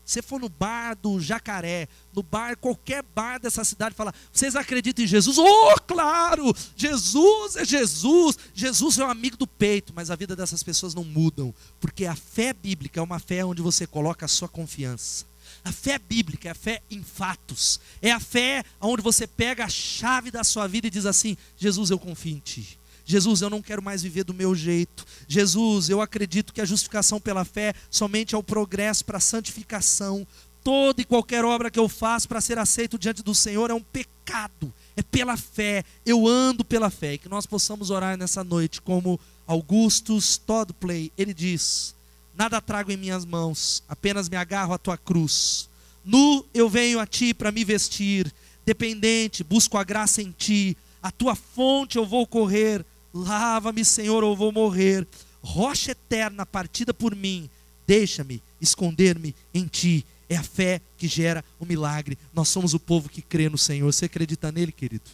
Você 0.05 0.21
for 0.21 0.39
no 0.39 0.49
bar 0.49 0.95
do 0.95 1.19
Jacaré, 1.19 1.89
no 2.13 2.23
bar, 2.23 2.57
qualquer 2.57 3.03
bar 3.03 3.39
dessa 3.39 3.65
cidade, 3.65 3.95
fala: 3.95 4.13
vocês 4.33 4.55
acreditam 4.55 5.05
em 5.05 5.09
Jesus? 5.09 5.39
Oh, 5.39 5.75
claro! 5.87 6.55
Jesus 6.77 7.57
é 7.57 7.65
Jesus! 7.65 8.37
Jesus 8.53 8.99
é 8.99 9.05
um 9.05 9.11
amigo 9.11 9.37
do 9.37 9.47
peito, 9.47 9.93
mas 9.95 10.11
a 10.11 10.17
vida 10.17 10.37
dessas 10.37 10.63
pessoas 10.63 10.95
não 10.95 11.05
mudam, 11.05 11.55
porque 11.81 12.05
a 12.05 12.15
fé 12.15 12.53
bíblica 12.53 13.01
é 13.01 13.03
uma 13.03 13.19
fé 13.19 13.45
onde 13.45 13.63
você 13.63 13.87
coloca 13.87 14.27
a 14.27 14.29
sua 14.29 14.49
confiança. 14.49 15.25
A 15.65 15.73
fé 15.73 15.99
bíblica 15.99 16.49
é 16.49 16.53
a 16.53 16.55
fé 16.55 16.83
em 16.91 17.03
fatos, 17.03 17.81
é 18.03 18.11
a 18.11 18.21
fé 18.21 18.63
onde 18.81 19.03
você 19.03 19.27
pega 19.27 19.65
a 19.65 19.69
chave 19.69 20.31
da 20.31 20.45
sua 20.45 20.67
vida 20.67 20.87
e 20.87 20.91
diz 20.91 21.07
assim: 21.07 21.37
Jesus, 21.57 21.91
eu 21.91 21.99
confio 21.99 22.37
em 22.37 22.41
Ti. 22.41 22.79
Jesus, 23.05 23.43
eu 23.43 23.51
não 23.51 23.61
quero 23.61 23.83
mais 23.83 24.03
viver 24.03 24.25
do 24.25 24.33
meu 24.33 24.55
jeito. 24.55 25.05
Jesus, 25.29 25.91
eu 25.91 26.01
acredito 26.01 26.53
que 26.53 26.61
a 26.61 26.65
justificação 26.65 27.21
pela 27.21 27.45
fé 27.45 27.75
somente 27.91 28.35
é 28.35 28.39
o 28.39 28.43
progresso 28.43 29.05
para 29.05 29.19
a 29.19 29.21
santificação. 29.21 30.27
Toda 30.63 31.03
e 31.03 31.05
qualquer 31.05 31.45
obra 31.45 31.71
que 31.71 31.79
eu 31.79 31.89
faço 31.89 32.27
para 32.27 32.41
ser 32.41 32.59
aceito 32.59 32.99
diante 32.99 33.23
do 33.23 33.35
Senhor 33.35 33.71
é 33.71 33.75
um 33.75 33.83
pecado. 33.83 34.73
É 34.97 35.03
pela 35.03 35.37
fé. 35.37 35.85
Eu 36.07 36.27
ando 36.27 36.65
pela 36.65 36.89
fé. 36.89 37.15
E 37.15 37.19
que 37.19 37.29
nós 37.29 37.45
possamos 37.45 37.91
orar 37.91 38.17
nessa 38.17 38.43
noite 38.43 38.81
como 38.81 39.21
Augustus 39.47 40.39
Todplay. 40.39 41.13
Ele 41.19 41.35
diz: 41.35 41.95
Nada 42.35 42.63
trago 42.63 42.91
em 42.91 42.97
minhas 42.97 43.27
mãos, 43.27 43.83
apenas 43.87 44.29
me 44.29 44.37
agarro 44.37 44.73
à 44.73 44.79
tua 44.79 44.97
cruz. 44.97 45.69
Nu 46.05 46.45
eu 46.55 46.69
venho 46.69 46.99
a 46.99 47.07
ti 47.07 47.35
para 47.35 47.53
me 47.53 47.63
vestir. 47.63 48.33
Dependente, 48.65 49.45
busco 49.45 49.77
a 49.77 49.85
graça 49.85 50.23
em 50.23 50.31
ti. 50.31 50.77
A 51.03 51.11
tua 51.11 51.35
fonte 51.35 51.99
eu 51.99 52.07
vou 52.07 52.27
correr 52.27 52.85
Lava-me, 53.15 53.85
Senhor, 53.85 54.25
ou 54.25 54.37
vou 54.37 54.51
morrer. 54.51 55.07
Rocha 55.41 55.93
eterna 55.93 56.45
partida 56.45 56.93
por 56.93 57.15
mim, 57.15 57.49
deixa-me 57.87 58.43
esconder-me 58.61 59.35
em 59.53 59.67
ti. 59.67 60.05
É 60.29 60.37
a 60.37 60.43
fé 60.43 60.81
que 60.97 61.07
gera 61.07 61.45
o 61.61 61.67
milagre. 61.67 62.19
Nós 62.33 62.49
somos 62.49 62.75
o 62.75 62.81
povo 62.81 63.09
que 63.09 63.23
crê 63.23 63.49
no 63.49 63.59
Senhor. 63.59 63.93
Você 63.93 64.07
acredita 64.07 64.51
nele, 64.51 64.73
querido? 64.73 65.05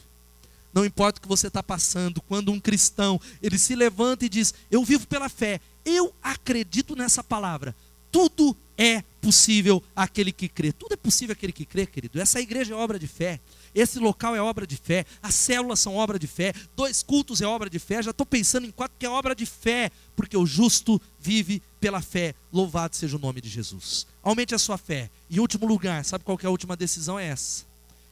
Não 0.72 0.84
importa 0.84 1.18
o 1.18 1.22
que 1.22 1.28
você 1.28 1.48
está 1.48 1.62
passando, 1.62 2.22
quando 2.22 2.52
um 2.52 2.60
cristão 2.60 3.20
ele 3.42 3.58
se 3.58 3.74
levanta 3.74 4.24
e 4.24 4.28
diz: 4.28 4.54
Eu 4.70 4.84
vivo 4.84 5.06
pela 5.06 5.28
fé, 5.28 5.60
eu 5.84 6.14
acredito 6.22 6.94
nessa 6.94 7.22
palavra. 7.24 7.74
Tudo 8.10 8.56
é 8.78 9.02
possível 9.20 9.82
aquele 9.94 10.32
que 10.32 10.48
crê. 10.48 10.72
Tudo 10.72 10.94
é 10.94 10.96
possível 10.96 11.32
aquele 11.32 11.52
que 11.52 11.66
crê, 11.66 11.86
querido. 11.86 12.20
Essa 12.20 12.40
igreja 12.40 12.72
é 12.72 12.76
obra 12.76 12.98
de 12.98 13.06
fé. 13.06 13.40
Esse 13.74 13.98
local 13.98 14.34
é 14.34 14.40
obra 14.40 14.66
de 14.66 14.76
fé, 14.76 15.04
as 15.22 15.34
células 15.34 15.78
são 15.78 15.96
obra 15.96 16.18
de 16.18 16.26
fé, 16.26 16.52
dois 16.76 17.02
cultos 17.02 17.40
é 17.40 17.46
obra 17.46 17.70
de 17.70 17.78
fé, 17.78 18.02
já 18.02 18.10
estou 18.10 18.26
pensando 18.26 18.66
em 18.66 18.70
quatro 18.70 18.96
que 18.98 19.06
é 19.06 19.08
obra 19.08 19.34
de 19.34 19.46
fé, 19.46 19.90
porque 20.16 20.36
o 20.36 20.44
justo 20.44 21.00
vive 21.20 21.62
pela 21.80 22.00
fé. 22.00 22.34
Louvado 22.52 22.96
seja 22.96 23.16
o 23.16 23.20
nome 23.20 23.40
de 23.40 23.48
Jesus. 23.48 24.06
Aumente 24.22 24.54
a 24.54 24.58
sua 24.58 24.76
fé. 24.76 25.10
Em 25.30 25.38
último 25.38 25.66
lugar, 25.66 26.04
sabe 26.04 26.24
qual 26.24 26.38
é 26.42 26.46
a 26.46 26.50
última 26.50 26.76
decisão? 26.76 27.18
É 27.18 27.26
essa. 27.26 27.64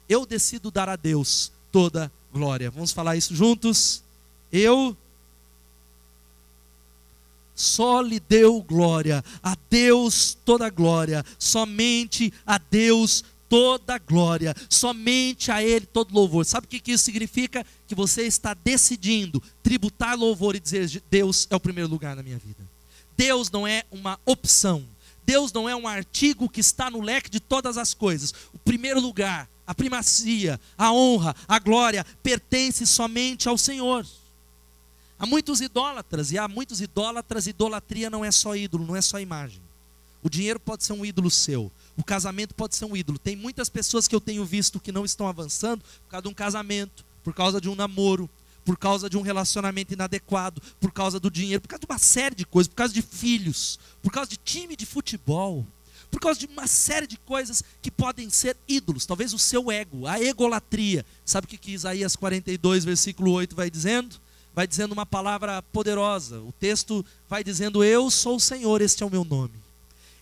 Eu 0.09 0.25
decido 0.25 0.71
dar 0.71 0.89
a 0.89 0.97
Deus 0.97 1.53
toda 1.73 2.11
glória. 2.33 2.71
Vamos 2.71 2.93
falar 2.93 3.17
isso 3.17 3.35
juntos? 3.35 4.03
Eu 4.51 4.97
só 7.59 8.01
lhe 8.01 8.21
deu 8.21 8.63
glória, 8.63 9.25
a 9.43 9.57
Deus 9.69 10.39
toda 10.45 10.71
glória, 10.71 11.25
somente 11.39 12.33
a 12.47 12.57
Deus 12.57 13.25
toda 13.49 13.99
glória, 13.99 14.55
somente 14.69 15.51
a 15.51 15.63
Ele 15.63 15.87
todo 15.87 16.15
louvor. 16.15 16.45
Sabe 16.45 16.67
o 16.67 16.69
que 16.69 16.93
isso 16.93 17.05
significa? 17.05 17.65
Que 17.87 17.95
você 17.95 18.23
está 18.23 18.55
decidindo 18.55 19.43
tributar 19.63 20.17
louvor 20.17 20.55
e 20.55 20.61
dizer: 20.61 21.03
Deus 21.11 21.47
é 21.51 21.57
o 21.57 21.61
primeiro 21.61 21.89
lugar 21.89 22.15
na 22.15 22.23
minha 22.23 22.39
vida. 22.39 22.63
Deus 23.17 23.51
não 23.51 23.67
é 23.67 23.85
uma 23.91 24.19
opção. 24.25 24.85
Deus 25.27 25.53
não 25.53 25.69
é 25.69 25.77
um 25.77 25.87
artigo 25.87 26.49
que 26.49 26.61
está 26.61 26.89
no 26.91 27.03
leque 27.03 27.29
de 27.29 27.41
todas 27.41 27.77
as 27.77 27.93
coisas. 27.93 28.33
O 28.55 28.59
primeiro 28.59 28.99
lugar, 29.01 29.49
a 29.67 29.75
primacia, 29.75 30.59
a 30.77 30.91
honra, 30.91 31.37
a 31.47 31.59
glória 31.59 32.07
pertence 32.23 32.87
somente 32.87 33.49
ao 33.49 33.59
Senhor. 33.59 34.07
Há 35.19 35.27
muitos 35.27 35.61
idólatras, 35.61 36.31
e 36.33 36.39
há 36.39 36.47
muitos 36.47 36.81
idólatras, 36.81 37.47
idolatria 37.47 38.09
não 38.09 38.25
é 38.25 38.31
só 38.31 38.55
ídolo, 38.55 38.87
não 38.87 38.97
é 38.97 39.03
só 39.03 39.21
imagem. 39.21 39.61
O 40.23 40.31
dinheiro 40.31 40.59
pode 40.59 40.85
ser 40.85 40.93
um 40.93 41.05
ídolo 41.05 41.31
seu, 41.31 41.71
o 41.99 42.05
casamento 42.05 42.55
pode 42.55 42.77
ser 42.77 42.85
um 42.85 42.97
ídolo. 42.97 43.19
Tem 43.19 43.35
muitas 43.35 43.69
pessoas 43.69 44.07
que 44.07 44.15
eu 44.15 44.21
tenho 44.21 44.45
visto 44.45 44.79
que 44.79 44.93
não 44.93 45.05
estão 45.05 45.27
avançando 45.27 45.83
por 45.83 46.11
causa 46.11 46.23
de 46.23 46.29
um 46.29 46.35
casamento, 46.35 47.05
por 47.25 47.35
causa 47.35 47.61
de 47.61 47.69
um 47.69 47.75
namoro, 47.75 48.31
por 48.65 48.79
causa 48.79 49.11
de 49.11 49.19
um 49.19 49.21
relacionamento 49.21 49.93
inadequado, 49.93 50.63
por 50.81 50.93
causa 50.93 51.19
do 51.19 51.29
dinheiro, 51.29 51.61
por 51.61 51.69
causa 51.69 51.81
de 51.81 51.91
uma 51.91 51.99
série 51.99 52.37
de 52.37 52.47
coisas, 52.47 52.69
por 52.69 52.77
causa 52.77 52.95
de 52.95 53.03
filhos, 53.03 53.81
por 54.01 54.13
causa 54.13 54.31
de 54.31 54.37
time 54.37 54.77
de 54.77 54.87
futebol, 54.87 55.67
por 56.09 56.21
causa 56.21 56.39
de 56.39 56.47
uma 56.47 56.69
série 56.69 57.07
de 57.07 57.17
coisas 57.19 57.65
que 57.83 57.91
podem 57.91 58.31
ser 58.31 58.57
ídolos. 58.69 59.05
Talvez 59.05 59.35
o 59.35 59.39
seu 59.39 59.71
ego, 59.71 60.07
a 60.07 60.21
egolatria. 60.21 61.05
Sabe 61.25 61.47
o 61.47 61.49
que, 61.49 61.59
que 61.59 61.73
Isaías 61.73 62.15
42, 62.15 62.85
versículo 62.85 63.33
8 63.33 63.57
vai 63.57 63.69
dizendo? 63.69 64.21
vai 64.55 64.67
dizendo 64.67 64.91
uma 64.91 65.07
palavra 65.07 65.63
poderosa. 65.63 66.41
O 66.41 66.51
texto 66.51 67.07
vai 67.29 67.45
dizendo: 67.45 67.85
Eu 67.85 68.11
sou 68.11 68.37
o 68.37 68.41
Senhor, 68.41 68.83
este 68.83 69.05
é 69.05 69.07
o 69.07 69.11
meu 69.11 69.25
nome. 69.25 69.55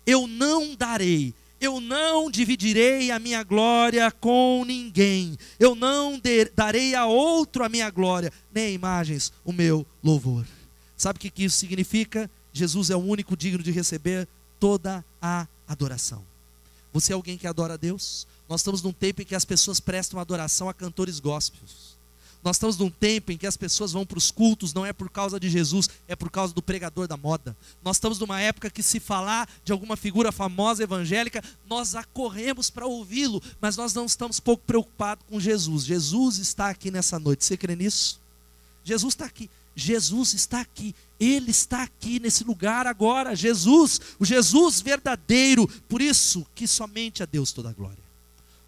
Eu 0.05 0.27
não 0.27 0.75
darei, 0.75 1.33
eu 1.59 1.79
não 1.79 2.29
dividirei 2.29 3.11
a 3.11 3.19
minha 3.19 3.43
glória 3.43 4.11
com 4.11 4.63
ninguém. 4.65 5.37
Eu 5.59 5.75
não 5.75 6.21
darei 6.55 6.95
a 6.95 7.05
outro 7.05 7.63
a 7.63 7.69
minha 7.69 7.89
glória, 7.89 8.31
nem 8.53 8.73
imagens 8.73 9.33
o 9.43 9.51
meu 9.51 9.85
louvor. 10.03 10.45
Sabe 10.95 11.17
o 11.17 11.19
que 11.19 11.43
isso 11.43 11.57
significa? 11.57 12.29
Jesus 12.53 12.89
é 12.89 12.95
o 12.95 12.99
único 12.99 13.35
digno 13.35 13.63
de 13.63 13.71
receber 13.71 14.27
toda 14.59 15.03
a 15.21 15.47
adoração. 15.67 16.23
Você 16.93 17.11
é 17.11 17.15
alguém 17.15 17.37
que 17.37 17.47
adora 17.47 17.75
a 17.75 17.77
Deus? 17.77 18.27
Nós 18.47 18.61
estamos 18.61 18.81
num 18.81 18.93
tempo 18.93 19.21
em 19.21 19.25
que 19.25 19.35
as 19.35 19.45
pessoas 19.45 19.79
prestam 19.79 20.19
adoração 20.19 20.69
a 20.69 20.73
cantores 20.73 21.19
gospels. 21.19 21.96
Nós 22.43 22.55
estamos 22.55 22.77
num 22.77 22.89
tempo 22.89 23.31
em 23.31 23.37
que 23.37 23.47
as 23.47 23.57
pessoas 23.57 23.91
vão 23.91 24.05
para 24.05 24.17
os 24.17 24.31
cultos, 24.31 24.73
não 24.73 24.85
é 24.85 24.93
por 24.93 25.09
causa 25.09 25.39
de 25.39 25.49
Jesus, 25.49 25.89
é 26.07 26.15
por 26.15 26.29
causa 26.29 26.53
do 26.53 26.61
pregador 26.61 27.07
da 27.07 27.17
moda. 27.17 27.55
Nós 27.83 27.97
estamos 27.97 28.19
numa 28.19 28.39
época 28.39 28.69
que, 28.69 28.83
se 28.83 28.99
falar 28.99 29.49
de 29.65 29.71
alguma 29.71 29.97
figura 29.97 30.31
famosa 30.31 30.83
evangélica, 30.83 31.43
nós 31.67 31.95
acorremos 31.95 32.69
para 32.69 32.85
ouvi-lo, 32.85 33.41
mas 33.59 33.75
nós 33.75 33.93
não 33.93 34.05
estamos 34.05 34.39
pouco 34.39 34.63
preocupados 34.65 35.25
com 35.27 35.39
Jesus. 35.39 35.83
Jesus 35.83 36.37
está 36.37 36.69
aqui 36.69 36.91
nessa 36.91 37.19
noite. 37.19 37.43
Você 37.43 37.57
crê 37.57 37.75
nisso? 37.75 38.19
Jesus 38.83 39.13
está 39.13 39.25
aqui. 39.25 39.49
Jesus 39.75 40.33
está 40.33 40.61
aqui. 40.61 40.95
Ele 41.19 41.51
está 41.51 41.83
aqui 41.83 42.19
nesse 42.19 42.43
lugar 42.43 42.87
agora. 42.87 43.35
Jesus, 43.35 43.99
o 44.17 44.25
Jesus 44.25 44.81
verdadeiro. 44.81 45.67
Por 45.87 46.01
isso 46.01 46.45
que 46.55 46.67
somente 46.67 47.21
a 47.21 47.25
Deus 47.25 47.51
toda 47.51 47.69
a 47.69 47.73
glória. 47.73 48.07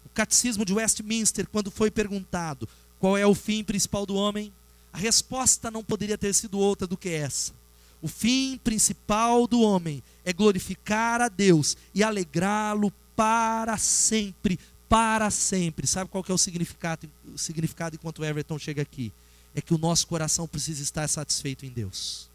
O 0.04 0.08
catecismo 0.10 0.64
de 0.64 0.72
Westminster, 0.72 1.48
quando 1.50 1.70
foi 1.70 1.90
perguntado 1.90 2.68
qual 3.00 3.16
é 3.16 3.26
o 3.26 3.34
fim 3.34 3.64
principal 3.64 4.04
do 4.04 4.14
homem? 4.14 4.52
A 4.92 4.98
resposta 4.98 5.70
não 5.70 5.82
poderia 5.82 6.18
ter 6.18 6.34
sido 6.34 6.58
outra 6.58 6.86
do 6.86 6.96
que 6.96 7.08
essa. 7.08 7.52
O 8.02 8.08
fim 8.08 8.58
principal 8.62 9.46
do 9.46 9.60
homem 9.62 10.02
é 10.24 10.32
glorificar 10.32 11.20
a 11.20 11.28
Deus 11.28 11.76
e 11.94 12.02
alegrá-lo 12.02 12.92
para 13.16 13.76
sempre, 13.78 14.58
para 14.88 15.30
sempre. 15.30 15.86
Sabe 15.86 16.10
qual 16.10 16.22
que 16.22 16.30
é 16.30 16.34
o 16.34 16.38
significado, 16.38 17.10
o 17.34 17.38
significado 17.38 17.96
enquanto 17.96 18.24
Everton 18.24 18.58
chega 18.58 18.82
aqui? 18.82 19.12
É 19.54 19.60
que 19.60 19.74
o 19.74 19.78
nosso 19.78 20.06
coração 20.06 20.46
precisa 20.46 20.82
estar 20.82 21.08
satisfeito 21.08 21.64
em 21.64 21.70
Deus. 21.70 22.28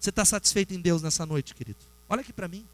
Você 0.00 0.10
está 0.10 0.24
satisfeito 0.24 0.74
em 0.74 0.80
Deus 0.80 1.02
nessa 1.02 1.26
noite, 1.26 1.54
querido? 1.54 1.78
Olha 2.08 2.20
aqui 2.20 2.32
para 2.32 2.48
mim. 2.48 2.64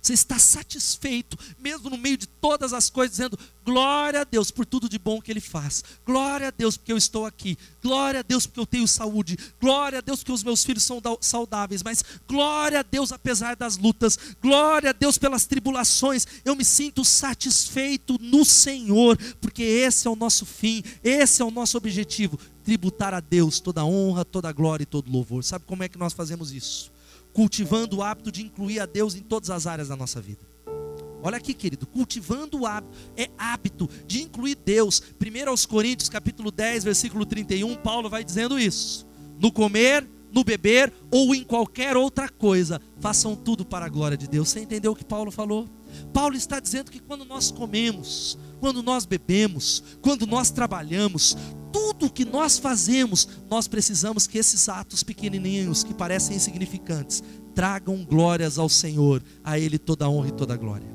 Você 0.00 0.12
está 0.12 0.38
satisfeito, 0.38 1.36
mesmo 1.58 1.90
no 1.90 1.98
meio 1.98 2.16
de 2.16 2.26
todas 2.26 2.72
as 2.72 2.88
coisas, 2.88 3.16
dizendo: 3.16 3.38
glória 3.64 4.22
a 4.22 4.24
Deus 4.24 4.50
por 4.50 4.64
tudo 4.64 4.88
de 4.88 4.98
bom 4.98 5.20
que 5.20 5.30
Ele 5.30 5.40
faz, 5.40 5.84
glória 6.06 6.48
a 6.48 6.50
Deus 6.50 6.76
porque 6.76 6.92
eu 6.92 6.96
estou 6.96 7.26
aqui, 7.26 7.58
glória 7.82 8.20
a 8.20 8.22
Deus 8.22 8.46
porque 8.46 8.60
eu 8.60 8.66
tenho 8.66 8.88
saúde, 8.88 9.36
glória 9.60 9.98
a 9.98 10.00
Deus 10.00 10.20
porque 10.20 10.32
os 10.32 10.42
meus 10.42 10.64
filhos 10.64 10.84
são 10.84 11.02
saudáveis, 11.20 11.82
mas 11.82 12.02
glória 12.26 12.80
a 12.80 12.82
Deus 12.82 13.12
apesar 13.12 13.56
das 13.56 13.76
lutas, 13.76 14.18
glória 14.40 14.90
a 14.90 14.92
Deus 14.94 15.18
pelas 15.18 15.44
tribulações, 15.44 16.26
eu 16.44 16.56
me 16.56 16.64
sinto 16.64 17.04
satisfeito 17.04 18.16
no 18.20 18.44
Senhor, 18.44 19.18
porque 19.40 19.62
esse 19.62 20.06
é 20.06 20.10
o 20.10 20.16
nosso 20.16 20.46
fim, 20.46 20.82
esse 21.04 21.42
é 21.42 21.44
o 21.44 21.50
nosso 21.50 21.76
objetivo. 21.76 22.38
Tributar 22.64 23.14
a 23.14 23.20
Deus 23.20 23.60
toda 23.60 23.84
honra, 23.84 24.24
toda 24.24 24.52
glória 24.52 24.82
e 24.82 24.86
todo 24.86 25.10
louvor. 25.10 25.42
Sabe 25.42 25.64
como 25.66 25.82
é 25.82 25.88
que 25.88 25.98
nós 25.98 26.12
fazemos 26.12 26.52
isso? 26.52 26.92
Cultivando 27.38 27.98
o 27.98 28.02
hábito 28.02 28.32
de 28.32 28.42
incluir 28.42 28.80
a 28.80 28.84
Deus 28.84 29.14
em 29.14 29.20
todas 29.20 29.48
as 29.48 29.64
áreas 29.64 29.86
da 29.86 29.94
nossa 29.94 30.20
vida. 30.20 30.40
Olha 31.22 31.36
aqui, 31.36 31.54
querido, 31.54 31.86
cultivando 31.86 32.58
o 32.58 32.66
hábito, 32.66 32.92
é 33.16 33.30
hábito 33.38 33.88
de 34.08 34.22
incluir 34.22 34.56
Deus. 34.56 35.00
1 35.24 35.48
aos 35.48 35.64
Coríntios, 35.64 36.08
capítulo 36.08 36.50
10, 36.50 36.82
versículo 36.82 37.24
31, 37.24 37.76
Paulo 37.76 38.10
vai 38.10 38.24
dizendo 38.24 38.58
isso. 38.58 39.06
No 39.38 39.52
comer, 39.52 40.04
no 40.32 40.42
beber 40.42 40.92
ou 41.12 41.32
em 41.32 41.44
qualquer 41.44 41.96
outra 41.96 42.28
coisa, 42.28 42.80
façam 42.98 43.36
tudo 43.36 43.64
para 43.64 43.86
a 43.86 43.88
glória 43.88 44.16
de 44.16 44.26
Deus. 44.26 44.48
Você 44.48 44.58
entendeu 44.58 44.90
o 44.90 44.96
que 44.96 45.04
Paulo 45.04 45.30
falou? 45.30 45.68
Paulo 46.12 46.34
está 46.34 46.58
dizendo 46.58 46.90
que 46.90 46.98
quando 46.98 47.24
nós 47.24 47.52
comemos, 47.52 48.36
quando 48.58 48.82
nós 48.82 49.06
bebemos, 49.06 49.84
quando 50.02 50.26
nós 50.26 50.50
trabalhamos, 50.50 51.36
tudo 51.72 52.10
que 52.10 52.24
nós 52.24 52.58
fazemos, 52.58 53.28
nós 53.50 53.68
precisamos 53.68 54.26
que 54.26 54.38
esses 54.38 54.68
atos 54.68 55.02
pequenininhos, 55.02 55.82
que 55.82 55.94
parecem 55.94 56.36
insignificantes, 56.36 57.22
tragam 57.54 58.04
glórias 58.04 58.58
ao 58.58 58.68
Senhor, 58.68 59.22
a 59.42 59.58
Ele 59.58 59.78
toda 59.78 60.04
a 60.04 60.08
honra 60.08 60.28
e 60.28 60.32
toda 60.32 60.54
a 60.54 60.56
glória. 60.56 60.88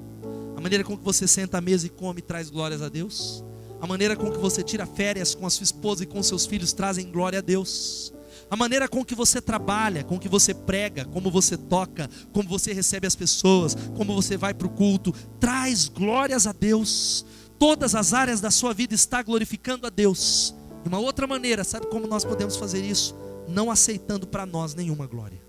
A 0.55 0.61
maneira 0.61 0.83
com 0.83 0.97
que 0.97 1.03
você 1.03 1.27
senta 1.27 1.57
à 1.57 1.61
mesa 1.61 1.87
e 1.87 1.89
come 1.89 2.21
traz 2.21 2.49
glórias 2.49 2.81
a 2.81 2.89
Deus. 2.89 3.43
A 3.81 3.85
maneira 3.85 4.15
com 4.15 4.31
que 4.31 4.37
você 4.37 4.63
tira 4.63 4.85
férias 4.85 5.35
com 5.35 5.45
a 5.45 5.49
sua 5.49 5.65
esposa 5.65 6.03
e 6.03 6.07
com 6.07 6.23
seus 6.23 6.45
filhos 6.45 6.71
trazem 6.71 7.11
glória 7.11 7.39
a 7.39 7.41
Deus. 7.41 8.13
A 8.49 8.55
maneira 8.55 8.87
com 8.87 9.03
que 9.03 9.15
você 9.15 9.41
trabalha, 9.41 10.03
com 10.03 10.19
que 10.19 10.29
você 10.29 10.53
prega, 10.53 11.05
como 11.05 11.29
você 11.29 11.57
toca, 11.57 12.09
como 12.31 12.47
você 12.47 12.71
recebe 12.71 13.07
as 13.07 13.15
pessoas, 13.15 13.75
como 13.95 14.13
você 14.13 14.37
vai 14.37 14.53
para 14.53 14.67
o 14.67 14.69
culto, 14.69 15.13
traz 15.39 15.89
glórias 15.89 16.47
a 16.47 16.53
Deus. 16.53 17.25
Todas 17.59 17.95
as 17.95 18.13
áreas 18.13 18.39
da 18.39 18.51
sua 18.51 18.73
vida 18.73 18.93
está 18.93 19.21
glorificando 19.21 19.87
a 19.87 19.89
Deus. 19.89 20.55
De 20.83 20.89
uma 20.89 20.99
outra 20.99 21.25
maneira, 21.25 21.63
sabe 21.63 21.87
como 21.87 22.05
nós 22.05 22.23
podemos 22.23 22.55
fazer 22.55 22.83
isso? 22.83 23.15
Não 23.47 23.71
aceitando 23.71 24.27
para 24.27 24.45
nós 24.45 24.75
nenhuma 24.75 25.07
glória. 25.07 25.41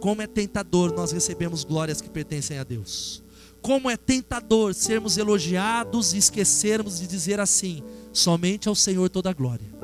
Como 0.00 0.22
é 0.22 0.26
tentador 0.26 0.92
nós 0.94 1.10
recebemos 1.10 1.64
glórias 1.64 2.00
que 2.00 2.08
pertencem 2.08 2.58
a 2.58 2.64
Deus. 2.64 3.22
Como 3.60 3.90
é 3.90 3.96
tentador 3.96 4.74
sermos 4.74 5.16
elogiados 5.16 6.12
e 6.12 6.18
esquecermos 6.18 7.00
de 7.00 7.06
dizer 7.06 7.40
assim: 7.40 7.82
somente 8.12 8.68
ao 8.68 8.74
Senhor 8.74 9.08
toda 9.08 9.30
a 9.30 9.32
glória 9.32 9.78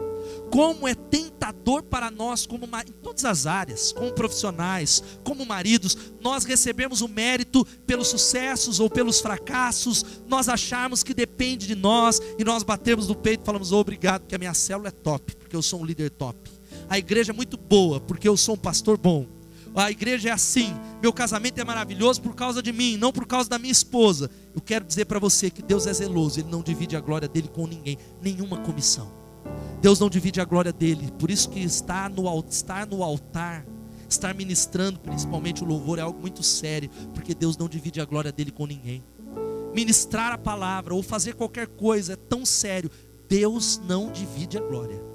como 0.54 0.86
é 0.86 0.94
tentador 0.94 1.82
para 1.82 2.12
nós, 2.12 2.46
como 2.46 2.64
em 2.64 2.92
todas 3.02 3.24
as 3.24 3.44
áreas, 3.44 3.92
como 3.92 4.12
profissionais, 4.12 5.02
como 5.24 5.44
maridos, 5.44 5.98
nós 6.20 6.44
recebemos 6.44 7.00
o 7.00 7.08
mérito 7.08 7.64
pelos 7.84 8.06
sucessos 8.06 8.78
ou 8.78 8.88
pelos 8.88 9.20
fracassos, 9.20 10.22
nós 10.28 10.48
acharmos 10.48 11.02
que 11.02 11.12
depende 11.12 11.66
de 11.66 11.74
nós 11.74 12.20
e 12.38 12.44
nós 12.44 12.62
batemos 12.62 13.08
no 13.08 13.16
peito 13.16 13.42
e 13.42 13.44
falamos 13.44 13.72
obrigado, 13.72 14.20
porque 14.20 14.36
a 14.36 14.38
minha 14.38 14.54
célula 14.54 14.90
é 14.90 14.92
top, 14.92 15.34
porque 15.34 15.56
eu 15.56 15.62
sou 15.62 15.80
um 15.80 15.84
líder 15.84 16.10
top. 16.10 16.38
A 16.88 16.98
igreja 16.98 17.32
é 17.32 17.34
muito 17.34 17.56
boa, 17.56 17.98
porque 17.98 18.28
eu 18.28 18.36
sou 18.36 18.54
um 18.54 18.58
pastor 18.58 18.96
bom. 18.96 19.26
A 19.74 19.90
igreja 19.90 20.28
é 20.28 20.32
assim, 20.32 20.72
meu 21.02 21.12
casamento 21.12 21.60
é 21.60 21.64
maravilhoso 21.64 22.22
por 22.22 22.36
causa 22.36 22.62
de 22.62 22.72
mim, 22.72 22.96
não 22.96 23.12
por 23.12 23.26
causa 23.26 23.50
da 23.50 23.58
minha 23.58 23.72
esposa. 23.72 24.30
Eu 24.54 24.60
quero 24.60 24.84
dizer 24.84 25.06
para 25.06 25.18
você 25.18 25.50
que 25.50 25.62
Deus 25.62 25.88
é 25.88 25.92
zeloso, 25.92 26.38
Ele 26.38 26.48
não 26.48 26.62
divide 26.62 26.94
a 26.94 27.00
glória 27.00 27.26
dele 27.26 27.48
com 27.48 27.66
ninguém, 27.66 27.98
nenhuma 28.22 28.58
comissão. 28.58 29.23
Deus 29.84 30.00
não 30.00 30.08
divide 30.08 30.40
a 30.40 30.46
glória 30.46 30.72
dele. 30.72 31.12
Por 31.18 31.30
isso 31.30 31.50
que 31.50 31.60
estar 31.60 32.08
no, 32.08 32.42
estar 32.48 32.86
no 32.86 33.02
altar, 33.02 33.66
estar 34.08 34.34
ministrando, 34.34 34.98
principalmente 34.98 35.62
o 35.62 35.66
louvor, 35.66 35.98
é 35.98 36.00
algo 36.00 36.18
muito 36.18 36.42
sério, 36.42 36.88
porque 37.12 37.34
Deus 37.34 37.58
não 37.58 37.68
divide 37.68 38.00
a 38.00 38.06
glória 38.06 38.32
dele 38.32 38.50
com 38.50 38.66
ninguém. 38.66 39.04
Ministrar 39.74 40.32
a 40.32 40.38
palavra 40.38 40.94
ou 40.94 41.02
fazer 41.02 41.34
qualquer 41.34 41.66
coisa 41.66 42.14
é 42.14 42.16
tão 42.16 42.46
sério. 42.46 42.90
Deus 43.28 43.78
não 43.86 44.10
divide 44.10 44.56
a 44.56 44.62
glória. 44.62 45.13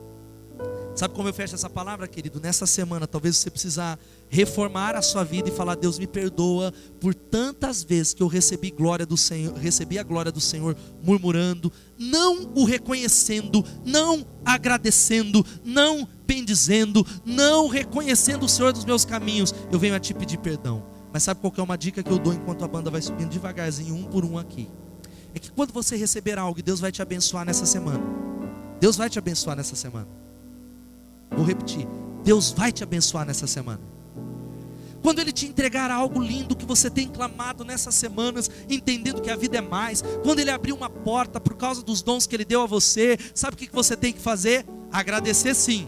Sabe 1.00 1.14
como 1.14 1.30
eu 1.30 1.34
fecho 1.34 1.56
essa 1.56 1.70
palavra, 1.70 2.06
querido? 2.10 2.42
Nessa 2.42 2.66
semana, 2.66 3.08
talvez 3.08 3.38
você 3.38 3.50
precisar 3.50 3.98
reformar 4.28 4.98
a 4.98 5.02
sua 5.02 5.24
vida 5.24 5.48
e 5.48 5.52
falar: 5.52 5.76
Deus 5.76 5.98
me 5.98 6.06
perdoa 6.06 6.74
por 7.00 7.16
tantas 7.16 7.86
vezes 7.86 8.14
que 8.14 8.22
eu 8.22 8.28
recebi 8.28 8.70
glória 8.70 9.06
do 9.06 9.16
Senhor, 9.16 9.54
recebi 9.54 9.98
a 9.98 10.04
glória 10.04 10.30
do 10.30 10.42
Senhor 10.42 10.76
murmurando, 11.02 11.72
não 11.98 12.52
o 12.54 12.66
reconhecendo, 12.66 13.64
não 13.86 14.28
agradecendo, 14.44 15.46
não 15.64 16.06
bendizendo, 16.28 17.08
não 17.26 17.70
reconhecendo 17.70 18.44
o 18.44 18.50
Senhor 18.50 18.74
dos 18.74 18.84
meus 18.84 19.06
caminhos. 19.06 19.56
Eu 19.72 19.80
venho 19.80 19.96
a 19.96 20.02
te 20.02 20.14
pedir 20.14 20.40
perdão. 20.40 20.86
Mas 21.14 21.24
sabe 21.24 21.40
qual 21.40 21.54
é 21.58 21.62
uma 21.62 21.78
dica 21.78 22.04
que 22.04 22.12
eu 22.12 22.20
dou 22.20 22.34
enquanto 22.34 22.66
a 22.66 22.68
banda 22.68 22.92
vai 22.92 23.02
subindo 23.02 23.30
devagarzinho, 23.30 23.96
um 23.96 24.04
por 24.04 24.26
um 24.26 24.38
aqui? 24.38 24.68
É 25.34 25.40
que 25.40 25.50
quando 25.50 25.72
você 25.72 25.96
receber 25.96 26.38
algo, 26.38 26.62
Deus 26.62 26.82
vai 26.82 26.92
te 26.92 27.02
abençoar 27.02 27.46
nessa 27.46 27.66
semana. 27.66 28.04
Deus 28.82 28.98
vai 28.98 29.10
te 29.10 29.18
abençoar 29.18 29.56
nessa 29.56 29.78
semana. 29.78 30.29
Vou 31.32 31.46
repetir. 31.46 31.88
Deus 32.24 32.52
vai 32.52 32.72
te 32.72 32.84
abençoar 32.84 33.26
nessa 33.26 33.48
semana. 33.48 33.80
Quando 35.02 35.20
Ele 35.20 35.32
te 35.32 35.46
entregar 35.46 35.90
algo 35.90 36.22
lindo 36.22 36.56
que 36.56 36.66
você 36.66 36.90
tem 36.90 37.08
clamado 37.08 37.64
nessas 37.64 37.96
semanas, 37.96 38.50
entendendo 38.70 39.22
que 39.22 39.30
a 39.30 39.36
vida 39.36 39.58
é 39.58 39.62
mais, 39.62 40.04
quando 40.24 40.40
Ele 40.40 40.52
abrir 40.52 40.74
uma 40.74 40.90
porta 40.90 41.40
por 41.40 41.56
causa 41.56 41.82
dos 41.82 42.02
dons 42.02 42.28
que 42.28 42.36
Ele 42.36 42.46
deu 42.46 42.62
a 42.62 42.66
você, 42.66 43.18
sabe 43.34 43.54
o 43.54 43.58
que 43.58 43.70
você 43.72 43.96
tem 43.96 44.12
que 44.12 44.20
fazer? 44.20 44.66
Agradecer 44.92 45.56
sim, 45.56 45.88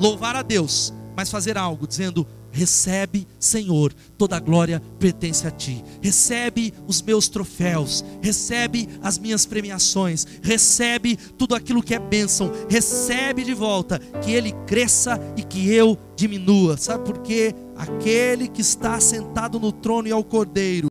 louvar 0.00 0.34
a 0.34 0.42
Deus, 0.42 0.92
mas 1.16 1.30
fazer 1.30 1.56
algo, 1.56 1.86
dizendo: 1.86 2.26
Recebe, 2.50 3.26
Senhor, 3.38 3.92
toda 4.16 4.36
a 4.36 4.40
glória 4.40 4.82
pertence 4.98 5.46
a 5.46 5.50
ti. 5.50 5.84
Recebe 6.00 6.72
os 6.86 7.02
meus 7.02 7.28
troféus, 7.28 8.04
recebe 8.20 8.88
as 9.02 9.18
minhas 9.18 9.44
premiações, 9.46 10.26
recebe 10.42 11.16
tudo 11.16 11.54
aquilo 11.54 11.82
que 11.82 11.94
é 11.94 11.98
bênção, 11.98 12.50
recebe 12.68 13.44
de 13.44 13.54
volta, 13.54 13.98
que 14.22 14.32
ele 14.32 14.52
cresça 14.66 15.20
e 15.36 15.42
que 15.42 15.70
eu 15.72 15.98
diminua. 16.16 16.76
Sabe 16.76 17.04
por 17.04 17.18
quê? 17.18 17.54
Aquele 17.76 18.48
que 18.48 18.60
está 18.60 18.98
sentado 18.98 19.60
no 19.60 19.70
trono 19.70 20.08
e 20.08 20.12
ao 20.12 20.24
cordeiro. 20.24 20.88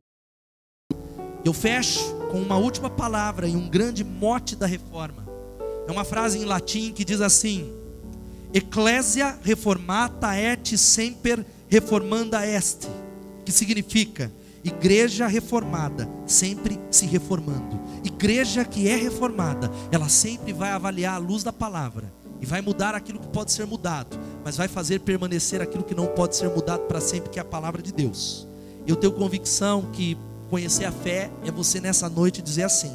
Eu 1.44 1.52
fecho 1.52 2.14
com 2.30 2.40
uma 2.40 2.56
última 2.56 2.90
palavra 2.90 3.48
e 3.48 3.56
um 3.56 3.68
grande 3.68 4.04
mote 4.04 4.54
da 4.54 4.66
reforma. 4.66 5.26
É 5.86 5.92
uma 5.92 6.04
frase 6.04 6.38
em 6.38 6.44
latim 6.44 6.92
que 6.92 7.04
diz 7.04 7.20
assim: 7.20 7.72
Ecclesia 8.52 9.38
reformata 9.42 10.34
et 10.36 10.76
semper 10.78 11.44
reformanda 11.68 12.46
est, 12.46 12.88
que 13.44 13.52
significa 13.52 14.32
igreja 14.64 15.26
reformada, 15.26 16.08
sempre 16.26 16.80
se 16.90 17.06
reformando. 17.06 17.78
Igreja 18.02 18.64
que 18.64 18.88
é 18.88 18.96
reformada, 18.96 19.70
ela 19.90 20.08
sempre 20.08 20.52
vai 20.52 20.70
avaliar 20.70 21.14
a 21.14 21.18
luz 21.18 21.42
da 21.42 21.52
palavra 21.52 22.10
e 22.40 22.46
vai 22.46 22.62
mudar 22.62 22.94
aquilo 22.94 23.18
que 23.18 23.28
pode 23.28 23.52
ser 23.52 23.66
mudado, 23.66 24.18
mas 24.44 24.56
vai 24.56 24.68
fazer 24.68 25.00
permanecer 25.00 25.60
aquilo 25.60 25.84
que 25.84 25.94
não 25.94 26.06
pode 26.06 26.36
ser 26.36 26.48
mudado 26.48 26.82
para 26.82 27.00
sempre, 27.00 27.30
que 27.30 27.38
é 27.38 27.42
a 27.42 27.44
palavra 27.44 27.82
de 27.82 27.92
Deus. 27.92 28.46
Eu 28.86 28.96
tenho 28.96 29.12
convicção 29.12 29.90
que 29.92 30.16
conhecer 30.48 30.86
a 30.86 30.92
fé 30.92 31.30
é 31.44 31.50
você 31.50 31.80
nessa 31.80 32.08
noite 32.08 32.40
dizer 32.40 32.62
assim: 32.62 32.92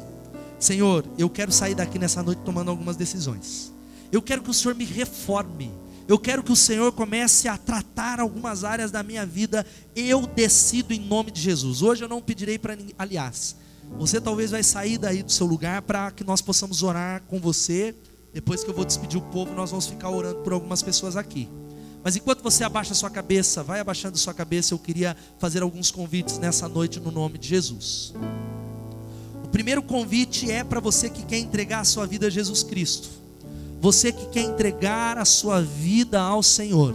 Senhor, 0.58 1.04
eu 1.16 1.30
quero 1.30 1.52
sair 1.52 1.74
daqui 1.74 1.98
nessa 1.98 2.22
noite 2.22 2.40
tomando 2.44 2.70
algumas 2.70 2.96
decisões. 2.96 3.73
Eu 4.14 4.22
quero 4.22 4.42
que 4.42 4.50
o 4.50 4.54
Senhor 4.54 4.76
me 4.76 4.84
reforme. 4.84 5.72
Eu 6.06 6.20
quero 6.20 6.44
que 6.44 6.52
o 6.52 6.56
Senhor 6.56 6.92
comece 6.92 7.48
a 7.48 7.58
tratar 7.58 8.20
algumas 8.20 8.62
áreas 8.62 8.92
da 8.92 9.02
minha 9.02 9.26
vida. 9.26 9.66
Eu 9.96 10.24
decido 10.24 10.94
em 10.94 11.00
nome 11.00 11.32
de 11.32 11.40
Jesus. 11.40 11.82
Hoje 11.82 12.04
eu 12.04 12.08
não 12.08 12.22
pedirei 12.22 12.56
para 12.56 12.76
ninguém. 12.76 12.94
Aliás, 12.96 13.56
você 13.98 14.20
talvez 14.20 14.52
vai 14.52 14.62
sair 14.62 14.98
daí 14.98 15.20
do 15.20 15.32
seu 15.32 15.46
lugar 15.46 15.82
para 15.82 16.12
que 16.12 16.22
nós 16.22 16.40
possamos 16.40 16.84
orar 16.84 17.24
com 17.26 17.40
você. 17.40 17.92
Depois 18.32 18.62
que 18.62 18.70
eu 18.70 18.74
vou 18.74 18.84
despedir 18.84 19.18
o 19.18 19.22
povo, 19.22 19.52
nós 19.52 19.70
vamos 19.70 19.88
ficar 19.88 20.10
orando 20.10 20.42
por 20.42 20.52
algumas 20.52 20.80
pessoas 20.80 21.16
aqui. 21.16 21.48
Mas 22.04 22.14
enquanto 22.14 22.40
você 22.40 22.62
abaixa 22.62 22.92
a 22.92 22.94
sua 22.94 23.10
cabeça, 23.10 23.64
vai 23.64 23.80
abaixando 23.80 24.14
a 24.14 24.18
sua 24.18 24.34
cabeça, 24.34 24.74
eu 24.74 24.78
queria 24.78 25.16
fazer 25.40 25.60
alguns 25.60 25.90
convites 25.90 26.38
nessa 26.38 26.68
noite 26.68 27.00
no 27.00 27.10
nome 27.10 27.36
de 27.36 27.48
Jesus. 27.48 28.14
O 29.42 29.48
primeiro 29.48 29.82
convite 29.82 30.52
é 30.52 30.62
para 30.62 30.78
você 30.78 31.10
que 31.10 31.24
quer 31.24 31.38
entregar 31.38 31.80
a 31.80 31.84
sua 31.84 32.06
vida 32.06 32.28
a 32.28 32.30
Jesus 32.30 32.62
Cristo. 32.62 33.23
Você 33.84 34.10
que 34.10 34.24
quer 34.28 34.40
entregar 34.40 35.18
a 35.18 35.26
sua 35.26 35.60
vida 35.60 36.18
ao 36.18 36.42
Senhor. 36.42 36.94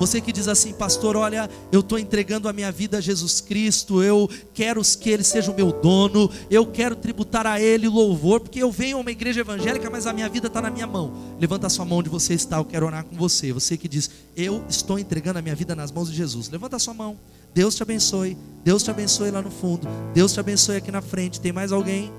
Você 0.00 0.20
que 0.20 0.32
diz 0.32 0.48
assim, 0.48 0.72
pastor, 0.72 1.14
olha, 1.14 1.48
eu 1.70 1.78
estou 1.78 1.96
entregando 1.96 2.48
a 2.48 2.52
minha 2.52 2.72
vida 2.72 2.98
a 2.98 3.00
Jesus 3.00 3.40
Cristo, 3.40 4.02
eu 4.02 4.28
quero 4.52 4.82
que 4.82 5.10
Ele 5.10 5.22
seja 5.22 5.52
o 5.52 5.54
meu 5.54 5.70
dono, 5.70 6.28
eu 6.50 6.66
quero 6.66 6.96
tributar 6.96 7.46
a 7.46 7.60
Ele 7.60 7.86
louvor, 7.86 8.40
porque 8.40 8.60
eu 8.60 8.72
venho 8.72 8.96
a 8.96 9.00
uma 9.00 9.12
igreja 9.12 9.42
evangélica, 9.42 9.88
mas 9.88 10.08
a 10.08 10.12
minha 10.12 10.28
vida 10.28 10.48
está 10.48 10.60
na 10.60 10.70
minha 10.70 10.88
mão. 10.88 11.12
Levanta 11.38 11.68
a 11.68 11.70
sua 11.70 11.84
mão 11.84 11.98
onde 11.98 12.08
você 12.08 12.34
está, 12.34 12.56
eu 12.56 12.64
quero 12.64 12.84
orar 12.84 13.04
com 13.04 13.14
você. 13.14 13.52
Você 13.52 13.76
que 13.76 13.86
diz, 13.86 14.10
eu 14.36 14.64
estou 14.68 14.98
entregando 14.98 15.38
a 15.38 15.42
minha 15.42 15.54
vida 15.54 15.76
nas 15.76 15.92
mãos 15.92 16.10
de 16.10 16.16
Jesus. 16.16 16.48
Levanta 16.48 16.74
a 16.74 16.80
sua 16.80 16.94
mão. 16.94 17.16
Deus 17.54 17.76
te 17.76 17.82
abençoe. 17.84 18.36
Deus 18.64 18.82
te 18.82 18.90
abençoe 18.90 19.30
lá 19.30 19.40
no 19.40 19.52
fundo. 19.52 19.86
Deus 20.12 20.32
te 20.32 20.40
abençoe 20.40 20.78
aqui 20.78 20.90
na 20.90 21.00
frente. 21.00 21.40
Tem 21.40 21.52
mais 21.52 21.70
alguém? 21.70 22.10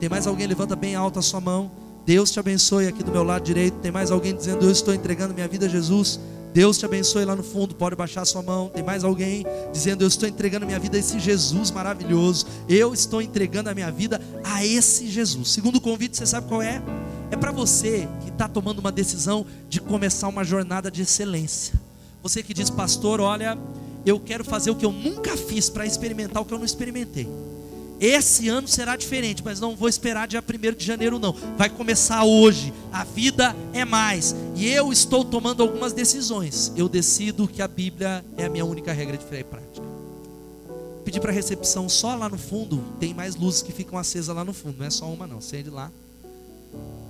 Tem 0.00 0.08
mais 0.08 0.26
alguém? 0.26 0.46
Levanta 0.46 0.74
bem 0.74 0.94
alto 0.94 1.18
a 1.18 1.22
sua 1.22 1.42
mão. 1.42 1.87
Deus 2.08 2.30
te 2.30 2.40
abençoe 2.40 2.86
aqui 2.86 3.02
do 3.02 3.12
meu 3.12 3.22
lado 3.22 3.44
direito. 3.44 3.80
Tem 3.80 3.92
mais 3.92 4.10
alguém 4.10 4.34
dizendo: 4.34 4.64
Eu 4.64 4.70
estou 4.70 4.94
entregando 4.94 5.34
minha 5.34 5.46
vida 5.46 5.66
a 5.66 5.68
Jesus. 5.68 6.18
Deus 6.54 6.78
te 6.78 6.86
abençoe 6.86 7.22
lá 7.26 7.36
no 7.36 7.42
fundo. 7.42 7.74
Pode 7.74 7.94
baixar 7.94 8.24
sua 8.24 8.40
mão. 8.40 8.70
Tem 8.70 8.82
mais 8.82 9.04
alguém 9.04 9.44
dizendo: 9.74 10.04
Eu 10.04 10.08
estou 10.08 10.26
entregando 10.26 10.64
minha 10.64 10.78
vida 10.78 10.96
a 10.96 11.00
esse 11.00 11.20
Jesus 11.20 11.70
maravilhoso. 11.70 12.46
Eu 12.66 12.94
estou 12.94 13.20
entregando 13.20 13.68
a 13.68 13.74
minha 13.74 13.90
vida 13.90 14.22
a 14.42 14.64
esse 14.64 15.06
Jesus. 15.06 15.50
Segundo 15.50 15.82
convite, 15.82 16.16
você 16.16 16.24
sabe 16.24 16.48
qual 16.48 16.62
é? 16.62 16.82
É 17.30 17.36
para 17.36 17.52
você 17.52 18.08
que 18.22 18.30
está 18.30 18.48
tomando 18.48 18.78
uma 18.78 18.90
decisão 18.90 19.44
de 19.68 19.78
começar 19.78 20.28
uma 20.28 20.44
jornada 20.44 20.90
de 20.90 21.02
excelência. 21.02 21.78
Você 22.22 22.42
que 22.42 22.54
diz, 22.54 22.70
pastor, 22.70 23.20
olha, 23.20 23.58
eu 24.06 24.18
quero 24.18 24.46
fazer 24.46 24.70
o 24.70 24.74
que 24.74 24.86
eu 24.86 24.92
nunca 24.92 25.36
fiz 25.36 25.68
para 25.68 25.84
experimentar 25.84 26.40
o 26.40 26.46
que 26.46 26.54
eu 26.54 26.58
não 26.58 26.64
experimentei. 26.64 27.28
Esse 28.00 28.48
ano 28.48 28.68
será 28.68 28.94
diferente, 28.96 29.42
mas 29.44 29.58
não 29.58 29.74
vou 29.74 29.88
esperar 29.88 30.28
dia 30.28 30.42
1 30.42 30.74
de 30.76 30.84
janeiro, 30.84 31.18
não. 31.18 31.32
Vai 31.56 31.68
começar 31.68 32.24
hoje. 32.24 32.72
A 32.92 33.02
vida 33.02 33.56
é 33.72 33.84
mais. 33.84 34.34
E 34.54 34.68
eu 34.68 34.92
estou 34.92 35.24
tomando 35.24 35.62
algumas 35.62 35.92
decisões. 35.92 36.72
Eu 36.76 36.88
decido 36.88 37.48
que 37.48 37.60
a 37.60 37.66
Bíblia 37.66 38.24
é 38.36 38.44
a 38.44 38.48
minha 38.48 38.64
única 38.64 38.92
regra 38.92 39.16
de 39.16 39.24
fé 39.24 39.40
e 39.40 39.44
prática. 39.44 39.86
Pedir 41.04 41.20
para 41.20 41.32
recepção 41.32 41.88
só 41.88 42.14
lá 42.14 42.28
no 42.28 42.38
fundo. 42.38 42.84
Tem 43.00 43.12
mais 43.12 43.34
luzes 43.34 43.62
que 43.62 43.72
ficam 43.72 43.98
acesas 43.98 44.34
lá 44.34 44.44
no 44.44 44.52
fundo. 44.52 44.78
Não 44.78 44.86
é 44.86 44.90
só 44.90 45.06
uma, 45.06 45.26
não. 45.26 45.38
Acende 45.38 45.70
lá. 45.70 45.90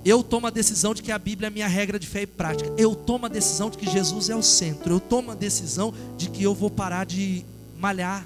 Eu 0.03 0.23
tomo 0.23 0.47
a 0.47 0.49
decisão 0.49 0.95
de 0.95 1.03
que 1.03 1.11
a 1.11 1.19
Bíblia 1.19 1.47
é 1.47 1.49
a 1.49 1.51
minha 1.51 1.67
regra 1.67 1.99
de 1.99 2.07
fé 2.07 2.23
e 2.23 2.27
prática. 2.27 2.73
Eu 2.77 2.95
tomo 2.95 3.27
a 3.27 3.29
decisão 3.29 3.69
de 3.69 3.77
que 3.77 3.87
Jesus 3.87 4.29
é 4.29 4.35
o 4.35 4.41
centro. 4.41 4.95
Eu 4.95 4.99
tomo 4.99 5.31
a 5.31 5.35
decisão 5.35 5.93
de 6.17 6.29
que 6.29 6.41
eu 6.41 6.55
vou 6.55 6.71
parar 6.71 7.05
de 7.05 7.45
malhar 7.77 8.25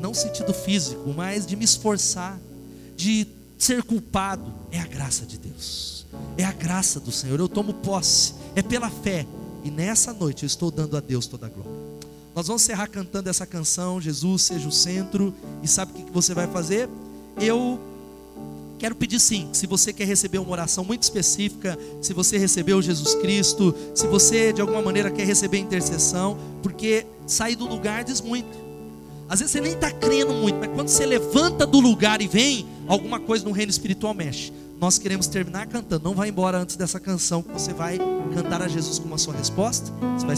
não 0.00 0.14
sentido 0.14 0.52
físico, 0.54 1.12
mas 1.16 1.46
de 1.46 1.56
me 1.56 1.64
esforçar, 1.64 2.38
de 2.96 3.26
ser 3.58 3.82
culpado, 3.82 4.52
é 4.70 4.78
a 4.78 4.86
graça 4.86 5.26
de 5.26 5.36
Deus, 5.36 6.06
é 6.36 6.44
a 6.44 6.52
graça 6.52 7.00
do 7.00 7.10
Senhor. 7.10 7.38
Eu 7.38 7.48
tomo 7.48 7.74
posse, 7.74 8.34
é 8.54 8.62
pela 8.62 8.88
fé, 8.88 9.26
e 9.64 9.70
nessa 9.70 10.12
noite 10.12 10.44
eu 10.44 10.46
estou 10.46 10.70
dando 10.70 10.96
a 10.96 11.00
Deus 11.00 11.26
toda 11.26 11.46
a 11.46 11.48
glória. 11.48 11.88
Nós 12.34 12.46
vamos 12.46 12.62
encerrar 12.62 12.86
cantando 12.86 13.28
essa 13.28 13.44
canção, 13.44 14.00
Jesus 14.00 14.42
seja 14.42 14.68
o 14.68 14.72
centro, 14.72 15.34
e 15.62 15.66
sabe 15.66 15.92
o 15.92 16.04
que 16.04 16.12
você 16.12 16.32
vai 16.34 16.46
fazer? 16.46 16.88
Eu 17.40 17.80
quero 18.78 18.94
pedir 18.94 19.18
sim, 19.18 19.48
se 19.52 19.66
você 19.66 19.92
quer 19.92 20.04
receber 20.04 20.38
uma 20.38 20.52
oração 20.52 20.84
muito 20.84 21.02
específica, 21.02 21.76
se 22.00 22.12
você 22.12 22.38
recebeu 22.38 22.80
Jesus 22.80 23.16
Cristo, 23.16 23.74
se 23.92 24.06
você 24.06 24.52
de 24.52 24.60
alguma 24.60 24.80
maneira 24.80 25.10
quer 25.10 25.26
receber 25.26 25.58
intercessão, 25.58 26.38
porque 26.62 27.04
sair 27.26 27.56
do 27.56 27.66
lugar 27.66 28.04
diz 28.04 28.20
muito. 28.20 28.67
Às 29.28 29.40
vezes 29.40 29.52
você 29.52 29.60
nem 29.60 29.72
está 29.72 29.90
crendo 29.90 30.32
muito, 30.32 30.58
mas 30.58 30.70
quando 30.70 30.88
você 30.88 31.04
levanta 31.04 31.66
do 31.66 31.78
lugar 31.80 32.22
e 32.22 32.26
vem, 32.26 32.66
alguma 32.86 33.20
coisa 33.20 33.44
no 33.44 33.52
reino 33.52 33.70
espiritual 33.70 34.14
mexe. 34.14 34.52
Nós 34.80 34.96
queremos 34.96 35.26
terminar 35.26 35.66
cantando. 35.66 36.04
Não 36.04 36.14
vai 36.14 36.28
embora 36.28 36.58
antes 36.58 36.76
dessa 36.76 36.98
canção 36.98 37.42
que 37.42 37.52
você 37.52 37.72
vai 37.72 37.98
cantar 38.32 38.62
a 38.62 38.68
Jesus 38.68 38.98
como 38.98 39.14
a 39.14 39.18
sua 39.18 39.34
resposta. 39.34 39.92
Você 40.16 40.24
vai 40.24 40.36